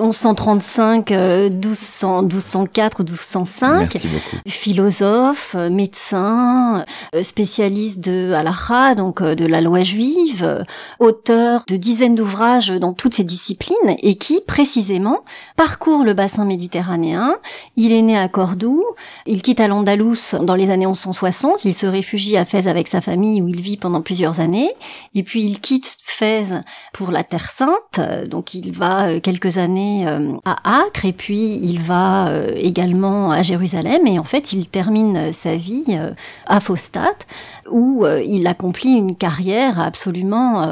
1135, 0.01 1.11
1200, 1.11 2.23
1204, 2.23 3.03
1205. 3.03 3.79
Merci 3.79 4.07
beaucoup. 4.07 4.37
Philosophe, 4.47 5.55
médecin, 5.55 6.85
spécialiste 7.21 7.99
de 7.99 8.33
halakha, 8.33 8.95
donc 8.95 9.21
de 9.21 9.45
la 9.45 9.61
loi 9.61 9.81
juive, 9.81 10.65
auteur 10.99 11.63
de 11.67 11.75
dizaines 11.75 12.15
d'ouvrages 12.15 12.69
dans 12.69 12.93
toutes 12.93 13.15
ces 13.15 13.23
disciplines 13.23 13.75
et 14.01 14.15
qui 14.15 14.32
précisément, 14.41 15.19
parcourt 15.55 16.03
le 16.03 16.13
bassin 16.13 16.45
méditerranéen. 16.45 17.35
Il 17.75 17.91
est 17.91 18.01
né 18.01 18.17
à 18.17 18.27
Cordoue, 18.27 18.83
il 19.25 19.41
quitte 19.41 19.59
l'Andalous 19.67 20.35
dans 20.41 20.55
les 20.55 20.69
années 20.69 20.85
1160, 20.85 21.65
il 21.65 21.73
se 21.73 21.85
réfugie 21.85 22.37
à 22.37 22.45
Fès 22.45 22.67
avec 22.67 22.87
sa 22.87 23.01
famille 23.01 23.41
où 23.41 23.47
il 23.47 23.61
vit 23.61 23.77
pendant 23.77 24.01
plusieurs 24.01 24.39
années, 24.39 24.71
et 25.15 25.23
puis 25.23 25.43
il 25.43 25.59
quitte 25.59 25.97
Fès 26.05 26.53
pour 26.93 27.11
la 27.11 27.23
Terre 27.23 27.49
Sainte, 27.49 27.99
donc 28.27 28.53
il 28.53 28.71
va 28.71 29.07
euh, 29.07 29.19
quelques 29.19 29.57
années 29.57 30.05
euh, 30.07 30.33
à 30.45 30.81
Acre, 30.85 31.05
et 31.05 31.13
puis 31.13 31.59
il 31.61 31.79
va 31.79 32.27
euh, 32.27 32.51
également 32.55 33.31
à 33.31 33.41
Jérusalem, 33.41 34.05
et 34.07 34.19
en 34.19 34.23
fait 34.23 34.53
il 34.53 34.67
termine 34.67 35.31
sa 35.31 35.55
vie 35.55 35.99
à 36.47 36.59
Faustat, 36.59 37.15
où 37.69 38.05
il 38.25 38.47
accomplit 38.47 38.91
une 38.91 39.15
carrière 39.15 39.79
absolument 39.79 40.67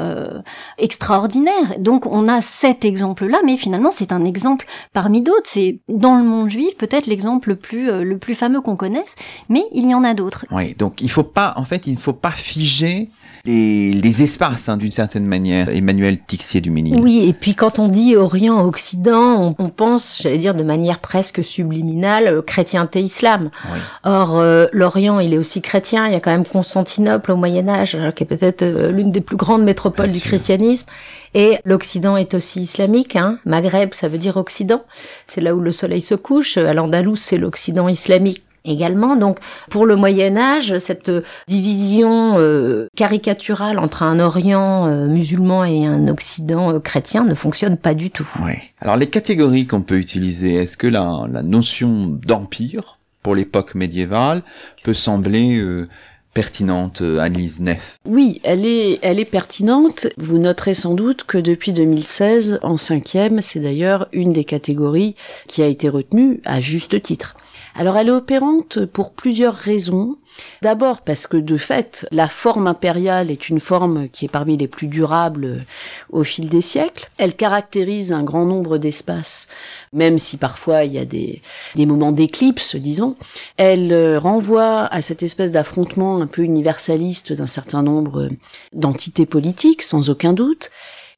extraordinaire. 0.78 1.78
Donc 1.78 2.06
on 2.06 2.28
a 2.28 2.40
cet 2.40 2.84
exemple-là, 2.84 3.38
mais 3.44 3.56
finalement 3.56 3.90
c'est 3.90 4.12
un 4.12 4.24
exemple 4.24 4.66
parmi 4.92 5.22
d'autres. 5.22 5.42
C'est 5.44 5.80
dans 5.88 6.16
le 6.16 6.24
monde 6.24 6.50
juif 6.50 6.76
peut-être 6.76 7.06
l'exemple 7.06 7.50
le 7.50 7.56
plus 7.56 7.90
euh, 7.90 8.02
le 8.04 8.18
plus 8.18 8.34
fameux 8.34 8.60
qu'on 8.60 8.76
connaisse, 8.76 9.14
mais 9.48 9.62
il 9.72 9.88
y 9.88 9.94
en 9.94 10.04
a 10.04 10.14
d'autres. 10.14 10.46
Oui, 10.50 10.74
donc 10.74 11.00
il 11.00 11.10
faut 11.10 11.22
pas, 11.22 11.54
en 11.56 11.64
fait, 11.64 11.86
il 11.86 11.94
ne 11.94 11.98
faut 11.98 12.12
pas 12.12 12.30
figer 12.30 13.08
les, 13.44 13.92
les 13.92 14.22
espaces 14.22 14.68
hein, 14.68 14.76
d'une 14.76 14.90
certaine 14.90 15.26
manière. 15.26 15.68
Emmanuel 15.68 16.18
Tixier 16.18 16.60
du 16.60 16.70
Ménil. 16.70 17.00
Oui, 17.00 17.24
et 17.28 17.32
puis 17.32 17.54
quand 17.54 17.78
on 17.78 17.88
dit 17.88 18.16
Orient, 18.16 18.64
Occident, 18.64 19.54
on, 19.58 19.68
pense, 19.68 20.20
j'allais 20.22 20.38
dire 20.38 20.54
de 20.54 20.62
manière 20.62 21.00
presque 21.00 21.42
subliminale, 21.42 22.26
euh, 22.28 22.42
chrétienté, 22.42 23.00
islam. 23.00 23.50
Oui. 23.72 23.78
Or, 24.04 24.38
euh, 24.38 24.66
l'Orient, 24.72 25.18
il 25.20 25.34
est 25.34 25.38
aussi 25.38 25.60
chrétien. 25.60 26.06
Il 26.06 26.12
y 26.12 26.16
a 26.16 26.20
quand 26.20 26.30
même 26.30 26.44
Constantinople 26.44 27.32
au 27.32 27.36
Moyen 27.36 27.68
Âge, 27.68 27.98
qui 28.14 28.22
est 28.22 28.26
peut-être 28.26 28.64
l'une 28.64 29.10
des 29.10 29.20
plus 29.20 29.36
grandes 29.36 29.64
métropoles 29.64 30.06
Bien 30.06 30.14
du 30.14 30.20
sûr. 30.20 30.28
christianisme. 30.28 30.86
Et 31.34 31.58
l'Occident 31.64 32.16
est 32.16 32.34
aussi 32.34 32.60
islamique. 32.60 33.16
Hein. 33.16 33.38
Maghreb, 33.44 33.94
ça 33.94 34.08
veut 34.08 34.18
dire 34.18 34.36
Occident. 34.36 34.82
C'est 35.26 35.40
là 35.40 35.54
où 35.54 35.60
le 35.60 35.70
soleil 35.70 36.00
se 36.00 36.14
couche. 36.14 36.56
À 36.58 36.72
l'Andalous, 36.74 37.16
c'est 37.16 37.38
l'Occident 37.38 37.88
islamique 37.88 38.42
également. 38.64 39.16
Donc, 39.16 39.38
pour 39.70 39.86
le 39.86 39.96
Moyen 39.96 40.36
Âge, 40.36 40.78
cette 40.78 41.10
division 41.48 42.38
euh, 42.38 42.86
caricaturale 42.96 43.78
entre 43.78 44.02
un 44.02 44.20
Orient 44.20 44.86
euh, 44.86 45.06
musulman 45.06 45.64
et 45.64 45.86
un 45.86 46.08
Occident 46.08 46.74
euh, 46.74 46.78
chrétien 46.78 47.24
ne 47.24 47.34
fonctionne 47.34 47.76
pas 47.76 47.94
du 47.94 48.10
tout. 48.10 48.28
Ouais. 48.44 48.62
Alors 48.80 48.96
les 48.96 49.08
catégories 49.08 49.66
qu'on 49.66 49.82
peut 49.82 49.98
utiliser, 49.98 50.54
est-ce 50.54 50.76
que 50.76 50.86
la, 50.86 51.24
la 51.30 51.42
notion 51.42 52.06
d'empire 52.06 52.98
pour 53.22 53.34
l'époque 53.34 53.74
médiévale 53.74 54.42
peut 54.82 54.94
sembler 54.94 55.58
euh, 55.58 55.86
pertinente, 56.34 57.02
euh, 57.02 57.18
Annelise 57.18 57.60
Neff 57.60 57.98
Oui, 58.04 58.40
elle 58.42 58.64
est, 58.64 58.98
elle 59.02 59.18
est 59.18 59.24
pertinente. 59.24 60.08
Vous 60.16 60.38
noterez 60.38 60.74
sans 60.74 60.94
doute 60.94 61.24
que 61.24 61.38
depuis 61.38 61.72
2016, 61.72 62.60
en 62.62 62.76
cinquième, 62.76 63.40
c'est 63.40 63.60
d'ailleurs 63.60 64.08
une 64.12 64.32
des 64.32 64.44
catégories 64.44 65.14
qui 65.46 65.62
a 65.62 65.66
été 65.66 65.88
retenue 65.88 66.40
à 66.44 66.60
juste 66.60 67.00
titre. 67.02 67.36
Alors 67.74 67.96
elle 67.96 68.08
est 68.08 68.12
opérante 68.12 68.84
pour 68.84 69.12
plusieurs 69.12 69.54
raisons. 69.54 70.16
D'abord 70.62 71.02
parce 71.02 71.26
que 71.26 71.36
de 71.36 71.56
fait, 71.56 72.06
la 72.10 72.28
forme 72.28 72.66
impériale 72.66 73.30
est 73.30 73.48
une 73.48 73.60
forme 73.60 74.08
qui 74.08 74.24
est 74.24 74.28
parmi 74.28 74.56
les 74.56 74.68
plus 74.68 74.86
durables 74.86 75.64
au 76.10 76.24
fil 76.24 76.48
des 76.48 76.60
siècles. 76.60 77.10
Elle 77.18 77.34
caractérise 77.34 78.12
un 78.12 78.22
grand 78.22 78.46
nombre 78.46 78.78
d'espaces, 78.78 79.48
même 79.92 80.18
si 80.18 80.38
parfois 80.38 80.84
il 80.84 80.92
y 80.92 80.98
a 80.98 81.04
des, 81.04 81.42
des 81.74 81.86
moments 81.86 82.12
d'éclipse, 82.12 82.76
disons. 82.76 83.16
Elle 83.56 83.92
euh, 83.92 84.18
renvoie 84.18 84.86
à 84.86 85.02
cette 85.02 85.22
espèce 85.22 85.52
d'affrontement 85.52 86.20
un 86.20 86.26
peu 86.26 86.42
universaliste 86.42 87.32
d'un 87.32 87.46
certain 87.46 87.82
nombre 87.82 88.28
d'entités 88.72 89.26
politiques, 89.26 89.82
sans 89.82 90.08
aucun 90.08 90.32
doute. 90.32 90.70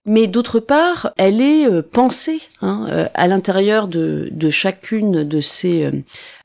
Mais 0.06 0.26
d'autre 0.26 0.60
part, 0.60 1.12
elle 1.16 1.40
est 1.40 1.66
euh, 1.66 1.80
pensée 1.80 2.42
hein, 2.60 2.86
euh, 2.90 3.08
à 3.14 3.26
l'intérieur 3.26 3.88
de, 3.88 4.30
chacune 4.50 5.24
de 5.24 5.40
ces, 5.40 5.84
euh, 5.84 5.92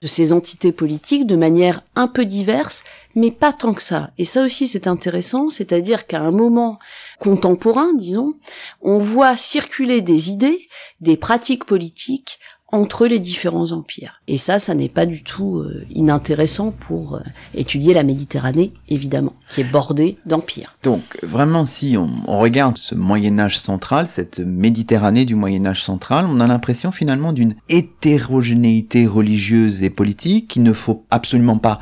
de 0.02 0.08
ces 0.08 0.32
entités 0.32 0.72
politiques 0.72 1.28
de 1.28 1.36
manière 1.36 1.82
un 1.96 2.08
peu 2.08 2.24
diverse, 2.24 2.86
mais 3.16 3.32
pas 3.32 3.52
tant 3.52 3.74
que 3.74 3.84
ça. 3.84 4.12
Et 4.18 4.24
ça 4.24 4.46
aussi 4.46 4.66
c'est 4.66 4.88
intéressant, 4.88 5.50
c'est-à-dire 5.50 6.08
qu'à 6.08 6.22
un 6.22 6.32
moment 6.32 6.80
contemporain, 7.20 7.94
disons, 7.96 8.36
on 8.82 8.98
voit 8.98 9.36
circuler 9.36 10.02
des 10.02 10.30
idées, 10.30 10.70
des 11.02 11.18
pratiques 11.18 11.66
politiques 11.66 12.40
entre 12.72 13.08
les 13.08 13.20
différents 13.20 13.72
empires. 13.72 14.22
Et 14.28 14.38
ça, 14.38 14.60
ça 14.60 14.76
n'est 14.76 14.90
pas 14.90 15.06
du 15.06 15.24
tout 15.24 15.58
euh, 15.58 15.86
inintéressant 15.92 16.72
pour 16.72 17.16
euh, 17.16 17.20
étudier 17.54 17.94
la 17.94 18.04
Méditerranée, 18.04 18.74
évidemment, 18.88 19.34
qui 19.50 19.62
est 19.62 19.72
bordée 19.72 20.18
d'empires. 20.26 20.76
Donc 20.84 21.02
vraiment, 21.24 21.66
si 21.66 21.98
on, 21.98 22.10
on 22.28 22.40
regarde 22.40 22.78
ce 22.78 22.96
Moyen 22.96 23.40
Âge 23.40 23.60
central, 23.60 24.08
cette 24.08 24.40
Méditerranée 24.40 25.26
du 25.26 25.36
Moyen 25.36 25.66
Âge 25.66 25.84
central, 25.84 26.26
on 26.30 26.40
a 26.40 26.48
l'impression 26.48 26.92
finalement 26.92 27.34
d'une 27.34 27.56
hétérogénéité 27.70 29.08
religieuse 29.08 29.84
et 29.84 29.90
politique 29.90 30.50
qu'il 30.50 30.64
ne 30.64 30.74
faut 30.74 31.06
absolument 31.10 31.58
pas 31.58 31.80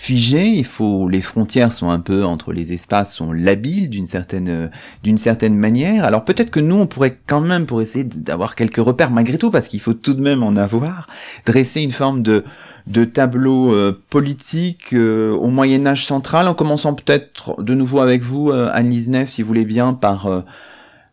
figer. 0.00 0.46
Il 0.48 0.64
faut, 0.64 1.08
les 1.08 1.20
frontières 1.20 1.72
sont 1.72 1.90
un 1.90 2.00
peu 2.00 2.24
entre 2.24 2.54
les 2.54 2.72
espaces 2.72 3.14
sont 3.14 3.32
labiles 3.32 3.90
d'une 3.90 4.06
certaine 4.06 4.48
euh, 4.48 4.68
d'une 5.02 5.18
certaine 5.18 5.54
manière. 5.54 6.04
Alors 6.04 6.24
peut-être 6.24 6.50
que 6.50 6.60
nous, 6.60 6.76
on 6.76 6.86
pourrait 6.86 7.18
quand 7.26 7.42
même, 7.42 7.66
pour 7.66 7.82
essayer 7.82 8.04
d'avoir 8.04 8.56
quelques 8.56 8.78
repères 8.78 9.10
malgré 9.10 9.36
tout, 9.36 9.50
parce 9.50 9.68
qu'il 9.68 9.80
faut 9.80 9.92
tout 9.92 10.14
de 10.14 10.22
même 10.22 10.42
en 10.42 10.56
avoir, 10.56 11.06
dresser 11.44 11.82
une 11.82 11.90
forme 11.90 12.22
de 12.22 12.44
de 12.86 13.04
tableau 13.04 13.74
euh, 13.74 14.02
politique 14.08 14.94
euh, 14.94 15.32
au 15.32 15.48
Moyen 15.48 15.86
Âge 15.86 16.06
central, 16.06 16.48
en 16.48 16.54
commençant 16.54 16.94
peut-être 16.94 17.62
de 17.62 17.74
nouveau 17.74 18.00
avec 18.00 18.22
vous, 18.22 18.50
euh, 18.50 18.70
Anne-Lise 18.72 19.10
Neff, 19.10 19.30
si 19.30 19.42
vous 19.42 19.48
voulez 19.48 19.66
bien, 19.66 19.92
par 19.92 20.26
euh, 20.26 20.40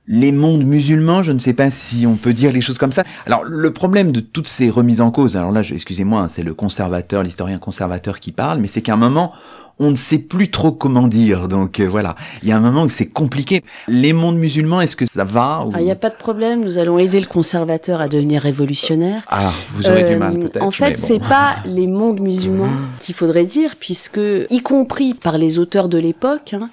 les 0.07 0.31
mondes 0.31 0.63
musulmans, 0.63 1.21
je 1.23 1.31
ne 1.33 1.39
sais 1.39 1.53
pas 1.53 1.69
si 1.69 2.05
on 2.07 2.15
peut 2.15 2.33
dire 2.33 2.51
les 2.51 2.61
choses 2.61 2.77
comme 2.77 2.91
ça. 2.93 3.03
Alors 3.25 3.43
le 3.43 3.73
problème 3.73 4.11
de 4.11 4.19
toutes 4.21 4.47
ces 4.47 4.69
remises 4.69 5.01
en 5.01 5.11
cause, 5.11 5.35
alors 5.35 5.51
là, 5.51 5.61
excusez-moi, 5.61 6.21
hein, 6.21 6.27
c'est 6.29 6.43
le 6.43 6.53
conservateur, 6.53 7.23
l'historien 7.23 7.57
conservateur 7.57 8.19
qui 8.19 8.31
parle, 8.31 8.59
mais 8.59 8.67
c'est 8.67 8.81
qu'à 8.81 8.93
un 8.93 8.97
moment, 8.97 9.33
on 9.79 9.91
ne 9.91 9.95
sait 9.95 10.17
plus 10.19 10.49
trop 10.49 10.71
comment 10.71 11.07
dire. 11.07 11.47
Donc 11.47 11.79
euh, 11.79 11.87
voilà, 11.87 12.15
il 12.41 12.49
y 12.49 12.51
a 12.51 12.57
un 12.57 12.61
moment 12.61 12.83
où 12.83 12.89
c'est 12.89 13.05
compliqué. 13.07 13.63
Les 13.87 14.11
mondes 14.13 14.37
musulmans, 14.37 14.81
est-ce 14.81 14.95
que 14.95 15.05
ça 15.05 15.23
va 15.23 15.63
ou- 15.67 15.71
Ah, 15.75 15.81
Il 15.81 15.85
n'y 15.85 15.91
a 15.91 15.95
pas 15.95 16.09
de 16.09 16.15
problème, 16.15 16.61
nous 16.63 16.77
allons 16.79 16.97
aider 16.97 17.19
le 17.19 17.27
conservateur 17.27 17.99
à 18.01 18.07
devenir 18.07 18.41
révolutionnaire. 18.41 19.21
Ah, 19.27 19.51
vous 19.73 19.85
aurez 19.87 20.03
du 20.05 20.13
Euh, 20.13 20.19
mal 20.19 20.39
peut-être. 20.39 20.63
En 20.63 20.71
fait, 20.71 20.91
bon. 20.91 20.97
c'est 20.97 21.19
pas 21.19 21.57
les 21.65 21.85
mondes 21.85 22.21
musulmans 22.21 22.69
qu'il 22.99 23.13
faudrait 23.13 23.45
dire, 23.45 23.75
puisque, 23.79 24.19
y 24.49 24.61
compris 24.61 25.13
par 25.13 25.37
les 25.37 25.59
auteurs 25.59 25.89
de 25.89 25.97
l'époque, 25.99 26.53
hein, 26.53 26.69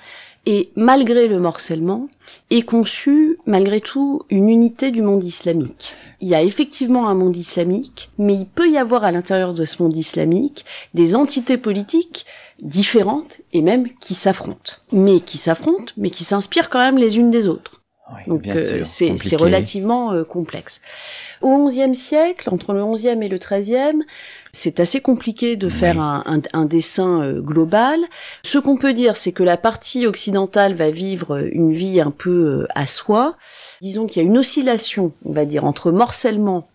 et 0.46 0.70
malgré 0.76 1.28
le 1.28 1.40
morcellement, 1.40 2.08
est 2.50 2.62
conçu 2.62 3.38
malgré 3.46 3.80
tout 3.80 4.22
une 4.30 4.48
unité 4.48 4.90
du 4.90 5.02
monde 5.02 5.24
islamique. 5.24 5.94
Il 6.20 6.28
y 6.28 6.34
a 6.34 6.42
effectivement 6.42 7.08
un 7.08 7.14
monde 7.14 7.36
islamique, 7.36 8.10
mais 8.18 8.34
il 8.34 8.46
peut 8.46 8.70
y 8.70 8.78
avoir 8.78 9.04
à 9.04 9.12
l'intérieur 9.12 9.54
de 9.54 9.64
ce 9.64 9.82
monde 9.82 9.96
islamique 9.96 10.64
des 10.92 11.16
entités 11.16 11.56
politiques 11.56 12.26
différentes 12.60 13.40
et 13.52 13.62
même 13.62 13.88
qui 14.00 14.14
s'affrontent. 14.14 14.74
Mais 14.92 15.20
qui 15.20 15.38
s'affrontent, 15.38 15.92
mais 15.96 16.10
qui 16.10 16.24
s'inspirent 16.24 16.70
quand 16.70 16.80
même 16.80 16.98
les 16.98 17.18
unes 17.18 17.30
des 17.30 17.48
autres. 17.48 17.80
Donc 18.26 18.46
euh, 18.46 18.84
c'est 18.84 19.36
relativement 19.36 20.12
euh, 20.12 20.24
complexe. 20.24 20.80
Au 21.40 21.66
XIe 21.66 21.94
siècle, 21.94 22.48
entre 22.52 22.72
le 22.72 22.84
XIe 22.84 23.08
et 23.08 23.28
le 23.28 23.38
XIIIe, 23.38 24.04
c'est 24.54 24.78
assez 24.80 25.00
compliqué 25.00 25.56
de 25.56 25.68
faire 25.68 26.00
un, 26.00 26.22
un, 26.52 26.64
dessin 26.64 27.20
euh, 27.22 27.40
global. 27.40 28.00
Ce 28.42 28.58
qu'on 28.58 28.76
peut 28.76 28.92
dire, 28.92 29.16
c'est 29.16 29.32
que 29.32 29.42
la 29.42 29.56
partie 29.56 30.06
occidentale 30.06 30.74
va 30.74 30.90
vivre 30.90 31.44
une 31.52 31.72
vie 31.72 32.00
un 32.00 32.12
peu 32.12 32.66
à 32.74 32.86
soi. 32.86 33.36
Disons 33.82 34.06
qu'il 34.06 34.22
y 34.22 34.24
a 34.24 34.28
une 34.28 34.38
oscillation, 34.38 35.12
on 35.24 35.32
va 35.32 35.44
dire, 35.44 35.64
entre 35.64 35.90
morcellement 35.90 36.68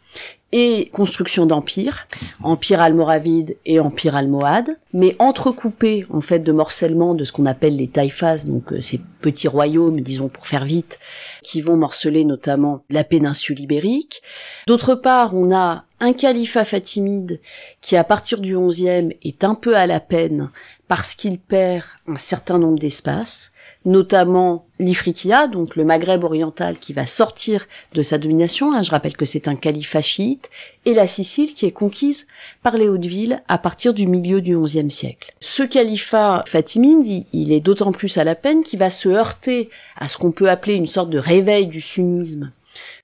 et 0.51 0.89
construction 0.91 1.45
d'empire, 1.45 2.07
empire 2.41 2.81
almoravide 2.81 3.57
et 3.65 3.79
empire 3.79 4.15
almohade, 4.15 4.79
mais 4.93 5.15
entrecoupé 5.19 6.07
en 6.09 6.21
fait 6.21 6.39
de 6.39 6.51
morcellement 6.51 7.13
de 7.13 7.23
ce 7.23 7.31
qu'on 7.31 7.45
appelle 7.45 7.75
les 7.75 7.87
taïfas, 7.87 8.45
donc 8.45 8.73
euh, 8.73 8.81
ces 8.81 8.99
petits 9.21 9.47
royaumes, 9.47 10.01
disons 10.01 10.27
pour 10.27 10.47
faire 10.47 10.65
vite, 10.65 10.99
qui 11.43 11.61
vont 11.61 11.75
morceler 11.75 12.25
notamment 12.25 12.83
la 12.89 13.03
péninsule 13.03 13.59
ibérique. 13.59 14.23
D'autre 14.65 14.95
part, 14.95 15.35
on 15.35 15.53
a 15.53 15.85
un 15.99 16.13
califat 16.13 16.65
fatimide 16.65 17.39
qui 17.81 17.95
à 17.95 18.03
partir 18.03 18.39
du 18.39 18.57
XIe 18.57 19.15
est 19.21 19.43
un 19.43 19.53
peu 19.53 19.75
à 19.77 19.85
la 19.85 19.99
peine 19.99 20.49
parce 20.87 21.13
qu'il 21.13 21.37
perd 21.37 21.83
un 22.07 22.17
certain 22.17 22.57
nombre 22.57 22.79
d'espaces, 22.79 23.53
notamment 23.85 24.65
l'Ifriqiya, 24.79 25.47
donc 25.47 25.75
le 25.75 25.85
Maghreb 25.85 26.23
oriental 26.23 26.77
qui 26.77 26.93
va 26.93 27.05
sortir 27.05 27.65
de 27.93 28.01
sa 28.01 28.17
domination, 28.17 28.73
hein, 28.73 28.83
je 28.83 28.91
rappelle 28.91 29.15
que 29.15 29.25
c'est 29.25 29.47
un 29.47 29.55
califat 29.55 30.01
chiite, 30.01 30.49
et 30.85 30.93
la 30.93 31.07
Sicile 31.07 31.53
qui 31.53 31.65
est 31.65 31.71
conquise 31.71 32.27
par 32.61 32.77
les 32.77 32.89
Hautes-Villes 32.89 33.41
à 33.47 33.57
partir 33.57 33.93
du 33.93 34.07
milieu 34.07 34.41
du 34.41 34.57
XIe 34.57 34.91
siècle. 34.91 35.33
Ce 35.39 35.63
califat 35.63 36.43
fatimide, 36.47 37.25
il 37.33 37.51
est 37.51 37.59
d'autant 37.59 37.91
plus 37.91 38.17
à 38.17 38.23
la 38.23 38.35
peine 38.35 38.63
qu'il 38.63 38.79
va 38.79 38.89
se 38.89 39.09
heurter 39.09 39.69
à 39.97 40.07
ce 40.07 40.17
qu'on 40.17 40.31
peut 40.31 40.49
appeler 40.49 40.75
une 40.75 40.87
sorte 40.87 41.09
de 41.09 41.19
réveil 41.19 41.67
du 41.67 41.81
sunnisme 41.81 42.51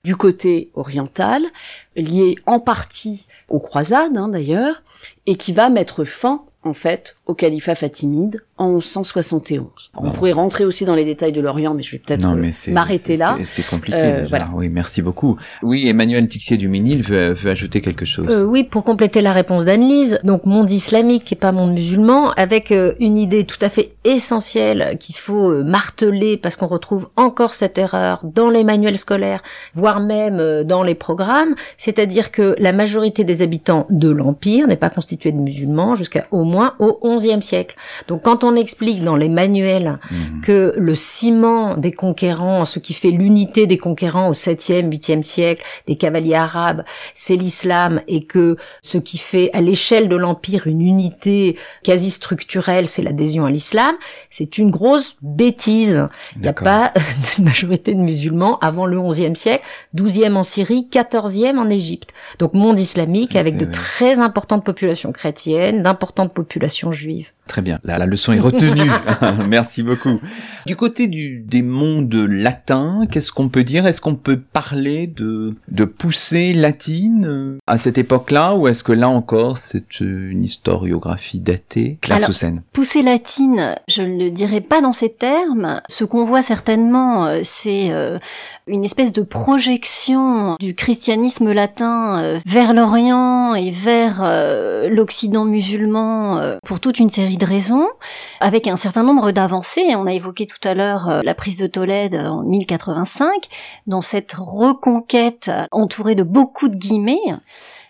du 0.04 0.16
côté 0.16 0.70
oriental, 0.74 1.42
lié 1.96 2.36
en 2.46 2.60
partie 2.60 3.26
aux 3.48 3.58
croisades 3.58 4.16
hein, 4.16 4.28
d'ailleurs, 4.28 4.82
et 5.26 5.36
qui 5.36 5.52
va 5.52 5.68
mettre 5.68 6.04
fin 6.04 6.44
en 6.62 6.74
fait 6.74 7.16
au 7.26 7.34
califat 7.34 7.74
fatimide 7.74 8.42
en 8.56 8.70
1171. 8.70 9.90
On 9.96 10.10
pourrait 10.10 10.32
rentrer 10.32 10.64
aussi 10.64 10.84
dans 10.84 10.94
les 10.94 11.04
détails 11.04 11.32
de 11.32 11.40
l'Orient, 11.40 11.74
mais 11.74 11.82
je 11.82 11.92
vais 11.92 11.98
peut-être 11.98 12.26
euh, 12.26 12.72
m'arrêter 12.72 13.16
là. 13.16 13.36
C'est 13.44 13.66
compliqué 13.66 13.98
euh, 13.98 14.16
déjà. 14.22 14.28
Voilà. 14.28 14.48
Oui, 14.54 14.68
merci 14.68 15.02
beaucoup. 15.02 15.36
Oui, 15.62 15.88
Emmanuel 15.88 16.26
Tixier 16.28 16.56
du 16.56 16.68
Minil 16.68 17.02
veut, 17.02 17.32
veut 17.32 17.50
ajouter 17.50 17.80
quelque 17.80 18.04
chose. 18.04 18.26
Euh, 18.30 18.44
oui, 18.44 18.64
pour 18.64 18.84
compléter 18.84 19.20
la 19.20 19.32
réponse 19.32 19.64
d'Anne-Lise, 19.64 20.20
donc 20.24 20.46
monde 20.46 20.70
islamique 20.70 21.32
et 21.32 21.36
pas 21.36 21.52
monde 21.52 21.72
musulman, 21.72 22.30
avec 22.32 22.72
euh, 22.72 22.94
une 23.00 23.16
idée 23.16 23.44
tout 23.44 23.58
à 23.60 23.68
fait 23.68 23.92
essentielle 24.04 24.96
qu'il 25.00 25.16
faut 25.16 25.50
euh, 25.50 25.64
marteler 25.64 26.36
parce 26.36 26.56
qu'on 26.56 26.66
retrouve 26.66 27.08
encore 27.16 27.54
cette 27.54 27.76
erreur 27.76 28.20
dans 28.24 28.48
les 28.48 28.64
manuels 28.64 28.98
scolaires, 28.98 29.42
voire 29.74 30.00
même 30.00 30.64
dans 30.64 30.82
les 30.82 30.94
programmes, 30.94 31.54
c'est-à-dire 31.76 32.30
que 32.30 32.54
la 32.58 32.72
majorité 32.72 33.24
des 33.24 33.42
habitants 33.42 33.86
de 33.90 34.08
l'Empire 34.08 34.66
n'est 34.66 34.76
pas 34.76 34.90
constituée 34.90 35.32
de 35.32 35.38
musulmans 35.38 35.94
jusqu'à 35.94 36.26
au 36.30 36.44
moins 36.44 36.74
au 36.78 36.98
XIe 37.16 37.42
siècle. 37.42 37.76
Donc 38.08 38.22
quand 38.22 38.44
on 38.44 38.56
explique 38.56 39.02
dans 39.02 39.16
les 39.16 39.28
manuels 39.28 39.98
mhm. 40.10 40.40
que 40.40 40.74
le 40.76 40.94
ciment 40.94 41.76
des 41.76 41.92
conquérants, 41.92 42.64
ce 42.64 42.78
qui 42.78 42.94
fait 42.94 43.10
l'unité 43.10 43.66
des 43.66 43.78
conquérants 43.78 44.28
au 44.28 44.32
7e, 44.32 44.88
8e 44.90 45.22
siècle, 45.22 45.64
des 45.86 45.96
cavaliers 45.96 46.34
arabes, 46.34 46.84
c'est 47.14 47.36
l'islam 47.36 48.00
et 48.08 48.24
que 48.24 48.56
ce 48.82 48.98
qui 48.98 49.18
fait 49.18 49.50
à 49.52 49.60
l'échelle 49.60 50.08
de 50.08 50.16
l'empire 50.16 50.66
une 50.66 50.80
unité 50.80 51.56
quasi 51.82 52.10
structurelle, 52.10 52.88
c'est 52.88 53.02
l'adhésion 53.02 53.44
à 53.44 53.50
l'islam, 53.50 53.94
c'est 54.30 54.58
une 54.58 54.70
grosse 54.70 55.16
bêtise. 55.22 56.08
Il 56.36 56.42
n'y 56.42 56.48
a 56.48 56.52
pas 56.52 56.92
de 57.38 57.44
majorité 57.44 57.94
de 57.94 58.00
musulmans 58.00 58.58
avant 58.60 58.86
le 58.86 58.96
11e 58.98 59.34
siècle, 59.34 59.64
12e 59.94 60.34
en 60.34 60.42
Syrie, 60.42 60.88
14e 60.90 61.58
en 61.58 61.70
Égypte. 61.70 62.10
Donc 62.38 62.54
monde 62.54 62.78
islamique 62.78 63.36
avec 63.36 63.56
de 63.56 63.64
très 63.64 64.20
importantes 64.20 64.64
populations 64.64 65.12
chrétiennes, 65.12 65.82
d'importantes 65.82 66.32
populations 66.32 66.92
juives 66.92 67.05
juive. 67.06 67.35
Très 67.46 67.62
bien. 67.62 67.78
La, 67.84 67.98
la 67.98 68.06
leçon 68.06 68.32
est 68.32 68.40
retenue. 68.40 68.90
Merci 69.48 69.82
beaucoup. 69.82 70.20
Du 70.66 70.74
côté 70.74 71.06
des 71.06 71.62
mondes 71.62 72.12
latins, 72.12 73.02
qu'est-ce 73.10 73.30
qu'on 73.30 73.48
peut 73.48 73.62
dire? 73.62 73.86
Est-ce 73.86 74.00
qu'on 74.00 74.16
peut 74.16 74.40
parler 74.40 75.06
de, 75.06 75.54
poussée 75.84 76.52
latine 76.52 77.24
euh, 77.26 77.58
à 77.68 77.78
cette 77.78 77.98
époque-là 77.98 78.56
ou 78.56 78.66
est-ce 78.66 78.82
que 78.82 78.92
là 78.92 79.08
encore 79.08 79.58
c'est 79.58 80.00
une 80.00 80.42
historiographie 80.44 81.38
datée 81.38 81.98
Claire 82.00 82.28
Poussée 82.72 83.02
latine, 83.02 83.76
je 83.86 84.02
ne 84.02 84.24
le 84.24 84.30
dirais 84.30 84.60
pas 84.60 84.80
dans 84.80 84.92
ces 84.92 85.12
termes. 85.12 85.80
Ce 85.88 86.04
qu'on 86.04 86.24
voit 86.24 86.42
certainement, 86.42 87.26
euh, 87.26 87.40
c'est 87.44 87.92
euh, 87.92 88.18
une 88.66 88.84
espèce 88.84 89.12
de 89.12 89.22
projection 89.22 90.56
du 90.58 90.74
christianisme 90.74 91.52
latin 91.52 92.38
vers 92.44 92.74
l'Orient 92.74 93.54
et 93.54 93.70
vers 93.70 94.24
l'Occident 94.90 95.44
musulman 95.44 96.58
pour 96.64 96.80
toute 96.80 96.98
une 96.98 97.08
série 97.08 97.35
de 97.36 97.46
raisons, 97.46 97.88
avec 98.40 98.66
un 98.66 98.76
certain 98.76 99.02
nombre 99.02 99.30
d'avancées. 99.30 99.94
On 99.96 100.06
a 100.06 100.12
évoqué 100.12 100.46
tout 100.46 100.66
à 100.66 100.74
l'heure 100.74 101.08
euh, 101.08 101.20
la 101.22 101.34
prise 101.34 101.56
de 101.56 101.66
Tolède 101.66 102.16
en 102.16 102.42
1085, 102.42 103.30
dans 103.86 104.00
cette 104.00 104.32
reconquête 104.32 105.50
entourée 105.70 106.14
de 106.14 106.22
beaucoup 106.22 106.68
de 106.68 106.76
guillemets. 106.76 107.20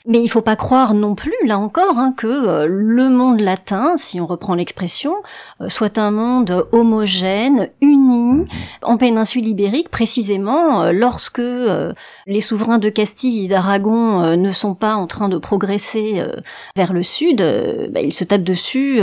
Mais 0.08 0.22
il 0.22 0.28
faut 0.28 0.40
pas 0.40 0.54
croire 0.54 0.94
non 0.94 1.16
plus, 1.16 1.34
là 1.44 1.58
encore, 1.58 1.98
hein, 1.98 2.14
que 2.16 2.28
euh, 2.28 2.66
le 2.68 3.10
monde 3.10 3.40
latin, 3.40 3.94
si 3.96 4.20
on 4.20 4.26
reprend 4.26 4.54
l'expression, 4.54 5.14
euh, 5.60 5.68
soit 5.68 5.98
un 5.98 6.12
monde 6.12 6.64
homogène, 6.70 7.70
uni, 7.80 8.44
en 8.82 8.98
péninsule 8.98 9.48
ibérique, 9.48 9.88
précisément 9.88 10.82
euh, 10.82 10.92
lorsque 10.92 11.42
les 12.26 12.40
souverains 12.40 12.78
de 12.78 12.88
Castille 12.88 13.46
et 13.46 13.48
d'Aragon 13.48 14.36
ne 14.36 14.50
sont 14.52 14.74
pas 14.74 14.94
en 14.94 15.08
train 15.08 15.28
de 15.28 15.38
progresser 15.38 16.22
vers 16.76 16.92
le 16.92 17.02
sud, 17.02 17.38
bah, 17.90 18.00
ils 18.00 18.12
se 18.12 18.24
tapent 18.24 18.42
dessus 18.42 19.00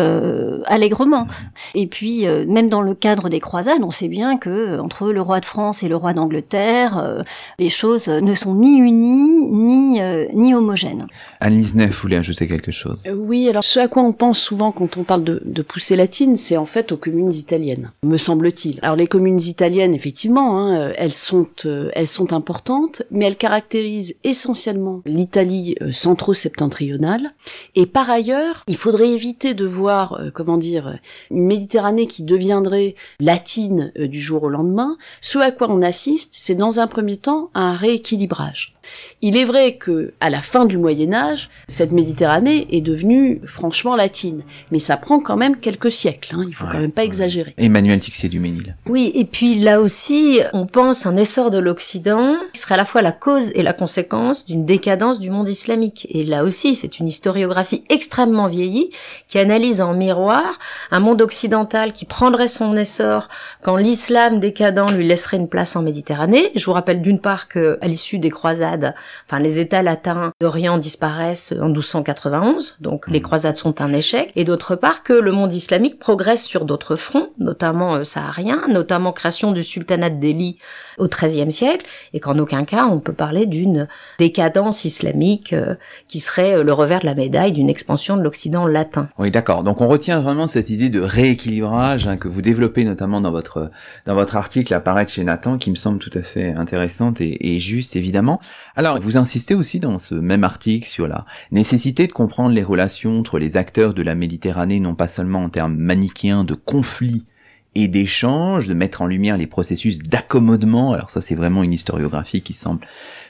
allègrement. 0.66 1.28
Et 1.76 1.88
puis, 1.88 2.26
même 2.48 2.70
dans 2.70 2.82
le 2.82 2.94
cadre 2.94 3.30
des 3.30 3.40
croisades, 3.40 3.84
on 3.84 3.90
sait 3.90 4.08
bien 4.08 4.38
que 4.38 4.80
entre 4.80 5.12
le 5.12 5.22
roi 5.22 5.40
de 5.40 5.46
France 5.46 5.84
et 5.84 5.90
le 5.90 5.96
roi 5.96 6.14
d'Angleterre, 6.14 7.24
les 7.60 7.70
choses 7.70 8.08
ne 8.08 8.34
sont 8.34 8.56
ni 8.56 8.78
unies 8.78 9.48
ni 9.50 10.02
ni 10.34 10.54
homogènes. 10.54 10.93
Anne-Lise 11.40 11.76
Neff 11.76 12.02
voulait 12.02 12.18
ajouter 12.18 12.48
quelque 12.48 12.72
chose. 12.72 13.04
Euh, 13.08 13.14
oui, 13.14 13.50
alors 13.50 13.64
ce 13.64 13.80
à 13.80 13.88
quoi 13.88 14.04
on 14.04 14.14
pense 14.14 14.40
souvent 14.40 14.72
quand 14.72 14.98
on 14.98 15.04
parle 15.04 15.24
de, 15.24 15.42
de 15.46 15.62
poussée 15.62 15.96
latine, 15.96 16.36
c'est 16.36 16.58
en 16.58 16.66
fait 16.66 16.92
aux 16.92 16.98
communes 16.98 17.34
italiennes, 17.34 17.92
me 18.04 18.18
semble-t-il. 18.18 18.80
Alors 18.82 18.96
les 18.96 19.08
communes 19.08 19.42
italiennes, 19.42 19.94
effectivement, 19.94 20.60
hein, 20.60 20.76
euh, 20.76 20.94
elles 20.98 21.14
sont 21.14 21.48
euh, 21.66 21.90
elles 21.94 22.08
sont 22.08 22.34
importantes, 22.34 23.04
mais 23.12 23.26
elles 23.26 23.38
caractérisent 23.38 24.16
essentiellement 24.24 25.02
l'Italie 25.06 25.76
centro-septentrionale. 25.92 27.34
Et 27.76 27.86
par 27.86 28.10
ailleurs, 28.10 28.64
il 28.68 28.78
faudrait 28.78 29.10
éviter 29.10 29.54
de 29.54 29.66
voir, 29.66 30.20
comment 30.34 30.58
dire, 30.58 31.00
une 31.32 31.46
Méditerranée 31.46 32.08
qui 32.08 32.24
deviendrait 32.24 32.96
latine 33.20 33.92
du 33.98 34.20
jour 34.20 34.44
au 34.44 34.50
lendemain. 34.50 34.98
Ce 35.22 35.38
à 35.40 35.52
quoi 35.52 35.70
on 35.70 35.82
assiste, 35.82 36.32
c'est 36.34 36.56
dans 36.56 36.80
un 36.80 36.88
premier 36.88 37.18
temps 37.18 37.50
un 37.54 37.76
rééquilibrage. 37.76 38.73
Il 39.22 39.38
est 39.38 39.46
vrai 39.46 39.76
que 39.76 40.14
à 40.20 40.30
la 40.30 40.42
fin 40.42 40.66
du 40.66 40.78
Moyen 40.78 41.14
Âge, 41.14 41.50
cette 41.68 41.92
Méditerranée 41.92 42.68
est 42.72 42.82
devenue 42.82 43.42
franchement 43.46 43.96
latine, 43.96 44.44
mais 44.72 44.80
ça 44.80 44.98
prend 44.98 45.20
quand 45.20 45.38
même 45.38 45.58
quelques 45.58 45.92
siècles. 45.92 46.36
Hein, 46.36 46.46
il 46.48 46.56
faut 46.56 46.66
quand 46.66 46.80
même 46.80 46.92
pas 46.92 47.04
exagérer. 47.04 47.54
Emmanuel 47.58 48.00
Tixier 48.00 48.30
du 48.30 48.40
Ménil. 48.40 48.76
Oui, 48.88 49.12
et 49.16 49.26
puis 49.26 49.60
là 49.60 49.80
aussi, 49.80 50.42
on 50.54 50.66
pense 50.66 51.06
un 51.06 51.16
essor 51.16 51.52
de 51.52 51.60
l'Occident 51.60 52.36
qui 52.54 52.60
serait 52.60 52.76
à 52.76 52.78
la 52.78 52.86
fois 52.86 53.02
la 53.02 53.12
cause 53.12 53.52
et 53.56 53.62
la 53.62 53.74
conséquence 53.74 54.46
d'une 54.46 54.66
décadence 54.66 55.20
du 55.20 55.30
monde 55.30 55.48
islamique. 55.48 56.08
Et 56.10 56.24
là 56.24 56.44
aussi, 56.44 56.76
c'est 56.76 57.00
une 57.00 57.08
historiographie 57.08 57.84
extrêmement 57.90 58.48
vieillie 58.48 58.90
qui 59.28 59.40
analyse 59.40 59.82
en 59.82 59.94
miroir 59.94 60.60
un 60.92 61.00
monde 61.00 61.22
occidental 61.22 61.94
qui 61.94 62.06
prendrait 62.06 62.48
son 62.48 62.76
essor 62.76 63.30
quand 63.62 63.78
l'islam 63.78 64.40
décadent 64.40 64.92
lui 64.92 65.08
laisserait 65.08 65.38
une 65.38 65.50
place 65.50 65.76
en 65.76 65.84
Méditerranée. 65.84 66.52
Je 66.56 66.66
vous 66.66 66.74
rappelle 66.74 67.02
d'une 67.02 67.20
part 67.20 67.48
que 67.48 67.78
à 67.82 67.88
l'issue 67.88 68.18
des 68.18 68.32
croisades 68.32 68.73
croisades, 68.74 68.96
enfin 69.28 69.40
les 69.40 69.60
États 69.60 69.82
latins 69.82 70.32
d'Orient 70.42 70.78
disparaissent 70.78 71.54
en 71.60 71.68
1291, 71.68 72.78
donc 72.80 73.08
les 73.08 73.20
mmh. 73.20 73.24
croisades 73.24 73.58
sont 73.58 73.82
un 73.82 73.94
échec, 73.94 74.32
et 74.36 74.44
d'autre 74.44 74.76
part 74.76 75.04
que 75.04 75.14
le 75.14 75.32
monde 75.32 75.54
islamique 75.54 76.00
progresse 76.00 76.44
sur 76.44 76.66
d'autres 76.66 76.96
fronts, 76.96 77.30
notamment 77.40 77.96
euh, 77.96 78.04
sahariens, 78.04 78.64
notamment 78.70 79.12
création 79.12 79.52
du 79.52 79.64
sultanat 79.64 80.10
de 80.10 80.20
Delhi 80.20 80.58
au 80.98 81.08
XIIIe 81.08 81.52
siècle, 81.52 81.86
et 82.14 82.20
qu'en 82.20 82.38
aucun 82.40 82.66
cas 82.66 82.88
on 82.88 83.00
peut 83.00 83.14
parler 83.14 83.46
d'une 83.46 83.88
décadence 84.20 84.86
islamique 84.86 85.54
euh, 85.54 85.76
qui 86.08 86.20
serait 86.20 86.58
euh, 86.58 86.64
le 86.64 86.74
revers 86.74 87.02
de 87.02 87.06
la 87.06 87.16
médaille 87.16 87.52
d'une 87.52 87.70
expansion 87.70 88.18
de 88.18 88.22
l'Occident 88.22 88.68
latin. 88.68 89.08
Oui, 89.18 89.30
d'accord. 89.30 89.64
Donc 89.64 89.82
on 89.82 89.88
retient 89.88 90.20
vraiment 90.22 90.48
cette 90.48 90.70
idée 90.70 90.90
de 90.90 91.02
rééquilibrage 91.02 92.08
hein, 92.08 92.18
que 92.18 92.28
vous 92.28 92.42
développez 92.42 92.84
notamment 92.84 93.22
dans 93.22 93.32
votre 93.32 93.70
dans 94.06 94.16
votre 94.16 94.36
article 94.36 94.74
apparaître 94.74 95.12
chez 95.12 95.24
Nathan, 95.24 95.58
qui 95.58 95.70
me 95.70 95.76
semble 95.76 96.00
tout 96.00 96.12
à 96.14 96.22
fait 96.22 96.54
intéressante 96.54 97.22
et, 97.22 97.56
et 97.56 97.60
juste 97.60 97.96
évidemment. 97.96 98.40
Alors 98.76 99.00
vous 99.00 99.18
insistez 99.18 99.54
aussi 99.54 99.80
dans 99.80 100.00
ce 100.00 100.16
même 100.16 100.44
article 100.44 100.88
sur 100.88 101.08
la 101.08 101.26
nécessité 101.52 102.08
de 102.08 102.12
comprendre 102.12 102.56
les 102.56 102.64
relations 102.64 103.20
entre 103.20 103.38
les 103.38 103.56
acteurs 103.56 103.94
de 103.94 104.02
la 104.02 104.16
Méditerranée, 104.16 104.80
non 104.80 104.96
pas 104.96 105.08
seulement 105.08 105.44
en 105.44 105.50
termes 105.50 105.78
manichéens 105.78 106.44
de 106.44 106.56
conflit 106.56 107.28
et 107.76 107.88
d'échange, 107.88 108.68
de 108.68 108.74
mettre 108.74 109.04
en 109.04 109.08
lumière 109.08 109.38
les 109.38 109.46
processus 109.46 110.00
d'accommodement. 110.00 110.94
Alors 110.94 111.12
ça, 111.12 111.22
c'est 111.22 111.36
vraiment 111.36 111.62
une 111.62 111.74
historiographie 111.74 112.42
qui 112.42 112.54
semble 112.54 112.86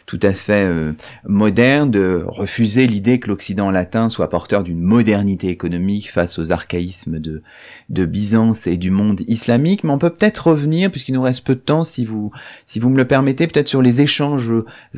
tout 0.05 0.19
à 0.21 0.33
fait 0.33 0.65
euh, 0.65 0.93
moderne, 1.25 1.91
de 1.91 2.23
refuser 2.27 2.87
l'idée 2.87 3.19
que 3.19 3.27
l'Occident 3.27 3.71
latin 3.71 4.09
soit 4.09 4.29
porteur 4.29 4.63
d'une 4.63 4.81
modernité 4.81 5.49
économique 5.49 6.11
face 6.11 6.39
aux 6.39 6.51
archaïsmes 6.51 7.19
de, 7.19 7.41
de 7.89 8.05
Byzance 8.05 8.67
et 8.67 8.77
du 8.77 8.91
monde 8.91 9.21
islamique. 9.27 9.83
Mais 9.83 9.91
on 9.91 9.97
peut 9.97 10.09
peut-être 10.09 10.47
revenir, 10.47 10.91
puisqu'il 10.91 11.13
nous 11.13 11.21
reste 11.21 11.45
peu 11.45 11.55
de 11.55 11.61
temps, 11.61 11.83
si 11.83 12.05
vous, 12.05 12.31
si 12.65 12.79
vous 12.79 12.89
me 12.89 12.97
le 12.97 13.07
permettez, 13.07 13.47
peut-être 13.47 13.67
sur 13.67 13.81
les 13.81 14.01
échanges 14.01 14.51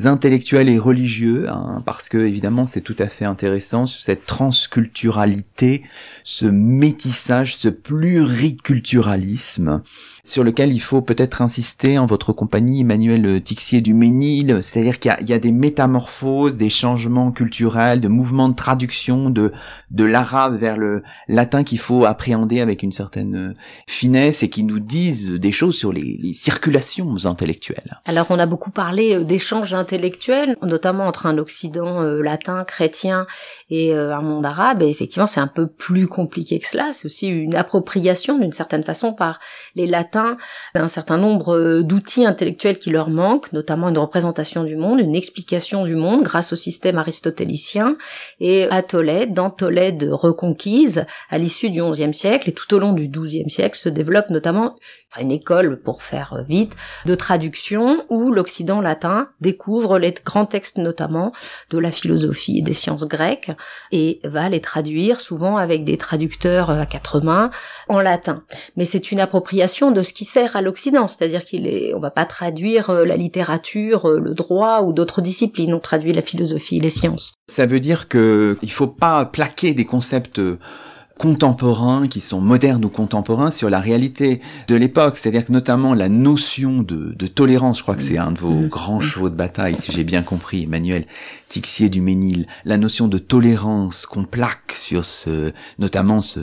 intellectuels 0.04 0.68
et 0.68 0.78
religieux, 0.78 1.48
hein, 1.48 1.82
parce 1.86 2.08
que 2.08 2.18
évidemment 2.18 2.66
c'est 2.66 2.80
tout 2.80 2.96
à 2.98 3.08
fait 3.08 3.24
intéressant, 3.24 3.86
cette 3.86 4.26
transculturalité, 4.26 5.82
ce 6.24 6.46
métissage, 6.46 7.56
ce 7.56 7.68
pluriculturalisme 7.68 9.82
sur 10.24 10.42
lequel 10.42 10.72
il 10.72 10.80
faut 10.80 11.02
peut-être 11.02 11.40
insister 11.40 11.98
en 11.98 12.06
votre 12.06 12.32
compagnie, 12.32 12.80
Emmanuel 12.80 13.40
Tixier 13.42 13.80
du 13.80 13.94
Ménil, 13.94 14.58
c'est-à-dire 14.60 14.95
qu'il 14.98 15.14
y, 15.28 15.32
a 15.32 15.38
des 15.38 15.52
métamorphoses, 15.52 16.56
des 16.56 16.70
changements 16.70 17.32
culturels, 17.32 18.00
de 18.00 18.08
mouvements 18.08 18.48
de 18.48 18.54
traduction 18.54 19.30
de, 19.30 19.52
de 19.90 20.04
l'arabe 20.04 20.58
vers 20.58 20.76
le 20.76 21.02
latin 21.28 21.64
qu'il 21.64 21.78
faut 21.78 22.04
appréhender 22.04 22.60
avec 22.60 22.82
une 22.82 22.92
certaine 22.92 23.54
finesse 23.88 24.42
et 24.42 24.50
qui 24.50 24.64
nous 24.64 24.80
disent 24.80 25.32
des 25.32 25.52
choses 25.52 25.76
sur 25.76 25.92
les, 25.92 26.18
circulations 26.34 27.16
intellectuelles. 27.24 27.98
Alors 28.04 28.26
on 28.30 28.38
a 28.38 28.46
beaucoup 28.46 28.70
parlé 28.70 29.14
euh, 29.14 29.24
d'échanges 29.24 29.74
intellectuels, 29.74 30.56
notamment 30.62 31.06
entre 31.06 31.26
un 31.26 31.38
Occident 31.38 32.02
euh, 32.02 32.20
latin, 32.20 32.64
chrétien 32.64 33.26
et 33.70 33.94
euh, 33.94 34.14
un 34.14 34.22
monde 34.22 34.44
arabe, 34.44 34.82
et 34.82 34.88
effectivement 34.88 35.26
c'est 35.26 35.40
un 35.40 35.46
peu 35.46 35.66
plus 35.66 36.06
compliqué 36.08 36.58
que 36.58 36.66
cela, 36.66 36.92
c'est 36.92 37.06
aussi 37.06 37.28
une 37.28 37.54
appropriation 37.54 38.38
d'une 38.38 38.52
certaine 38.52 38.84
façon 38.84 39.12
par 39.12 39.38
les 39.74 39.86
latins 39.86 40.36
d'un 40.74 40.88
certain 40.88 41.18
nombre 41.18 41.56
euh, 41.56 41.82
d'outils 41.82 42.26
intellectuels 42.26 42.78
qui 42.78 42.90
leur 42.90 43.10
manquent, 43.10 43.52
notamment 43.52 43.88
une 43.88 43.98
représentation 43.98 44.64
du 44.64 44.76
monde, 44.76 44.85
une 44.96 45.14
explication 45.14 45.84
du 45.84 45.96
monde 45.96 46.22
grâce 46.22 46.52
au 46.52 46.56
système 46.56 46.98
aristotélicien. 46.98 47.96
Et 48.40 48.64
à 48.70 48.82
Tolède, 48.82 49.34
dans 49.34 49.50
Tolède 49.50 50.08
reconquise, 50.10 51.06
à 51.30 51.38
l'issue 51.38 51.70
du 51.70 51.82
XIe 51.82 52.14
siècle 52.14 52.50
et 52.50 52.52
tout 52.52 52.72
au 52.74 52.78
long 52.78 52.92
du 52.92 53.08
XIIe 53.08 53.50
siècle, 53.50 53.76
se 53.76 53.88
développe 53.88 54.30
notamment 54.30 54.76
une 55.20 55.32
école, 55.32 55.80
pour 55.80 56.02
faire 56.02 56.44
vite, 56.48 56.76
de 57.04 57.14
traduction 57.14 58.04
où 58.10 58.30
l'Occident 58.30 58.80
latin 58.80 59.28
découvre 59.40 59.98
les 59.98 60.12
grands 60.12 60.46
textes 60.46 60.78
notamment 60.78 61.32
de 61.70 61.78
la 61.78 61.90
philosophie 61.90 62.58
et 62.58 62.62
des 62.62 62.72
sciences 62.72 63.06
grecques 63.06 63.50
et 63.92 64.20
va 64.24 64.48
les 64.48 64.60
traduire 64.60 65.20
souvent 65.20 65.56
avec 65.56 65.84
des 65.84 65.96
traducteurs 65.96 66.70
à 66.70 66.86
quatre 66.86 67.20
mains 67.20 67.50
en 67.88 68.00
latin. 68.00 68.42
Mais 68.76 68.84
c'est 68.84 69.12
une 69.12 69.20
appropriation 69.20 69.90
de 69.90 70.02
ce 70.02 70.12
qui 70.12 70.24
sert 70.24 70.56
à 70.56 70.62
l'Occident, 70.62 71.08
c'est-à-dire 71.08 71.44
qu'il 71.44 71.66
est, 71.66 71.94
on 71.94 72.00
va 72.00 72.10
pas 72.10 72.24
traduire 72.24 72.90
euh, 72.90 73.04
la 73.04 73.16
littérature, 73.16 74.08
euh, 74.08 74.18
le 74.18 74.34
droit 74.34 74.75
ou 74.82 74.92
d'autres 74.92 75.20
disciplines, 75.20 75.74
on 75.74 75.80
traduit 75.80 76.12
la 76.12 76.22
philosophie 76.22 76.78
et 76.78 76.80
les 76.80 76.90
sciences. 76.90 77.34
Ça 77.48 77.66
veut 77.66 77.80
dire 77.80 78.08
que 78.08 78.58
il 78.62 78.70
faut 78.70 78.86
pas 78.86 79.24
plaquer 79.24 79.74
des 79.74 79.84
concepts 79.84 80.40
contemporains, 81.18 82.08
qui 82.08 82.20
sont 82.20 82.40
modernes 82.40 82.84
ou 82.84 82.90
contemporains 82.90 83.50
sur 83.50 83.70
la 83.70 83.80
réalité 83.80 84.40
de 84.68 84.76
l'époque. 84.76 85.16
C'est-à-dire 85.16 85.46
que 85.46 85.52
notamment 85.52 85.94
la 85.94 86.08
notion 86.08 86.82
de, 86.82 87.12
de 87.12 87.26
tolérance, 87.26 87.78
je 87.78 87.82
crois 87.82 87.96
que 87.96 88.02
c'est 88.02 88.18
un 88.18 88.32
de 88.32 88.38
vos 88.38 88.54
mm. 88.54 88.68
grands 88.68 89.00
chevaux 89.00 89.30
de 89.30 89.34
bataille, 89.34 89.76
si 89.76 89.92
j'ai 89.92 90.04
bien 90.04 90.22
compris, 90.22 90.64
Emmanuel 90.64 91.06
Tixier 91.48 91.88
du 91.88 92.00
Ménil, 92.00 92.46
la 92.64 92.76
notion 92.76 93.06
de 93.06 93.18
tolérance 93.18 94.04
qu'on 94.04 94.24
plaque 94.24 94.72
sur 94.74 95.04
ce, 95.04 95.52
notamment 95.78 96.20
ce, 96.20 96.40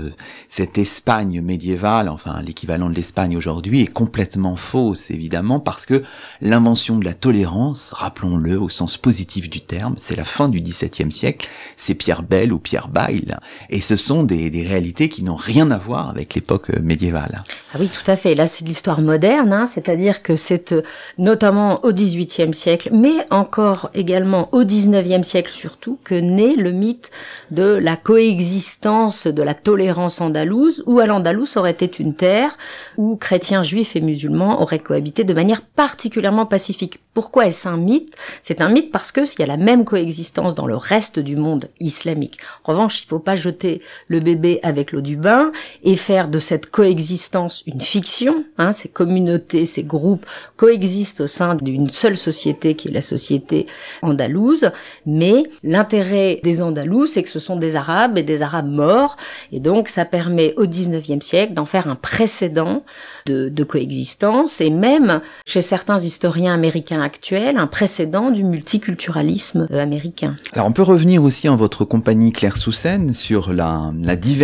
cette 0.48 0.78
Espagne 0.78 1.42
médiévale, 1.42 2.08
enfin 2.08 2.42
l'équivalent 2.42 2.90
de 2.90 2.96
l'Espagne 2.96 3.36
aujourd'hui, 3.36 3.82
est 3.82 3.88
complètement 3.88 4.56
fausse, 4.56 5.12
évidemment, 5.12 5.60
parce 5.60 5.86
que 5.86 6.04
l'invention 6.40 6.98
de 6.98 7.06
la 7.06 7.14
tolérance, 7.14 7.92
rappelons-le 7.92 8.60
au 8.60 8.70
sens 8.70 8.96
positif 8.96 9.50
du 9.50 9.60
terme, 9.60 9.96
c'est 9.98 10.16
la 10.16 10.24
fin 10.24 10.48
du 10.48 10.62
XVIIe 10.62 11.12
siècle, 11.12 11.50
c'est 11.76 11.96
Pierre 11.96 12.24
Bell 12.24 12.54
ou 12.54 12.60
Pierre 12.60 12.88
Bayle, 12.88 13.40
et 13.70 13.82
ce 13.82 13.98
sont 13.98 14.24
des, 14.24 14.50
des 14.50 14.63
réalités 14.66 15.10
qui 15.10 15.24
n'ont 15.24 15.36
rien 15.36 15.72
à 15.72 15.78
voir 15.78 16.10
avec 16.10 16.36
l'époque 16.36 16.70
euh, 16.70 16.80
médiévale. 16.82 17.42
Ah 17.74 17.78
oui, 17.80 17.90
tout 17.90 18.10
à 18.10 18.16
fait. 18.16 18.36
Là, 18.36 18.48
c'est 18.48 18.66
l'histoire 18.66 19.02
moderne, 19.02 19.52
hein, 19.52 19.66
c'est-à-dire 19.66 20.22
que 20.22 20.36
c'est 20.36 20.74
euh, 20.74 20.82
notamment 21.18 21.84
au 21.84 21.92
XVIIIe 21.92 22.54
siècle, 22.54 22.90
mais 22.92 23.14
encore 23.30 23.90
également 23.94 24.50
au 24.54 24.64
XIXe 24.64 25.28
siècle 25.28 25.52
surtout, 25.52 25.98
que 26.04 26.16
naît 26.16 26.56
le 26.56 26.72
mythe 26.72 27.12
de 27.52 27.64
la 27.64 27.96
coexistence 27.96 29.28
de 29.28 29.42
la 29.42 29.54
tolérance 29.54 30.22
andalouse, 30.22 30.84
où 30.86 31.00
à 31.00 31.06
l'Andalous 31.06 31.58
aurait 31.58 31.72
été 31.72 31.90
une 32.00 32.14
terre 32.14 32.58
où 32.98 33.16
chrétiens, 33.16 33.64
juifs 33.64 33.96
et 33.96 34.02
musulmans 34.02 34.62
auraient 34.62 34.80
cohabité 34.80 35.24
de 35.24 35.34
manière 35.34 35.62
particulièrement 35.62 36.46
pacifique. 36.46 37.00
Pourquoi 37.14 37.46
est-ce 37.46 37.68
un 37.68 37.78
mythe? 37.78 38.16
C'est 38.42 38.62
un 38.62 38.70
mythe 38.70 38.92
parce 38.92 39.12
que 39.12 39.26
s'il 39.26 39.40
y 39.40 39.44
a 39.44 39.48
la 39.48 39.58
même 39.58 39.86
coexistence 39.86 40.56
dans 40.56 40.66
le 40.66 40.76
reste 40.76 41.20
du 41.20 41.36
monde 41.36 41.70
islamique. 41.80 42.38
En 42.64 42.72
revanche, 42.72 43.02
il 43.02 43.06
ne 43.06 43.10
faut 43.10 43.20
pas 43.20 43.36
jeter 43.36 43.82
le 44.08 44.20
bébé 44.20 44.53
avec 44.64 44.92
l'eau 44.92 45.02
du 45.02 45.18
bain 45.18 45.52
et 45.84 45.96
faire 45.96 46.28
de 46.28 46.40
cette 46.40 46.70
coexistence 46.70 47.64
une 47.66 47.82
fiction. 47.82 48.46
Hein, 48.58 48.74
ces 48.74 48.90
communautés, 48.90 49.66
ces 49.66 49.84
groupes 49.84 50.26
coexistent 50.58 51.22
au 51.22 51.28
sein 51.28 51.56
d'une 51.56 51.90
seule 51.90 52.18
société 52.18 52.76
qui 52.76 52.90
est 52.90 52.92
la 52.92 53.02
société 53.02 53.68
andalouse. 54.02 54.72
Mais 55.06 55.44
l'intérêt 55.64 56.40
des 56.44 56.62
Andalous, 56.62 57.08
c'est 57.08 57.24
que 57.24 57.30
ce 57.30 57.40
sont 57.40 57.56
des 57.56 57.76
Arabes 57.76 58.18
et 58.18 58.24
des 58.24 58.42
Arabes 58.42 58.70
morts. 58.70 59.18
Et 59.52 59.60
donc, 59.60 59.88
ça 59.88 60.06
permet 60.06 60.54
au 60.56 60.66
19e 60.66 61.22
siècle 61.22 61.54
d'en 61.54 61.66
faire 61.66 61.88
un 61.88 61.96
précédent 61.96 62.84
de, 63.26 63.64
coexistence 63.64 64.60
et 64.60 64.70
même 64.70 65.22
chez 65.46 65.62
certains 65.62 65.98
historiens 65.98 66.54
américains 66.54 67.02
actuels, 67.02 67.58
un 67.58 67.68
précédent 67.68 68.30
du 68.30 68.44
multiculturalisme 68.44 69.68
euh, 69.72 69.82
américain. 69.82 70.36
Alors, 70.52 70.68
on 70.68 70.74
peut 70.74 70.84
revenir 70.84 71.24
aussi 71.24 71.48
en 71.48 71.56
votre 71.56 71.86
compagnie 71.86 72.34
Claire 72.34 72.58
Soussen 72.58 73.14
sur 73.14 73.54
la 73.54 73.94
diversité 74.18 74.43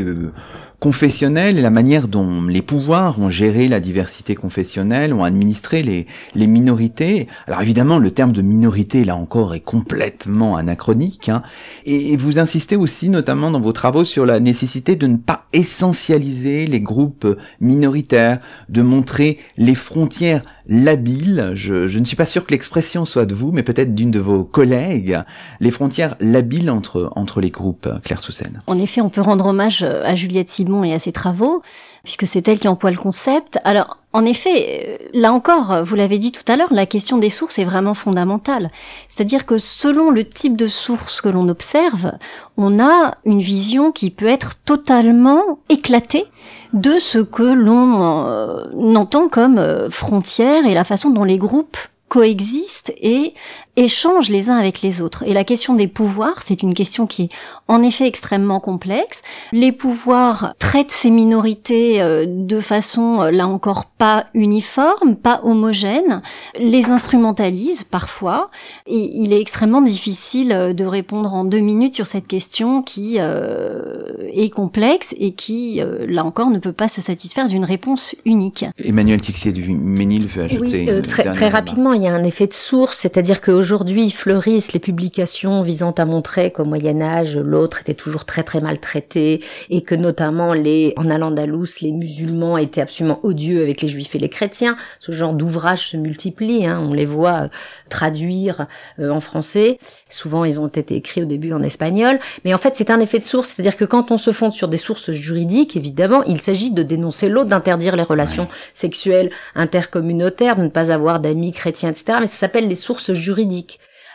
euh, 0.00 0.32
confessionnelle 0.80 1.58
et 1.58 1.62
la 1.62 1.70
manière 1.70 2.06
dont 2.06 2.42
les 2.42 2.62
pouvoirs 2.62 3.18
ont 3.18 3.30
géré 3.30 3.68
la 3.68 3.80
diversité 3.80 4.36
confessionnelle, 4.36 5.12
ont 5.12 5.24
administré 5.24 5.82
les, 5.82 6.06
les 6.34 6.46
minorités. 6.46 7.26
Alors 7.46 7.62
évidemment, 7.62 7.98
le 7.98 8.12
terme 8.12 8.32
de 8.32 8.42
minorité, 8.42 9.04
là 9.04 9.16
encore, 9.16 9.54
est 9.54 9.60
complètement 9.60 10.56
anachronique. 10.56 11.28
Hein. 11.28 11.42
Et, 11.84 12.16
vous 12.16 12.38
insistez 12.38 12.76
aussi, 12.76 13.08
notamment 13.08 13.50
dans 13.50 13.60
vos 13.60 13.72
travaux, 13.72 14.04
sur 14.04 14.26
la 14.26 14.40
nécessité 14.40 14.96
de 14.96 15.06
ne 15.06 15.16
pas 15.16 15.46
essentialiser 15.52 16.66
les 16.66 16.80
groupes 16.80 17.26
minoritaires, 17.60 18.40
de 18.68 18.82
montrer 18.82 19.38
les 19.56 19.74
frontières 19.74 20.42
labiles. 20.68 21.52
Je, 21.54 21.88
je 21.88 21.98
ne 21.98 22.04
suis 22.04 22.16
pas 22.16 22.26
sûr 22.26 22.44
que 22.44 22.52
l'expression 22.52 23.04
soit 23.04 23.26
de 23.26 23.34
vous, 23.34 23.52
mais 23.52 23.62
peut-être 23.62 23.94
d'une 23.94 24.10
de 24.10 24.20
vos 24.20 24.44
collègues. 24.44 25.18
Les 25.60 25.70
frontières 25.70 26.16
labiles 26.20 26.70
entre, 26.70 27.10
entre 27.16 27.40
les 27.40 27.50
groupes, 27.50 27.88
Claire 28.04 28.20
Soussen. 28.20 28.62
En 28.66 28.78
effet, 28.78 29.00
on 29.00 29.08
peut 29.08 29.22
rendre 29.22 29.46
hommage 29.46 29.82
à 29.82 30.14
Juliette 30.14 30.50
et 30.84 30.94
à 30.94 30.98
ses 30.98 31.12
travaux, 31.12 31.62
puisque 32.04 32.26
c'est 32.26 32.46
elle 32.48 32.58
qui 32.58 32.68
emploie 32.68 32.90
le 32.90 32.96
concept. 32.96 33.58
Alors, 33.64 33.98
en 34.12 34.24
effet, 34.24 34.98
euh, 35.00 35.08
là 35.12 35.32
encore, 35.32 35.84
vous 35.84 35.94
l'avez 35.94 36.18
dit 36.18 36.32
tout 36.32 36.42
à 36.50 36.56
l'heure, 36.56 36.72
la 36.72 36.86
question 36.86 37.18
des 37.18 37.30
sources 37.30 37.58
est 37.58 37.64
vraiment 37.64 37.94
fondamentale. 37.94 38.70
C'est-à-dire 39.08 39.46
que 39.46 39.58
selon 39.58 40.10
le 40.10 40.24
type 40.24 40.56
de 40.56 40.68
source 40.68 41.20
que 41.20 41.28
l'on 41.28 41.48
observe, 41.48 42.12
on 42.56 42.78
a 42.82 43.14
une 43.24 43.40
vision 43.40 43.92
qui 43.92 44.10
peut 44.10 44.26
être 44.26 44.62
totalement 44.64 45.58
éclatée 45.68 46.24
de 46.72 46.98
ce 46.98 47.18
que 47.18 47.42
l'on 47.42 48.26
euh, 48.26 48.94
entend 48.94 49.28
comme 49.28 49.58
euh, 49.58 49.90
frontière 49.90 50.66
et 50.66 50.74
la 50.74 50.84
façon 50.84 51.10
dont 51.10 51.24
les 51.24 51.38
groupes 51.38 51.78
coexistent 52.08 52.92
et 53.00 53.34
échangent 53.78 54.28
les 54.28 54.50
uns 54.50 54.56
avec 54.56 54.82
les 54.82 55.00
autres. 55.00 55.22
Et 55.24 55.32
la 55.32 55.44
question 55.44 55.74
des 55.74 55.86
pouvoirs, 55.86 56.42
c'est 56.44 56.62
une 56.62 56.74
question 56.74 57.06
qui 57.06 57.24
est 57.24 57.28
en 57.68 57.82
effet 57.82 58.06
extrêmement 58.06 58.60
complexe. 58.60 59.22
Les 59.52 59.72
pouvoirs 59.72 60.54
traitent 60.58 60.90
ces 60.90 61.10
minorités 61.10 62.02
euh, 62.02 62.24
de 62.26 62.60
façon, 62.60 63.22
euh, 63.22 63.30
là 63.30 63.46
encore, 63.46 63.84
pas 63.84 64.26
uniforme, 64.34 65.16
pas 65.16 65.40
homogène, 65.44 66.22
les 66.58 66.86
instrumentalisent 66.86 67.84
parfois, 67.84 68.50
et 68.86 69.10
il 69.14 69.32
est 69.32 69.40
extrêmement 69.40 69.82
difficile 69.82 70.52
euh, 70.52 70.72
de 70.72 70.84
répondre 70.84 71.32
en 71.34 71.44
deux 71.44 71.60
minutes 71.60 71.94
sur 71.94 72.06
cette 72.06 72.26
question 72.26 72.82
qui 72.82 73.18
est 73.18 74.50
complexe 74.50 75.14
et 75.18 75.32
qui, 75.32 75.80
là 76.06 76.24
encore, 76.24 76.50
ne 76.50 76.58
peut 76.58 76.72
pas 76.72 76.88
se 76.88 77.00
satisfaire 77.00 77.48
d'une 77.48 77.64
réponse 77.64 78.14
unique. 78.24 78.64
Emmanuel 78.82 79.20
Tixier 79.20 79.52
du 79.52 79.68
Ménil 79.70 80.26
veut 80.26 80.44
ajouter. 80.44 80.88
Oui, 80.90 81.02
très, 81.02 81.24
très 81.24 81.48
rapidement, 81.48 81.92
il 81.92 82.02
y 82.02 82.08
a 82.08 82.14
un 82.14 82.24
effet 82.24 82.46
de 82.46 82.54
source, 82.54 82.98
c'est-à-dire 82.98 83.40
qu'aujourd'hui 83.68 84.10
fleurissent 84.10 84.72
les 84.72 84.80
publications 84.80 85.60
visant 85.60 85.90
à 85.90 86.06
montrer 86.06 86.50
qu'au 86.50 86.64
Moyen 86.64 87.02
Âge, 87.02 87.36
l'autre 87.36 87.82
était 87.82 87.92
toujours 87.92 88.24
très 88.24 88.42
très 88.42 88.60
maltraité 88.60 89.44
et 89.68 89.82
que 89.82 89.94
notamment 89.94 90.54
les, 90.54 90.94
en 90.96 91.10
Al-Andalus, 91.10 91.82
les 91.82 91.92
musulmans 91.92 92.56
étaient 92.56 92.80
absolument 92.80 93.20
odieux 93.24 93.62
avec 93.62 93.82
les 93.82 93.88
juifs 93.88 94.14
et 94.14 94.18
les 94.18 94.30
chrétiens. 94.30 94.78
Ce 95.00 95.12
genre 95.12 95.34
d'ouvrages 95.34 95.88
se 95.88 95.98
multiplient, 95.98 96.64
hein, 96.64 96.82
on 96.82 96.94
les 96.94 97.04
voit 97.04 97.42
euh, 97.42 97.48
traduire 97.90 98.66
euh, 99.00 99.10
en 99.10 99.20
français. 99.20 99.78
Souvent, 100.08 100.46
ils 100.46 100.58
ont 100.60 100.68
été 100.68 100.96
écrits 100.96 101.22
au 101.22 101.26
début 101.26 101.52
en 101.52 101.62
espagnol. 101.62 102.18
Mais 102.46 102.54
en 102.54 102.58
fait, 102.58 102.74
c'est 102.74 102.90
un 102.90 103.00
effet 103.00 103.18
de 103.18 103.24
source, 103.24 103.50
c'est-à-dire 103.50 103.76
que 103.76 103.84
quand 103.84 104.10
on 104.10 104.16
se 104.16 104.32
fonde 104.32 104.52
sur 104.52 104.68
des 104.68 104.78
sources 104.78 105.10
juridiques, 105.10 105.76
évidemment, 105.76 106.22
il 106.24 106.40
s'agit 106.40 106.70
de 106.70 106.82
dénoncer 106.82 107.28
l'autre, 107.28 107.50
d'interdire 107.50 107.96
les 107.96 108.02
relations 108.02 108.48
sexuelles 108.72 109.30
intercommunautaires, 109.54 110.56
de 110.56 110.62
ne 110.62 110.68
pas 110.68 110.90
avoir 110.90 111.20
d'amis 111.20 111.52
chrétiens, 111.52 111.90
etc. 111.90 112.18
Mais 112.20 112.26
ça 112.26 112.38
s'appelle 112.38 112.66
les 112.66 112.74
sources 112.74 113.12
juridiques. 113.12 113.57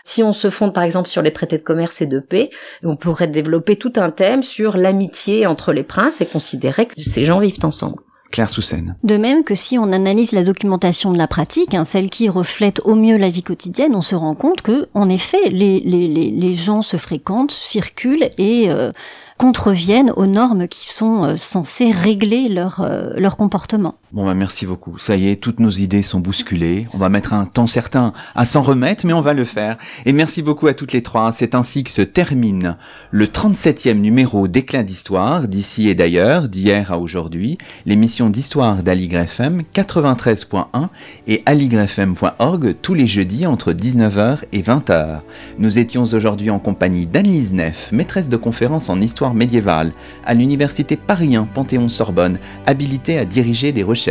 Si 0.04 0.22
on 0.22 0.34
se 0.34 0.50
fonde 0.50 0.74
par 0.74 0.84
exemple 0.84 1.08
sur 1.08 1.22
les 1.22 1.32
traités 1.32 1.58
de 1.58 1.64
commerce 1.64 2.02
et 2.02 2.06
de 2.06 2.20
paix, 2.20 2.50
on 2.84 2.98
pourrait 2.98 3.28
développer 3.28 3.78
tout 3.78 3.94
un 3.96 4.12
thème 4.12 4.44
sur 4.44 4.76
l'amitié 4.76 5.48
entre 5.48 5.72
les 5.72 5.84
princes 5.84 6.20
et 6.20 6.26
considérer 6.26 6.88
que 6.88 6.94
ces 6.98 7.24
gens 7.24 7.40
vivent 7.40 7.64
ensemble. 7.64 8.00
Claire 8.34 8.50
Soussen. 8.50 8.98
De 9.04 9.16
même 9.16 9.44
que 9.44 9.54
si 9.54 9.78
on 9.78 9.92
analyse 9.92 10.32
la 10.32 10.44
documentation 10.44 11.12
de 11.12 11.20
la 11.20 11.28
pratique, 11.28 11.76
hein, 11.76 11.86
celle 11.86 12.10
qui 12.10 12.30
reflète 12.30 12.82
au 12.84 12.96
mieux 12.96 13.16
la 13.16 13.30
vie 13.30 13.44
quotidienne, 13.44 13.96
on 13.96 14.02
se 14.02 14.16
rend 14.16 14.34
compte 14.34 14.64
que, 14.64 14.90
en 14.96 15.08
effet, 15.08 15.50
les, 15.52 15.80
les, 15.80 16.08
les, 16.08 16.56
gens 16.56 16.82
se 16.82 16.98
fréquentent, 16.98 17.52
circulent 17.52 18.28
et 18.40 18.72
euh, 18.72 18.92
contreviennent 19.38 20.12
aux 20.16 20.26
normes 20.26 20.68
qui 20.68 20.90
sont 20.90 21.24
euh, 21.24 21.38
censées 21.38 21.92
régler 21.92 22.50
leur, 22.50 22.82
euh, 22.82 23.08
leur 23.16 23.38
comportement. 23.38 23.96
Bon 24.14 24.26
bah 24.26 24.36
merci 24.36 24.68
beaucoup. 24.68 25.00
Ça 25.00 25.16
y 25.16 25.28
est, 25.28 25.38
toutes 25.38 25.60
nos 25.60 25.72
idées 25.72 26.04
sont 26.04 26.20
bousculées. 26.20 26.86
On 26.94 27.00
va 27.00 27.10
mettre 27.10 27.34
un 27.34 27.48
temps 27.48 27.66
certain 27.66 28.14
à 28.36 28.46
s'en 28.46 28.62
remettre, 28.62 29.08
mais 29.08 29.14
on 29.14 29.22
va 29.22 29.34
le 29.34 29.44
faire. 29.44 29.80
Et 30.06 30.14
merci 30.14 30.44
beaucoup 30.44 30.68
à 30.68 30.76
toutes 30.76 30.92
les 30.92 31.02
trois. 31.02 31.32
C'est 31.32 31.56
ainsi 31.56 31.84
que 31.84 31.90
se 31.90 32.04
termine 32.04 32.78
le 33.10 33.26
37e 33.26 33.96
numéro 33.96 34.48
d'Éclat 34.48 34.84
d'Histoire, 34.84 35.48
d'ici 35.48 35.90
et 35.90 35.96
d'ailleurs, 35.96 36.48
d'hier 36.48 36.92
à 36.92 37.00
aujourd'hui, 37.00 37.58
l'émission 37.88 38.30
d'histoire 38.30 38.84
d'Aligre 38.84 39.22
FM 39.22 39.64
93.1 39.74 40.90
et 41.26 41.42
aligrefm.org 41.48 42.76
tous 42.84 42.94
les 42.94 43.08
jeudis 43.08 43.48
entre 43.48 43.74
19h 43.74 44.44
et 44.52 44.62
20h. 44.62 45.22
Nous 45.58 45.80
étions 45.80 46.04
aujourd'hui 46.04 46.52
en 46.52 46.60
compagnie 46.60 47.08
d'Anne-Lise 47.08 47.56
Neff, 47.56 47.92
maîtresse 47.92 48.30
de 48.30 48.38
conférence 48.38 48.92
en 48.92 49.02
histoire 49.02 49.34
médiévale 49.34 49.92
à 50.24 50.36
l'université 50.36 50.98
Paris 50.98 51.36
Panthéon-Sorbonne, 51.52 52.38
habilité 52.68 53.18
à 53.18 53.26
diriger 53.26 53.72
des 53.72 53.82
recherches, 53.82 54.03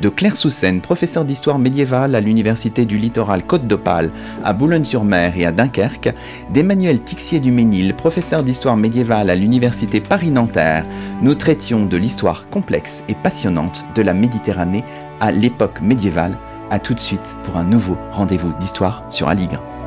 de 0.00 0.08
Claire 0.08 0.36
Soussen, 0.36 0.80
professeur 0.80 1.24
d'histoire 1.24 1.58
médiévale 1.58 2.14
à 2.14 2.20
l'université 2.20 2.84
du 2.84 2.98
littoral 2.98 3.44
Côte 3.44 3.66
d'Opale, 3.66 4.10
à 4.44 4.52
Boulogne-sur-Mer 4.52 5.36
et 5.36 5.44
à 5.44 5.52
Dunkerque, 5.52 6.14
d'Emmanuel 6.52 7.02
Tixier 7.02 7.40
du 7.40 7.50
Ménil, 7.50 7.94
professeur 7.94 8.42
d'histoire 8.42 8.76
médiévale 8.76 9.30
à 9.30 9.34
l'université 9.34 10.00
Paris-Nanterre. 10.00 10.86
Nous 11.22 11.34
traitions 11.34 11.86
de 11.86 11.96
l'histoire 11.96 12.48
complexe 12.48 13.04
et 13.08 13.14
passionnante 13.14 13.84
de 13.94 14.02
la 14.02 14.14
Méditerranée 14.14 14.84
à 15.20 15.32
l'époque 15.32 15.80
médiévale. 15.80 16.38
À 16.70 16.78
tout 16.78 16.94
de 16.94 17.00
suite 17.00 17.36
pour 17.44 17.56
un 17.56 17.64
nouveau 17.64 17.96
rendez-vous 18.12 18.52
d'histoire 18.60 19.04
sur 19.08 19.28
Aligre. 19.28 19.77